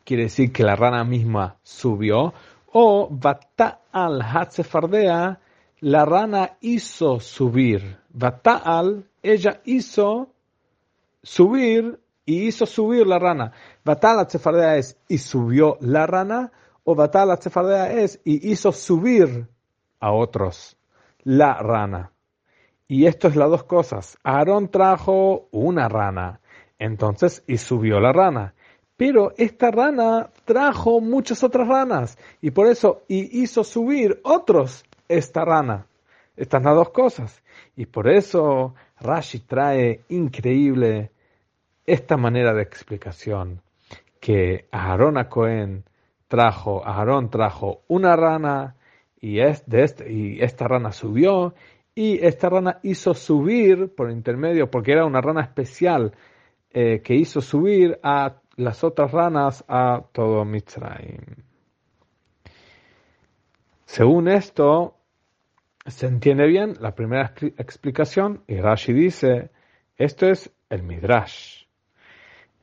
quiere 0.09 0.23
decir 0.23 0.51
que 0.51 0.63
la 0.63 0.75
rana 0.75 1.03
misma 1.03 1.59
subió, 1.61 2.33
o 2.73 3.07
Bata'al 3.11 4.23
Hatzefardea, 4.23 5.39
la 5.81 6.03
rana 6.03 6.57
hizo 6.61 7.19
subir. 7.19 7.99
Bata'al, 8.09 9.07
ella 9.21 9.61
hizo 9.65 10.33
subir 11.21 11.99
y 12.25 12.47
hizo 12.47 12.65
subir 12.65 13.05
la 13.05 13.19
rana. 13.19 13.51
Batala 13.85 14.25
Tzefardea 14.25 14.77
es 14.77 14.97
y 15.07 15.19
subió 15.19 15.77
la 15.79 16.07
rana, 16.07 16.51
o 16.83 16.95
Batala 16.95 17.37
Tzefardea 17.37 17.93
es 17.93 18.19
y 18.25 18.51
hizo 18.51 18.71
subir 18.71 19.47
a 19.99 20.11
otros 20.11 20.75
la 21.21 21.53
rana. 21.53 22.13
Y 22.87 23.05
esto 23.05 23.27
es 23.27 23.35
las 23.35 23.51
dos 23.51 23.63
cosas. 23.63 24.17
Aarón 24.23 24.69
trajo 24.69 25.49
una 25.51 25.87
rana, 25.87 26.41
entonces 26.79 27.43
y 27.45 27.57
subió 27.57 27.99
la 27.99 28.11
rana. 28.11 28.55
Pero 28.99 29.31
esta 29.37 29.71
rana 29.71 30.29
trajo 30.43 30.99
muchas 30.99 31.41
otras 31.41 31.69
ranas 31.69 32.17
y 32.41 32.51
por 32.51 32.67
eso 32.67 33.03
y 33.07 33.41
hizo 33.41 33.63
subir 33.63 34.19
otros 34.25 34.83
esta 35.07 35.45
rana. 35.45 35.85
Estas 36.35 36.61
las 36.65 36.75
dos 36.75 36.89
cosas. 36.89 37.41
Y 37.77 37.85
por 37.85 38.09
eso 38.09 38.75
Rashi 38.99 39.39
trae 39.39 40.01
increíble 40.09 41.11
esta 41.85 42.17
manera 42.17 42.53
de 42.53 42.61
explicación 42.61 43.61
que 44.19 44.67
Aarón 44.69 45.17
a 45.17 45.29
Cohen 45.29 45.85
trajo, 46.27 46.85
Aarón 46.85 47.29
trajo 47.29 47.83
una 47.87 48.17
rana 48.17 48.75
y, 49.21 49.39
es 49.39 49.65
de 49.65 49.83
este, 49.83 50.11
y 50.11 50.41
esta 50.41 50.67
rana 50.67 50.91
subió 50.91 51.53
y 51.95 52.19
esta 52.25 52.49
rana 52.49 52.79
hizo 52.83 53.13
subir 53.13 53.95
por 53.95 54.11
intermedio, 54.11 54.69
porque 54.69 54.91
era 54.91 55.05
una 55.05 55.21
rana 55.21 55.39
especial 55.39 56.11
eh, 56.71 56.99
que 57.01 57.15
hizo 57.15 57.39
subir 57.39 57.97
a 58.03 58.41
las 58.59 58.83
otras 58.83 59.11
ranas 59.11 59.63
a 59.67 60.03
todo 60.11 60.43
Mitzrayim. 60.43 61.21
Según 63.85 64.27
esto, 64.27 64.97
se 65.85 66.07
entiende 66.07 66.45
bien 66.45 66.75
la 66.79 66.93
primera 66.93 67.33
explicación 67.57 68.43
y 68.47 68.57
Rashi 68.59 68.93
dice, 68.93 69.49
esto 69.97 70.27
es 70.27 70.51
el 70.69 70.83
Midrash. 70.83 71.65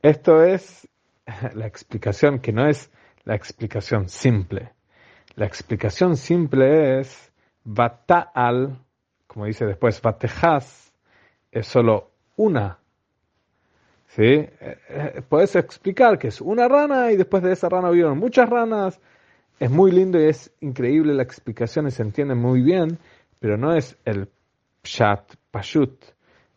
Esto 0.01 0.43
es 0.43 0.87
la 1.53 1.65
explicación 1.65 2.39
que 2.39 2.53
no 2.53 2.67
es 2.67 2.91
la 3.25 3.35
explicación 3.35 4.07
simple. 4.07 4.73
La 5.35 5.45
explicación 5.45 6.15
simple 6.15 6.99
es 6.99 7.33
Bata'al, 7.63 8.79
como 9.25 9.45
dice 9.45 9.65
después, 9.65 10.01
Batejas, 10.01 10.93
es 11.51 11.67
solo 11.67 12.11
una. 12.37 12.79
¿Sí? 14.17 14.23
Eh, 14.23 14.49
eh, 14.89 15.21
puedes 15.29 15.55
explicar 15.55 16.17
que 16.17 16.29
es 16.29 16.41
una 16.41 16.67
rana 16.67 17.11
y 17.11 17.17
después 17.17 17.43
de 17.43 17.51
esa 17.51 17.69
rana 17.69 17.91
hubieron 17.91 18.17
muchas 18.17 18.49
ranas. 18.49 18.99
Es 19.59 19.69
muy 19.69 19.91
lindo 19.91 20.19
y 20.19 20.25
es 20.25 20.51
increíble 20.59 21.13
la 21.13 21.21
explicación 21.21 21.85
y 21.85 21.91
se 21.91 22.01
entiende 22.01 22.33
muy 22.33 22.63
bien, 22.63 22.97
pero 23.39 23.57
no 23.57 23.75
es 23.75 23.95
el 24.05 24.27
Pshat 24.81 25.35
Pashut. 25.51 26.03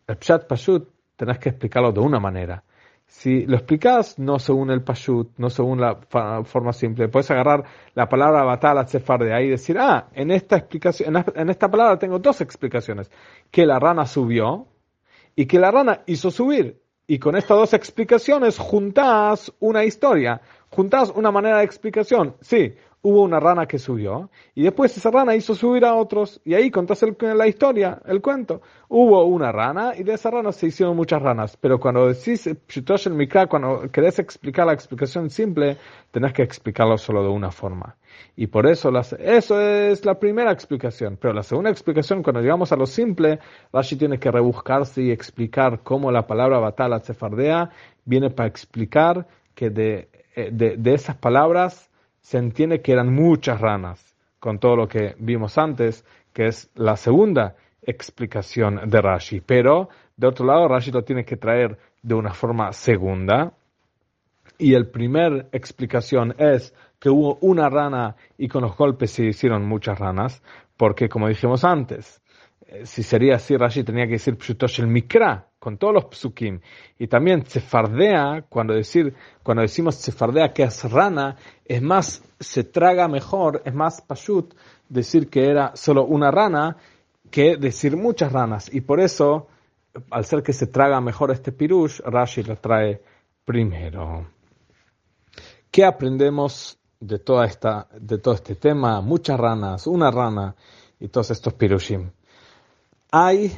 El 0.07 0.17
Pshat 0.17 0.47
Pashut 0.47 0.89
tenés 1.15 1.37
que 1.37 1.49
explicarlo 1.49 1.91
de 1.91 1.99
una 1.99 2.19
manera. 2.19 2.63
Si 3.05 3.45
lo 3.45 3.57
explicas 3.57 4.17
no 4.17 4.39
según 4.39 4.71
el 4.71 4.83
pashut, 4.83 5.37
no 5.37 5.49
según 5.51 5.81
la 5.81 5.97
forma 6.45 6.73
simple, 6.73 7.09
puedes 7.09 7.29
agarrar 7.29 7.65
la 7.93 8.07
palabra 8.07 8.43
batala 8.43 8.85
de 8.85 9.33
ahí 9.33 9.47
y 9.47 9.49
decir, 9.49 9.77
ah, 9.77 10.07
en 10.13 10.31
esta 10.31 10.55
explicación, 10.57 11.15
en 11.35 11.49
esta 11.49 11.69
palabra 11.69 11.99
tengo 11.99 12.17
dos 12.17 12.41
explicaciones, 12.41 13.11
que 13.51 13.65
la 13.65 13.77
rana 13.79 14.05
subió 14.05 14.67
y 15.35 15.45
que 15.45 15.59
la 15.59 15.69
rana 15.69 16.01
hizo 16.07 16.31
subir. 16.31 16.80
Y 17.11 17.19
con 17.19 17.35
estas 17.35 17.57
dos 17.57 17.73
explicaciones 17.73 18.57
juntás 18.57 19.51
una 19.59 19.83
historia, 19.83 20.39
juntás 20.69 21.11
una 21.13 21.29
manera 21.29 21.57
de 21.57 21.65
explicación. 21.65 22.37
Sí, 22.39 22.73
hubo 23.03 23.23
una 23.23 23.39
rana 23.39 23.65
que 23.65 23.79
subió 23.79 24.29
y 24.53 24.63
después 24.63 24.95
esa 24.95 25.09
rana 25.09 25.35
hizo 25.35 25.55
subir 25.55 25.85
a 25.85 25.95
otros 25.95 26.39
y 26.45 26.53
ahí 26.53 26.69
contás 26.69 27.03
la 27.19 27.47
historia, 27.47 27.99
el 28.05 28.21
cuento. 28.21 28.61
Hubo 28.89 29.23
una 29.25 29.51
rana 29.51 29.93
y 29.97 30.03
de 30.03 30.13
esa 30.13 30.29
rana 30.29 30.51
se 30.51 30.67
hicieron 30.67 30.95
muchas 30.95 31.21
ranas, 31.21 31.57
pero 31.57 31.79
cuando 31.79 32.07
decís 32.07 32.47
el 32.47 33.13
Mikra, 33.13 33.47
cuando 33.47 33.89
querés 33.91 34.19
explicar 34.19 34.67
la 34.67 34.73
explicación 34.73 35.29
simple, 35.29 35.77
tenés 36.11 36.33
que 36.33 36.43
explicarlo 36.43 36.97
solo 36.97 37.23
de 37.23 37.29
una 37.29 37.51
forma. 37.51 37.95
Y 38.35 38.47
por 38.47 38.67
eso, 38.67 38.91
las, 38.91 39.13
eso 39.13 39.59
es 39.61 40.05
la 40.05 40.19
primera 40.19 40.51
explicación. 40.51 41.17
Pero 41.19 41.33
la 41.33 41.43
segunda 41.43 41.69
explicación, 41.69 42.21
cuando 42.21 42.41
llegamos 42.41 42.71
a 42.71 42.75
lo 42.75 42.85
simple, 42.85 43.39
Rashi 43.71 43.95
tiene 43.95 44.19
que 44.19 44.29
rebuscarse 44.29 45.01
y 45.01 45.11
explicar 45.11 45.81
cómo 45.83 46.11
la 46.11 46.27
palabra 46.27 46.59
batala 46.59 46.99
sefardea 46.99 47.71
viene 48.05 48.29
para 48.29 48.47
explicar 48.47 49.27
que 49.55 49.69
de, 49.69 50.09
eh, 50.35 50.49
de, 50.51 50.77
de 50.77 50.93
esas 50.93 51.15
palabras 51.15 51.90
se 52.21 52.37
entiende 52.37 52.81
que 52.81 52.93
eran 52.93 53.13
muchas 53.13 53.59
ranas, 53.59 54.15
con 54.39 54.59
todo 54.59 54.75
lo 54.75 54.87
que 54.87 55.15
vimos 55.19 55.57
antes, 55.57 56.05
que 56.33 56.47
es 56.47 56.71
la 56.75 56.95
segunda 56.95 57.55
explicación 57.81 58.89
de 58.89 59.01
Rashi. 59.01 59.41
Pero, 59.41 59.89
de 60.15 60.27
otro 60.27 60.45
lado, 60.45 60.67
Rashi 60.67 60.91
lo 60.91 61.03
tiene 61.03 61.25
que 61.25 61.37
traer 61.37 61.77
de 62.01 62.15
una 62.15 62.33
forma 62.33 62.71
segunda. 62.73 63.53
Y 64.57 64.75
el 64.75 64.89
primer 64.89 65.49
explicación 65.51 66.35
es 66.37 66.73
que 66.99 67.09
hubo 67.09 67.37
una 67.41 67.69
rana 67.69 68.15
y 68.37 68.47
con 68.47 68.61
los 68.61 68.77
golpes 68.77 69.11
se 69.11 69.25
hicieron 69.25 69.65
muchas 69.65 69.97
ranas, 69.97 70.43
porque 70.77 71.09
como 71.09 71.27
dijimos 71.27 71.63
antes, 71.63 72.20
si 72.83 73.03
sería 73.03 73.35
así, 73.35 73.57
Rashi 73.57 73.83
tenía 73.83 74.05
que 74.05 74.13
decir 74.13 74.37
Pshutosh 74.37 74.79
el 74.79 74.87
Mikra, 74.87 75.47
con 75.59 75.77
todos 75.77 75.93
los 75.93 76.05
psukim. 76.05 76.59
Y 76.97 77.07
también 77.07 77.45
Sefardea, 77.45 78.45
cuando, 78.47 78.73
decir, 78.73 79.13
cuando 79.43 79.61
decimos 79.61 79.95
Sefardea 79.95 80.53
que 80.53 80.63
es 80.63 80.89
rana, 80.89 81.35
es 81.65 81.81
más, 81.81 82.23
se 82.39 82.63
traga 82.63 83.07
mejor, 83.07 83.61
es 83.65 83.73
más 83.73 84.01
pashut 84.01 84.53
decir 84.87 85.29
que 85.29 85.49
era 85.49 85.75
solo 85.75 86.05
una 86.05 86.31
rana 86.31 86.77
que 87.29 87.57
decir 87.57 87.97
muchas 87.97 88.31
ranas. 88.31 88.73
Y 88.73 88.81
por 88.81 88.99
eso, 88.99 89.47
al 90.09 90.25
ser 90.25 90.41
que 90.41 90.53
se 90.53 90.67
traga 90.67 90.99
mejor 91.01 91.31
este 91.31 91.51
pirush, 91.51 91.99
Rashi 91.99 92.43
lo 92.43 92.55
trae 92.55 93.01
primero. 93.45 94.27
¿Qué 95.69 95.85
aprendemos 95.85 96.79
de, 96.99 97.19
toda 97.19 97.45
esta, 97.45 97.87
de 97.99 98.17
todo 98.17 98.33
este 98.33 98.55
tema? 98.55 99.01
Muchas 99.01 99.39
ranas, 99.39 99.87
una 99.87 100.11
rana 100.11 100.55
y 100.99 101.07
todos 101.07 101.31
estos 101.31 101.53
pirushim. 101.53 102.11
Hay 103.11 103.51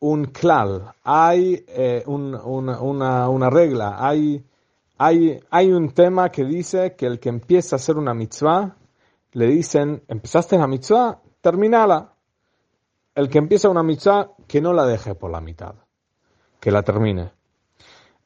un 0.00 0.24
klal, 0.26 0.92
hay 1.04 1.64
eh, 1.68 2.02
una, 2.06 3.50
regla, 3.50 3.96
hay, 3.98 4.42
un 5.72 5.90
tema 5.92 6.30
que 6.30 6.44
dice 6.44 6.96
que 6.96 7.06
el 7.06 7.20
que 7.20 7.28
empieza 7.28 7.76
a 7.76 7.78
hacer 7.78 7.96
una 7.96 8.14
mitzvah, 8.14 8.76
le 9.32 9.46
dicen, 9.46 10.02
empezaste 10.08 10.58
la 10.58 10.66
mitzvah, 10.66 11.20
terminala. 11.40 12.14
El 13.14 13.28
que 13.28 13.38
empieza 13.38 13.68
una 13.68 13.84
mitzvah, 13.84 14.32
que 14.48 14.60
no 14.60 14.72
la 14.72 14.84
deje 14.84 15.14
por 15.14 15.30
la 15.30 15.40
mitad. 15.40 15.74
que 16.58 16.72
la 16.72 16.82
termine. 16.82 17.30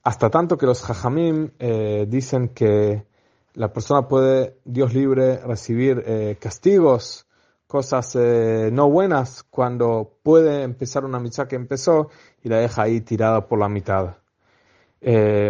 Hasta 0.03 0.31
tanto 0.31 0.57
que 0.57 0.65
los 0.65 0.83
jajamim 0.83 1.51
eh, 1.59 2.07
dicen 2.09 2.49
que 2.49 3.05
la 3.53 3.71
persona 3.71 4.09
puede, 4.09 4.57
Dios 4.65 4.95
libre, 4.95 5.37
recibir 5.39 6.03
eh, 6.07 6.39
castigos, 6.41 7.27
cosas 7.71 8.17
eh, 8.17 8.69
no 8.73 8.91
buenas, 8.91 9.45
cuando 9.45 10.19
puede 10.25 10.65
empezar 10.65 11.05
una 11.05 11.21
mitzvah 11.21 11.47
que 11.47 11.55
empezó 11.55 12.11
y 12.43 12.49
la 12.49 12.59
deja 12.59 12.83
ahí 12.83 13.01
tirada 13.01 13.47
por 13.47 13.61
la 13.61 13.69
mitad. 13.69 14.17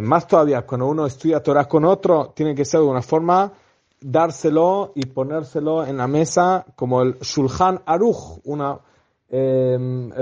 más 0.02 0.26
todavía, 0.26 0.66
cuando 0.66 0.86
uno 0.86 1.06
estudia 1.06 1.42
Torah 1.42 1.64
con 1.64 1.86
otro, 1.86 2.32
tiene 2.36 2.54
que 2.54 2.66
ser 2.66 2.80
de 2.80 2.86
una 2.86 3.00
forma 3.00 3.52
dárselo 4.00 4.92
y 4.94 5.06
ponérselo 5.06 5.86
en 5.86 5.96
la 5.96 6.06
mesa 6.06 6.66
como 6.76 7.00
el 7.00 7.18
Shulchan 7.20 7.80
Aruch, 7.86 8.40
una 8.44 8.78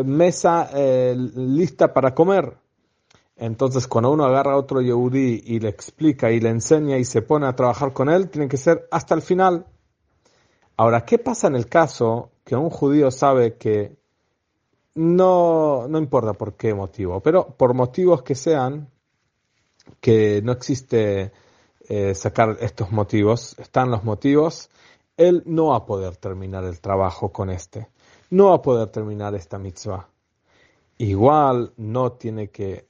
mesa 0.04 0.70
lista 1.14 1.92
para 1.92 2.14
comer. 2.14 2.56
Entonces, 3.36 3.86
cuando 3.86 4.10
uno 4.10 4.24
agarra 4.24 4.54
a 4.54 4.56
otro 4.56 4.80
Yehudi 4.80 5.42
y 5.46 5.60
le 5.60 5.68
explica 5.68 6.30
y 6.30 6.40
le 6.40 6.48
enseña 6.48 6.98
y 6.98 7.04
se 7.04 7.22
pone 7.22 7.46
a 7.46 7.54
trabajar 7.54 7.92
con 7.92 8.08
él, 8.08 8.30
tiene 8.30 8.48
que 8.48 8.56
ser 8.56 8.88
hasta 8.90 9.14
el 9.14 9.22
final. 9.22 9.66
Ahora, 10.80 11.04
¿qué 11.04 11.18
pasa 11.18 11.48
en 11.48 11.56
el 11.56 11.66
caso 11.66 12.30
que 12.44 12.54
un 12.54 12.70
judío 12.70 13.10
sabe 13.10 13.56
que 13.56 13.96
no, 14.94 15.88
no 15.88 15.98
importa 15.98 16.34
por 16.34 16.54
qué 16.54 16.72
motivo, 16.72 17.20
pero 17.20 17.48
por 17.48 17.74
motivos 17.74 18.22
que 18.22 18.36
sean, 18.36 18.88
que 20.00 20.40
no 20.40 20.52
existe 20.52 21.32
eh, 21.88 22.14
sacar 22.14 22.58
estos 22.60 22.92
motivos, 22.92 23.58
están 23.58 23.90
los 23.90 24.04
motivos, 24.04 24.70
él 25.16 25.42
no 25.46 25.70
va 25.70 25.78
a 25.78 25.84
poder 25.84 26.16
terminar 26.16 26.62
el 26.62 26.80
trabajo 26.80 27.32
con 27.32 27.50
este, 27.50 27.88
no 28.30 28.50
va 28.50 28.54
a 28.54 28.62
poder 28.62 28.88
terminar 28.88 29.34
esta 29.34 29.58
mitzvah. 29.58 30.08
Igual 30.98 31.72
no 31.76 32.12
tiene 32.12 32.50
que 32.50 32.87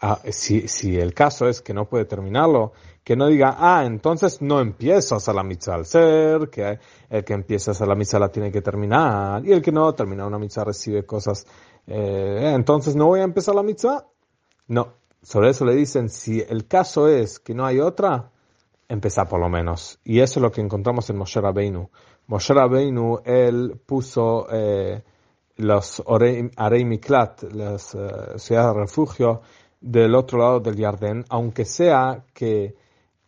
Ah, 0.00 0.20
si, 0.30 0.68
si, 0.68 0.98
el 0.98 1.14
caso 1.14 1.48
es 1.48 1.62
que 1.62 1.72
no 1.72 1.88
puede 1.88 2.04
terminarlo, 2.04 2.72
que 3.02 3.16
no 3.16 3.28
diga, 3.28 3.56
ah, 3.58 3.84
entonces 3.86 4.42
no 4.42 4.60
empiezas 4.60 5.28
a 5.28 5.32
la 5.32 5.42
mitzvah 5.42 5.76
al 5.76 5.86
ser, 5.86 6.50
que 6.50 6.78
el 7.08 7.24
que 7.24 7.32
empieza 7.32 7.72
a 7.72 7.86
la 7.86 7.94
mitzvah 7.94 8.18
la 8.18 8.28
tiene 8.28 8.50
que 8.52 8.60
terminar, 8.60 9.46
y 9.46 9.52
el 9.52 9.62
que 9.62 9.72
no 9.72 9.94
termina 9.94 10.26
una 10.26 10.38
mitzvah 10.38 10.64
recibe 10.64 11.06
cosas, 11.06 11.46
eh, 11.86 12.52
entonces 12.54 12.96
no 12.96 13.06
voy 13.06 13.20
a 13.20 13.24
empezar 13.24 13.54
la 13.54 13.62
mitzvah. 13.62 14.04
No, 14.68 14.94
sobre 15.22 15.50
eso 15.50 15.64
le 15.64 15.74
dicen, 15.74 16.08
si 16.08 16.40
el 16.40 16.66
caso 16.66 17.08
es 17.08 17.38
que 17.38 17.54
no 17.54 17.64
hay 17.64 17.80
otra, 17.80 18.30
empezar 18.88 19.28
por 19.28 19.40
lo 19.40 19.48
menos. 19.48 19.98
Y 20.04 20.20
eso 20.20 20.38
es 20.38 20.42
lo 20.42 20.52
que 20.52 20.60
encontramos 20.60 21.08
en 21.10 21.16
Moshe 21.16 21.40
Rabbeinu. 21.40 21.90
Moshe 22.26 22.52
Rabbeinu, 22.54 23.20
él 23.24 23.80
puso 23.86 24.46
eh, 24.50 25.02
los 25.56 26.02
Arei 26.06 26.84
Miklat, 26.84 27.42
las 27.52 27.94
eh, 27.94 28.38
ciudades 28.38 28.74
de 28.74 28.80
refugio, 28.80 29.42
del 29.84 30.14
otro 30.14 30.38
lado 30.38 30.60
del 30.60 30.80
Jardín, 30.80 31.26
aunque 31.28 31.66
sea 31.66 32.24
que 32.32 32.74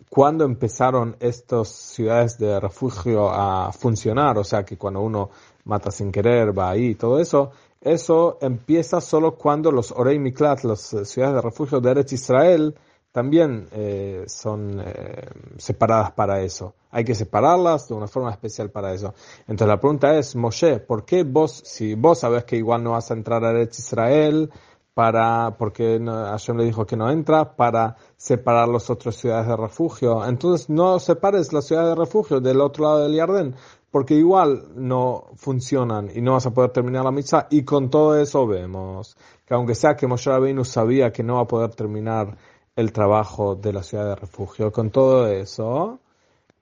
cuando 0.09 0.45
empezaron 0.45 1.15
estas 1.21 1.69
ciudades 1.69 2.39
de 2.39 2.59
refugio 2.59 3.29
a 3.29 3.71
funcionar, 3.73 4.39
o 4.39 4.45
sea 4.45 4.65
que 4.65 4.79
cuando 4.79 5.03
uno 5.03 5.29
mata 5.65 5.91
sin 5.91 6.11
querer, 6.11 6.59
va 6.59 6.71
ahí, 6.71 6.95
todo 6.95 7.21
eso, 7.21 7.51
eso 7.79 8.39
empieza 8.41 9.03
solo 9.03 9.37
cuando 9.37 9.71
los 9.71 9.93
Orei 9.93 10.19
Miklat, 10.19 10.65
las 10.65 10.81
ciudades 10.81 11.35
de 11.35 11.43
refugio 11.43 11.81
de 11.81 11.91
Eretz 11.91 12.13
Israel, 12.15 12.75
también 13.13 13.69
eh, 13.73 14.25
son 14.27 14.81
eh, 14.81 15.29
separadas 15.59 16.13
para 16.13 16.41
eso. 16.41 16.75
Hay 16.91 17.05
que 17.05 17.15
separarlas 17.15 17.89
de 17.89 17.95
una 17.95 18.07
forma 18.07 18.31
especial 18.31 18.71
para 18.71 18.95
eso. 18.95 19.13
Entonces 19.41 19.69
la 19.69 19.81
pregunta 19.81 20.17
es, 20.19 20.35
Moshe, 20.37 20.81
¿por 20.81 21.05
qué 21.05 21.23
vos, 21.23 21.63
si 21.65 21.95
vos 21.95 22.21
sabes 22.21 22.45
que 22.45 22.57
igual 22.57 22.83
no 22.83 22.93
vas 22.93 23.11
a 23.11 23.15
entrar 23.15 23.45
a 23.45 23.51
Eretz 23.51 23.79
Israel, 23.79 24.51
para, 24.97 25.59
porque 25.59 26.01
Hashem 26.03 26.57
le 26.57 26.65
dijo 26.65 26.87
que 26.87 26.97
no 26.97 27.11
entra, 27.11 27.55
para 27.55 27.97
separar 28.17 28.67
las 28.67 28.89
otras 28.89 29.15
ciudades 29.17 29.47
de 29.47 29.55
refugio. 29.55 30.25
Entonces 30.25 30.71
no 30.71 30.99
separes 30.99 31.53
la 31.53 31.61
ciudad 31.61 31.87
de 31.87 31.95
refugio 31.95 32.41
del 32.41 32.63
otro 32.63 32.85
lado 32.85 33.01
del 33.01 33.15
Jardín, 33.15 33.55
porque 33.91 34.15
igual 34.15 34.69
no 34.75 35.27
funcionan 35.35 36.09
y 36.15 36.23
no 36.23 36.33
vas 36.33 36.47
a 36.47 36.55
poder 36.55 36.71
terminar 36.71 37.05
la 37.05 37.11
misa. 37.11 37.47
Y 37.51 37.63
con 37.63 37.91
todo 37.91 38.19
eso 38.19 38.47
vemos 38.47 39.19
que 39.45 39.53
aunque 39.53 39.75
sea 39.75 39.97
que 39.97 40.07
Moshe 40.07 40.31
Rabbeinu 40.31 40.65
sabía 40.65 41.13
que 41.13 41.23
no 41.23 41.35
va 41.35 41.43
a 41.43 41.47
poder 41.47 41.75
terminar 41.75 42.35
el 42.75 42.91
trabajo 42.91 43.55
de 43.55 43.75
la 43.75 43.83
ciudad 43.83 44.09
de 44.09 44.15
refugio, 44.15 44.73
con 44.73 44.89
todo 44.89 45.29
eso, 45.29 46.01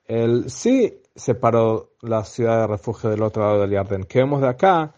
él 0.07 0.51
sí 0.51 1.03
separó 1.15 1.91
la 2.01 2.25
ciudad 2.25 2.63
de 2.63 2.67
refugio 2.67 3.11
del 3.11 3.23
otro 3.23 3.45
lado 3.45 3.61
del 3.61 3.75
Jardín. 3.75 4.07
¿Qué 4.09 4.19
vemos 4.19 4.41
de 4.41 4.49
acá? 4.49 4.93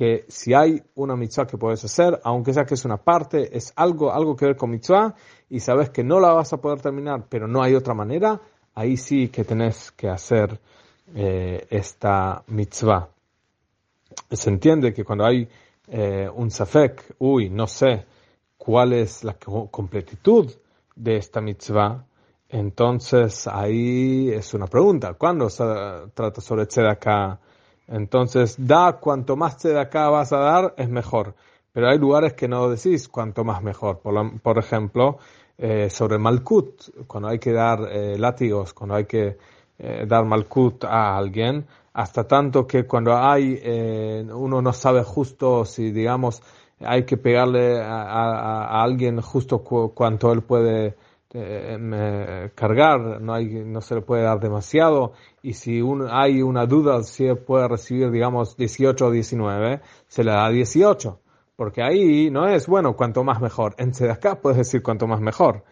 Que 0.00 0.24
si 0.28 0.54
hay 0.54 0.82
una 0.94 1.14
mitzvah 1.14 1.46
que 1.46 1.58
puedes 1.58 1.84
hacer, 1.84 2.18
aunque 2.24 2.54
sea 2.54 2.64
que 2.64 2.72
es 2.72 2.86
una 2.86 2.96
parte, 2.96 3.54
es 3.54 3.70
algo, 3.76 4.10
algo 4.10 4.34
que 4.34 4.46
ver 4.46 4.56
con 4.56 4.70
mitzvah, 4.70 5.14
y 5.50 5.60
sabes 5.60 5.90
que 5.90 6.02
no 6.02 6.20
la 6.20 6.32
vas 6.32 6.54
a 6.54 6.56
poder 6.56 6.80
terminar, 6.80 7.26
pero 7.28 7.46
no 7.46 7.62
hay 7.62 7.74
otra 7.74 7.92
manera, 7.92 8.40
ahí 8.74 8.96
sí 8.96 9.28
que 9.28 9.44
tenés 9.44 9.90
que 9.90 10.08
hacer 10.08 10.58
eh, 11.14 11.66
esta 11.68 12.42
mitzvah. 12.46 13.10
Se 14.30 14.48
entiende 14.48 14.94
que 14.94 15.04
cuando 15.04 15.26
hay 15.26 15.46
eh, 15.88 16.30
un 16.34 16.50
safek, 16.50 17.16
uy, 17.18 17.50
no 17.50 17.66
sé 17.66 18.06
cuál 18.56 18.94
es 18.94 19.22
la 19.22 19.34
completitud 19.34 20.50
de 20.96 21.16
esta 21.18 21.42
mitzvah, 21.42 22.06
entonces 22.48 23.46
ahí 23.46 24.30
es 24.30 24.54
una 24.54 24.66
pregunta. 24.66 25.12
¿Cuándo 25.12 25.50
se 25.50 25.62
trata 26.14 26.40
sobre 26.40 26.66
acá 26.88 27.38
entonces, 27.90 28.54
da 28.56 28.98
cuanto 29.00 29.36
más 29.36 29.58
te 29.58 29.70
de 29.70 29.80
acá 29.80 30.08
vas 30.08 30.32
a 30.32 30.38
dar, 30.38 30.74
es 30.76 30.88
mejor. 30.88 31.34
Pero 31.72 31.88
hay 31.88 31.98
lugares 31.98 32.34
que 32.34 32.46
no 32.46 32.68
decís 32.68 33.08
cuanto 33.08 33.42
más 33.44 33.62
mejor. 33.62 34.00
Por, 34.00 34.58
ejemplo, 34.58 35.18
eh, 35.58 35.90
sobre 35.90 36.18
Malkut, 36.18 37.06
cuando 37.08 37.28
hay 37.28 37.40
que 37.40 37.52
dar 37.52 37.80
eh, 37.90 38.16
látigos, 38.16 38.72
cuando 38.74 38.94
hay 38.94 39.06
que 39.06 39.36
eh, 39.78 40.04
dar 40.06 40.24
Malkut 40.24 40.84
a 40.84 41.16
alguien, 41.16 41.66
hasta 41.92 42.28
tanto 42.28 42.64
que 42.64 42.86
cuando 42.86 43.16
hay, 43.16 43.60
uno 44.32 44.62
no 44.62 44.72
sabe 44.72 45.02
justo 45.02 45.64
si, 45.64 45.90
digamos, 45.90 46.40
hay 46.78 47.04
que 47.04 47.16
pegarle 47.16 47.80
a, 47.82 48.82
alguien 48.82 49.20
justo 49.20 49.58
cuanto 49.58 50.32
él 50.32 50.42
puede 50.42 50.94
eh, 51.32 52.50
cargar, 52.54 53.20
no, 53.20 53.34
hay, 53.34 53.46
no 53.64 53.80
se 53.80 53.94
le 53.94 54.02
puede 54.02 54.22
dar 54.22 54.40
demasiado, 54.40 55.12
y 55.42 55.52
si 55.52 55.80
hay 56.10 56.42
una 56.42 56.66
duda 56.66 57.02
si 57.02 57.32
puede 57.34 57.68
recibir, 57.68 58.10
digamos, 58.10 58.56
18 58.56 59.06
o 59.06 59.10
19, 59.10 59.80
se 60.08 60.24
le 60.24 60.32
da 60.32 60.50
18, 60.50 61.20
porque 61.56 61.82
ahí 61.82 62.30
no 62.30 62.48
es, 62.48 62.66
bueno, 62.66 62.96
cuanto 62.96 63.22
más 63.22 63.40
mejor. 63.40 63.74
En 63.78 63.92
acá 64.10 64.40
puedes 64.40 64.58
decir 64.58 64.82
cuanto 64.82 65.06
más 65.06 65.20
mejor, 65.20 65.64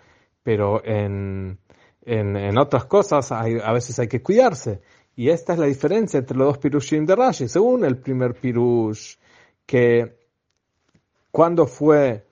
pero 0.42 0.84
en, 0.84 1.58
en, 2.02 2.36
en 2.36 2.58
otras 2.58 2.84
cosas 2.84 3.32
hay, 3.32 3.58
a 3.62 3.72
veces 3.72 3.98
hay 3.98 4.08
que 4.08 4.22
cuidarse. 4.22 4.80
Y 5.16 5.30
esta 5.30 5.54
es 5.54 5.58
la 5.58 5.66
diferencia 5.66 6.18
entre 6.18 6.36
los 6.36 6.46
dos 6.46 6.58
pirushim 6.58 7.04
de 7.04 7.16
Rashi. 7.16 7.48
Según 7.48 7.84
el 7.84 7.96
primer 7.98 8.34
pirush, 8.34 9.16
que 9.66 10.16
cuando 11.32 11.66
fue 11.66 12.27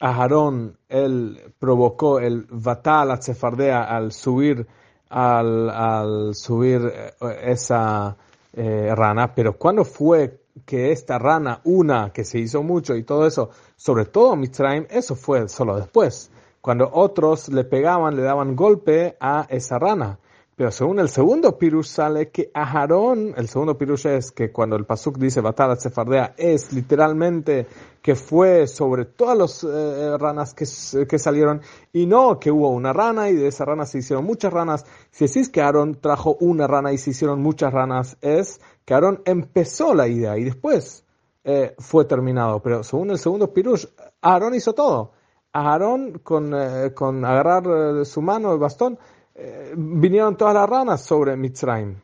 Aarón, 0.00 0.76
él 0.88 1.54
provocó 1.58 2.20
el 2.20 2.46
Vatal 2.50 3.10
a 3.10 3.20
Sefardea 3.20 3.82
al 3.82 4.12
subir, 4.12 4.66
al, 5.08 5.70
al 5.70 6.34
subir 6.34 6.92
eh, 6.92 7.12
esa 7.44 8.16
eh, 8.52 8.94
rana, 8.94 9.34
pero 9.34 9.58
cuando 9.58 9.84
fue 9.84 10.40
que 10.64 10.92
esta 10.92 11.18
rana, 11.18 11.60
una 11.64 12.12
que 12.12 12.24
se 12.24 12.38
hizo 12.38 12.62
mucho 12.62 12.94
y 12.96 13.04
todo 13.04 13.26
eso, 13.26 13.50
sobre 13.76 14.06
todo 14.06 14.36
Mitzrayim, 14.36 14.86
eso 14.90 15.14
fue 15.14 15.48
solo 15.48 15.76
después, 15.76 16.30
cuando 16.60 16.90
otros 16.92 17.48
le 17.48 17.64
pegaban, 17.64 18.16
le 18.16 18.22
daban 18.22 18.56
golpe 18.56 19.16
a 19.20 19.46
esa 19.48 19.78
rana. 19.78 20.18
Pero 20.58 20.72
según 20.72 20.98
el 20.98 21.08
segundo 21.08 21.56
pirush 21.56 21.86
sale 21.86 22.30
que 22.32 22.50
Aharón, 22.52 23.32
el 23.36 23.48
segundo 23.48 23.78
pirush 23.78 24.08
es 24.08 24.32
que 24.32 24.50
cuando 24.50 24.74
el 24.74 24.86
pasuk 24.86 25.16
dice 25.16 25.40
batalla 25.40 25.76
sefardea, 25.76 26.34
es 26.36 26.72
literalmente 26.72 27.68
que 28.02 28.16
fue 28.16 28.66
sobre 28.66 29.04
todas 29.04 29.38
las 29.38 29.62
eh, 29.62 30.18
ranas 30.18 30.54
que, 30.54 30.66
que, 31.06 31.18
salieron 31.20 31.60
y 31.92 32.06
no 32.06 32.40
que 32.40 32.50
hubo 32.50 32.70
una 32.70 32.92
rana 32.92 33.30
y 33.30 33.36
de 33.36 33.46
esa 33.46 33.66
rana 33.66 33.86
se 33.86 33.98
hicieron 33.98 34.24
muchas 34.24 34.52
ranas. 34.52 34.84
Si 35.12 35.28
decís 35.28 35.48
que 35.48 35.62
Aarón 35.62 36.00
trajo 36.00 36.36
una 36.40 36.66
rana 36.66 36.92
y 36.92 36.98
se 36.98 37.10
hicieron 37.10 37.40
muchas 37.40 37.72
ranas, 37.72 38.16
es 38.20 38.60
que 38.84 38.94
Aarón 38.94 39.22
empezó 39.26 39.94
la 39.94 40.08
idea 40.08 40.36
y 40.38 40.42
después 40.42 41.04
eh, 41.44 41.76
fue 41.78 42.04
terminado. 42.04 42.60
Pero 42.62 42.82
según 42.82 43.10
el 43.10 43.18
segundo 43.20 43.54
pirush, 43.54 43.86
Aarón 44.22 44.56
hizo 44.56 44.72
todo. 44.72 45.12
Aarón 45.52 46.18
con, 46.18 46.52
eh, 46.52 46.92
con 46.94 47.24
agarrar 47.24 48.04
su 48.04 48.20
mano, 48.22 48.52
el 48.52 48.58
bastón, 48.58 48.98
eh, 49.40 49.72
vinieron 49.76 50.36
todas 50.36 50.52
las 50.52 50.68
ranas 50.68 51.00
sobre 51.00 51.36
Mitzrayim. 51.36 51.94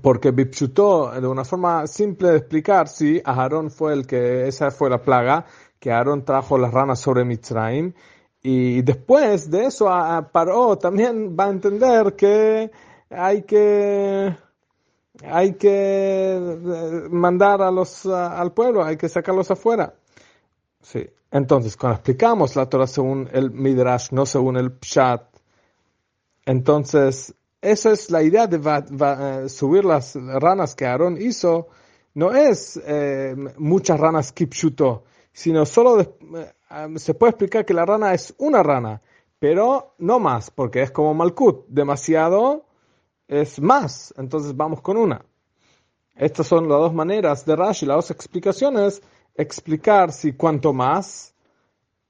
Porque 0.00 0.30
Bipchutó, 0.30 1.10
de 1.10 1.26
una 1.26 1.44
forma 1.44 1.86
simple 1.88 2.30
de 2.30 2.36
explicar, 2.38 2.88
sí, 2.88 3.20
Aarón 3.24 3.70
fue 3.70 3.92
el 3.92 4.06
que, 4.06 4.46
esa 4.46 4.70
fue 4.70 4.88
la 4.88 5.02
plaga, 5.02 5.44
que 5.80 5.90
Aarón 5.90 6.24
trajo 6.24 6.56
las 6.56 6.72
ranas 6.72 7.00
sobre 7.00 7.24
Mitzrayim. 7.24 7.92
Y 8.42 8.82
después 8.82 9.50
de 9.50 9.66
eso, 9.66 9.86
Paró 10.32 10.78
también 10.78 11.36
va 11.38 11.46
a 11.46 11.50
entender 11.50 12.14
que 12.14 12.70
hay 13.10 13.42
que, 13.42 14.36
hay 15.24 15.54
que 15.54 16.36
eh, 16.36 17.08
mandar 17.10 17.60
a 17.60 17.72
los, 17.72 18.06
al 18.06 18.52
pueblo, 18.52 18.84
hay 18.84 18.96
que 18.96 19.08
sacarlos 19.08 19.50
afuera. 19.50 19.94
Sí. 20.80 21.08
Entonces, 21.32 21.76
cuando 21.76 21.96
explicamos 21.96 22.54
la 22.54 22.68
Torah 22.68 22.86
según 22.86 23.28
el 23.32 23.50
Midrash, 23.50 24.12
no 24.12 24.26
según 24.26 24.56
el 24.56 24.78
Pshat, 24.78 25.35
entonces, 26.46 27.34
esa 27.60 27.90
es 27.90 28.10
la 28.10 28.22
idea 28.22 28.46
de 28.46 28.56
eh, 28.58 29.48
subir 29.48 29.84
las 29.84 30.14
ranas 30.14 30.76
que 30.76 30.86
Aarón 30.86 31.20
hizo, 31.20 31.68
no 32.14 32.32
es 32.32 32.80
eh, 32.86 33.34
muchas 33.58 33.98
ranas 33.98 34.32
kipshuto, 34.32 35.02
sino 35.32 35.66
solo 35.66 36.00
eh, 36.00 36.08
se 36.96 37.14
puede 37.14 37.30
explicar 37.30 37.66
que 37.66 37.74
la 37.74 37.84
rana 37.84 38.14
es 38.14 38.32
una 38.38 38.62
rana, 38.62 39.02
pero 39.40 39.94
no 39.98 40.20
más, 40.20 40.50
porque 40.50 40.82
es 40.82 40.92
como 40.92 41.12
Malkut, 41.12 41.66
demasiado 41.66 42.64
es 43.26 43.60
más, 43.60 44.14
entonces 44.16 44.56
vamos 44.56 44.80
con 44.80 44.96
una. 44.96 45.24
Estas 46.14 46.46
son 46.46 46.68
las 46.68 46.78
dos 46.78 46.94
maneras 46.94 47.44
de 47.44 47.56
Rashi, 47.56 47.84
las 47.84 47.96
dos 47.96 48.10
explicaciones, 48.12 49.02
explicar 49.34 50.12
si 50.12 50.32
cuanto 50.32 50.72
más, 50.72 51.34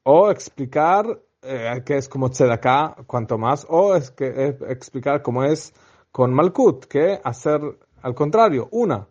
o 0.03 0.31
explicar 0.31 1.21
eh, 1.47 1.83
que 1.85 1.97
es 1.97 2.09
como 2.09 2.31
tzedakah, 2.31 3.05
cuanto 3.07 3.39
más, 3.39 3.67
o 3.69 3.95
es 3.95 4.11
que 4.11 4.57
explicar 4.69 5.23
cómo 5.23 5.45
es 5.45 5.73
con 6.11 6.35
Malkut, 6.35 6.87
que 6.87 7.21
hacer 7.23 7.61
al 8.03 8.15
contrario, 8.15 8.69
una. 8.71 9.09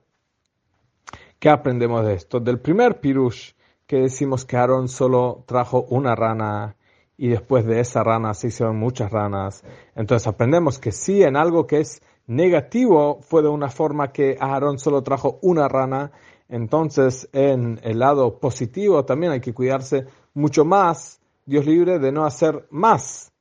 ¿Qué 1.40 1.50
aprendemos 1.50 2.06
de 2.06 2.14
esto? 2.14 2.40
Del 2.40 2.60
primer 2.60 3.02
pirush, 3.02 3.52
que 3.86 3.98
decimos 3.98 4.46
que 4.46 4.58
Aarón 4.58 4.88
solo 4.88 5.44
trajo 5.46 5.86
una 5.90 6.16
rana 6.16 6.78
y 7.18 7.28
después 7.28 7.66
de 7.66 7.80
esa 7.80 8.04
rana 8.04 8.34
se 8.34 8.48
hicieron 8.48 8.78
muchas 8.78 9.12
ranas. 9.12 9.64
Entonces 9.96 10.28
aprendemos 10.28 10.80
que 10.80 10.92
si 10.92 11.24
en 11.24 11.36
algo 11.36 11.68
que 11.68 11.80
es 11.80 12.02
negativo 12.28 13.20
fue 13.22 13.42
de 13.42 13.50
una 13.50 13.70
forma 13.70 14.12
que 14.12 14.38
Aarón 14.40 14.80
solo 14.80 15.04
trajo 15.04 15.40
una 15.42 15.68
rana. 15.68 16.12
Entonces 16.48 17.30
en 17.34 17.80
el 17.84 18.00
lado 18.00 18.40
positivo 18.40 19.04
también 19.06 19.34
hay 19.34 19.42
que 19.42 19.54
cuidarse 19.54 20.06
mucho 20.34 20.66
más, 20.66 21.20
Dios 21.46 21.66
libre, 21.66 22.00
de 22.00 22.12
no 22.12 22.26
hacer 22.26 22.68
más, 22.72 23.32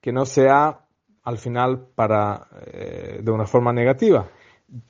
que 0.00 0.12
no 0.12 0.26
sea 0.26 0.80
al 1.22 1.38
final 1.38 1.86
para 1.94 2.48
eh, 2.66 3.20
de 3.22 3.30
una 3.30 3.46
forma 3.46 3.72
negativa. 3.72 4.28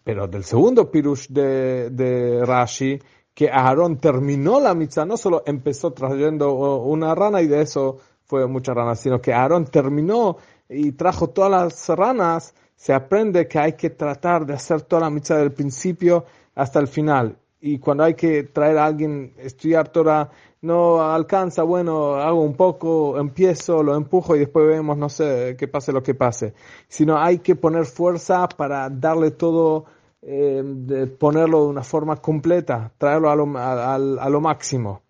Pero 0.03 0.27
del 0.27 0.45
segundo 0.45 0.91
pirush 0.91 1.29
de, 1.29 1.91
de 1.91 2.45
Rashi, 2.47 2.99
que 3.35 3.51
Aarón 3.51 3.99
terminó 3.99 4.61
la 4.61 4.75
mitzvah, 4.75 5.05
no 5.05 5.16
solo 5.16 5.43
empezó 5.47 5.93
trayendo 5.93 6.53
una 6.55 7.14
rana 7.14 7.41
y 7.43 7.47
de 7.47 7.62
eso 7.62 7.99
fue 8.25 8.47
muchas 8.47 8.75
ranas, 8.75 9.01
sino 9.01 9.20
que 9.20 9.33
Aarón 9.33 9.66
terminó 9.66 10.37
y 10.68 10.93
trajo 10.93 11.29
todas 11.29 11.51
las 11.51 11.89
ranas, 11.99 12.55
se 12.77 12.93
aprende 12.93 13.47
que 13.47 13.59
hay 13.59 13.73
que 13.75 13.91
tratar 13.91 14.47
de 14.47 14.55
hacer 14.55 14.83
toda 14.83 15.03
la 15.03 15.11
mitzvah 15.11 15.39
del 15.39 15.53
principio 15.53 16.25
hasta 16.55 16.79
el 16.81 16.89
final. 16.89 17.37
Y 17.64 17.78
cuando 17.78 18.02
hay 18.02 18.14
que 18.14 18.42
traer 18.42 18.76
a 18.76 18.86
alguien, 18.86 19.34
estudiar 19.38 19.88
Torah, 19.88 20.28
no 20.62 21.00
alcanza, 21.00 21.62
bueno, 21.62 22.16
hago 22.16 22.40
un 22.40 22.54
poco, 22.56 23.16
empiezo, 23.20 23.84
lo 23.84 23.94
empujo 23.94 24.34
y 24.34 24.40
después 24.40 24.66
vemos, 24.66 24.98
no 24.98 25.08
sé, 25.08 25.54
que 25.56 25.68
pase 25.68 25.92
lo 25.92 26.02
que 26.02 26.14
pase. 26.14 26.54
Sino 26.88 27.16
hay 27.16 27.38
que 27.38 27.54
poner 27.54 27.84
fuerza 27.86 28.48
para 28.48 28.90
darle 28.90 29.30
todo 29.30 29.84
eh, 30.22 30.60
de 30.64 31.06
ponerlo 31.06 31.62
de 31.62 31.68
una 31.68 31.84
forma 31.84 32.16
completa, 32.16 32.90
traerlo 32.98 33.30
a 33.30 33.36
lo, 33.36 33.46
a, 33.56 34.28
lo 34.28 34.40
máximo. 34.40 35.02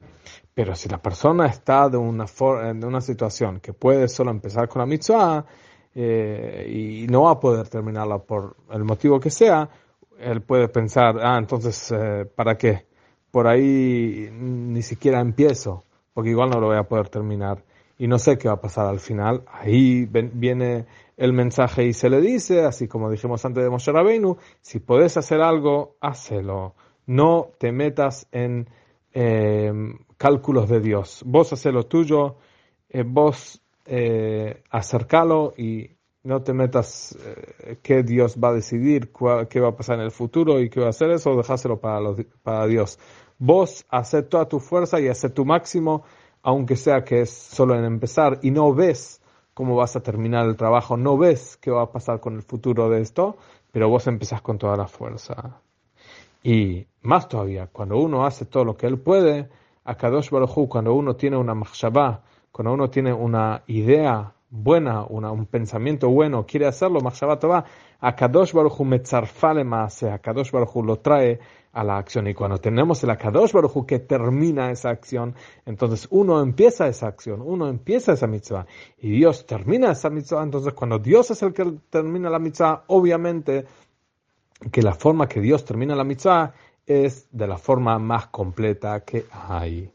Pero 0.53 0.75
si 0.75 0.91
la 0.91 0.99
persona 1.01 1.47
está 1.47 1.89
de 1.89 1.97
una, 1.97 2.27
de 2.27 2.87
una 2.87 3.01
situación 3.01 3.61
que 3.61 3.73
puede 3.73 4.09
solo 4.09 4.31
empezar 4.31 4.69
con 4.69 4.81
la 4.81 4.87
mitzvah 4.87 5.47
eh, 5.95 6.67
y 6.71 7.07
no 7.07 7.23
va 7.23 7.31
a 7.31 7.41
poder 7.41 7.67
terminarla 7.71 8.19
por 8.19 8.57
el 8.71 8.85
motivo 8.85 9.19
que 9.19 9.31
sea, 9.31 9.71
él 10.23 10.43
puede 10.43 10.69
pensar, 10.69 11.17
ah, 11.21 11.37
entonces, 11.39 11.93
eh, 11.93 12.25
¿para 12.25 12.57
qué? 12.57 12.87
Por 13.31 13.47
ahí 13.47 14.29
ni 14.33 14.83
siquiera 14.83 15.21
empiezo, 15.21 15.85
porque 16.15 16.31
igual 16.31 16.51
no 16.51 16.61
lo 16.61 16.69
voy 16.69 16.77
a 16.77 16.85
poder 16.85 17.09
terminar 17.09 17.65
y 18.03 18.09
no 18.09 18.19
sé 18.19 18.37
qué 18.37 18.49
va 18.49 18.55
a 18.55 18.61
pasar 18.61 18.87
al 18.87 18.99
final. 18.99 19.45
Ahí 19.47 20.07
viene 20.07 20.87
el 21.17 21.33
mensaje 21.33 21.85
y 21.85 21.93
se 21.93 22.11
le 22.11 22.21
dice, 22.21 22.65
así 22.65 22.89
como 22.89 23.09
dijimos 23.09 23.45
antes 23.45 23.63
de 23.63 23.71
Moshe 23.71 23.93
Rabbeinu, 23.93 24.39
si 24.61 24.81
podés 24.81 25.17
hacer 25.17 25.41
algo, 25.41 25.97
hácelo. 26.01 26.75
No 27.07 27.51
te 27.59 27.71
metas 27.71 28.27
en 28.33 28.69
em, 29.13 29.99
cálculos 30.17 30.69
de 30.69 30.81
Dios. 30.81 31.23
Vos 31.25 31.53
haces 31.53 31.73
lo 31.73 31.85
tuyo, 31.87 32.39
eh, 32.89 33.05
vos 33.07 33.63
eh, 33.87 34.63
acercalo 34.71 35.55
y 35.57 35.91
no 36.25 36.43
te 36.43 36.53
metas 36.53 37.17
eh, 37.25 37.79
qué 37.83 38.03
Dios 38.03 38.37
va 38.43 38.51
a 38.51 38.55
decidir, 38.55 39.13
qué 39.49 39.61
va 39.61 39.69
a 39.69 39.77
pasar 39.77 39.99
en 39.99 40.05
el 40.05 40.11
futuro 40.11 40.61
y 40.61 40.71
qué 40.71 40.81
va 40.81 40.87
a 40.87 40.91
hacer 40.91 41.11
eso, 41.11 41.37
dejáselo 41.37 41.81
para, 41.81 41.99
para 42.43 42.67
Dios. 42.67 42.99
Vos 43.39 43.85
haces 43.89 44.29
toda 44.29 44.49
tu 44.49 44.61
fuerza 44.61 45.01
y 45.01 45.09
haces 45.09 45.35
tu 45.35 45.45
máximo 45.45 46.05
aunque 46.43 46.77
sea 46.77 47.05
que 47.05 47.23
es 47.23 47.31
solo 47.31 47.77
en 47.77 47.85
empezar 47.85 48.41
y 48.43 48.51
no 48.51 48.75
ves 48.75 49.23
cómo 49.55 49.77
vas 49.77 49.97
a 49.97 50.03
terminar 50.03 50.47
el 50.47 50.57
trabajo, 50.57 50.97
no 50.97 51.17
ves 51.17 51.57
qué 51.57 51.71
va 51.71 51.83
a 51.83 51.93
pasar 51.93 52.21
con 52.21 52.35
el 52.35 52.43
futuro 52.43 52.89
de 52.91 53.01
esto, 53.01 53.37
pero 53.71 53.89
vos 53.89 54.07
empezás 54.07 54.43
con 54.43 54.59
toda 54.59 54.77
la 54.77 54.89
fuerza. 54.89 55.61
Y 56.43 56.87
más 57.03 57.29
todavía, 57.29 57.69
cuando 57.69 57.99
uno 57.99 58.27
hace 58.27 58.45
todo 58.47 58.65
lo 58.65 58.77
que 58.77 58.87
él 58.87 58.99
puede, 58.99 59.49
a 59.85 59.95
Kadosh 59.97 60.31
Baruj 60.31 60.69
cuando 60.69 60.95
uno 60.95 61.15
tiene 61.15 61.37
una 61.37 61.55
mahshabah, 61.55 62.23
cuando 62.51 62.73
uno 62.73 62.91
tiene 62.91 63.13
una 63.13 63.63
idea 63.67 64.35
buena, 64.53 65.05
un 65.07 65.47
pensamiento 65.47 66.11
bueno, 66.11 66.45
quiere 66.47 66.67
hacerlo, 66.67 67.01
tova, 67.41 67.65
a 68.01 68.15
Kadosh 68.15 68.53
Baruj 68.53 68.81
Hu 68.81 68.85
metzarfale 68.85 69.63
a 69.63 70.19
Kadosh 70.19 70.51
Baruj 70.51 70.85
lo 70.85 70.99
trae 70.99 71.41
a 71.73 71.83
la 71.83 71.97
acción. 71.97 72.27
Y 72.27 72.35
cuando 72.35 72.59
tenemos 72.59 73.03
el 73.03 73.11
Akadosh 73.11 73.53
Baruj 73.53 73.87
que 73.87 74.01
termina 74.01 74.71
esa 74.71 74.91
acción, 74.91 75.35
entonces 75.65 76.07
uno 76.11 76.43
empieza 76.43 76.87
esa 76.87 77.07
acción, 77.07 77.41
uno 77.41 77.67
empieza 77.67 78.13
esa 78.13 78.27
mitzvah 78.27 78.67
y 78.99 79.11
Dios 79.11 79.47
termina 79.47 79.93
esa 79.93 80.11
mitzvah. 80.11 80.43
Entonces 80.43 80.75
cuando 80.75 80.99
Dios 80.99 81.31
es 81.31 81.43
el 81.43 81.55
que 81.55 81.65
termina 81.89 82.29
la 82.29 82.39
mitzvah, 82.39 82.85
obviamente 82.89 83.65
que 84.71 84.83
la 84.83 84.93
forma 84.93 85.29
que 85.29 85.41
Dios 85.41 85.65
termina 85.65 85.97
la 85.97 86.05
mitzvah 86.05 86.53
es 86.85 87.27
de 87.33 87.47
la 87.47 87.57
forma 87.57 87.99
más 87.99 88.27
completa 88.27 89.03
que 89.03 89.25
hay. 89.33 89.91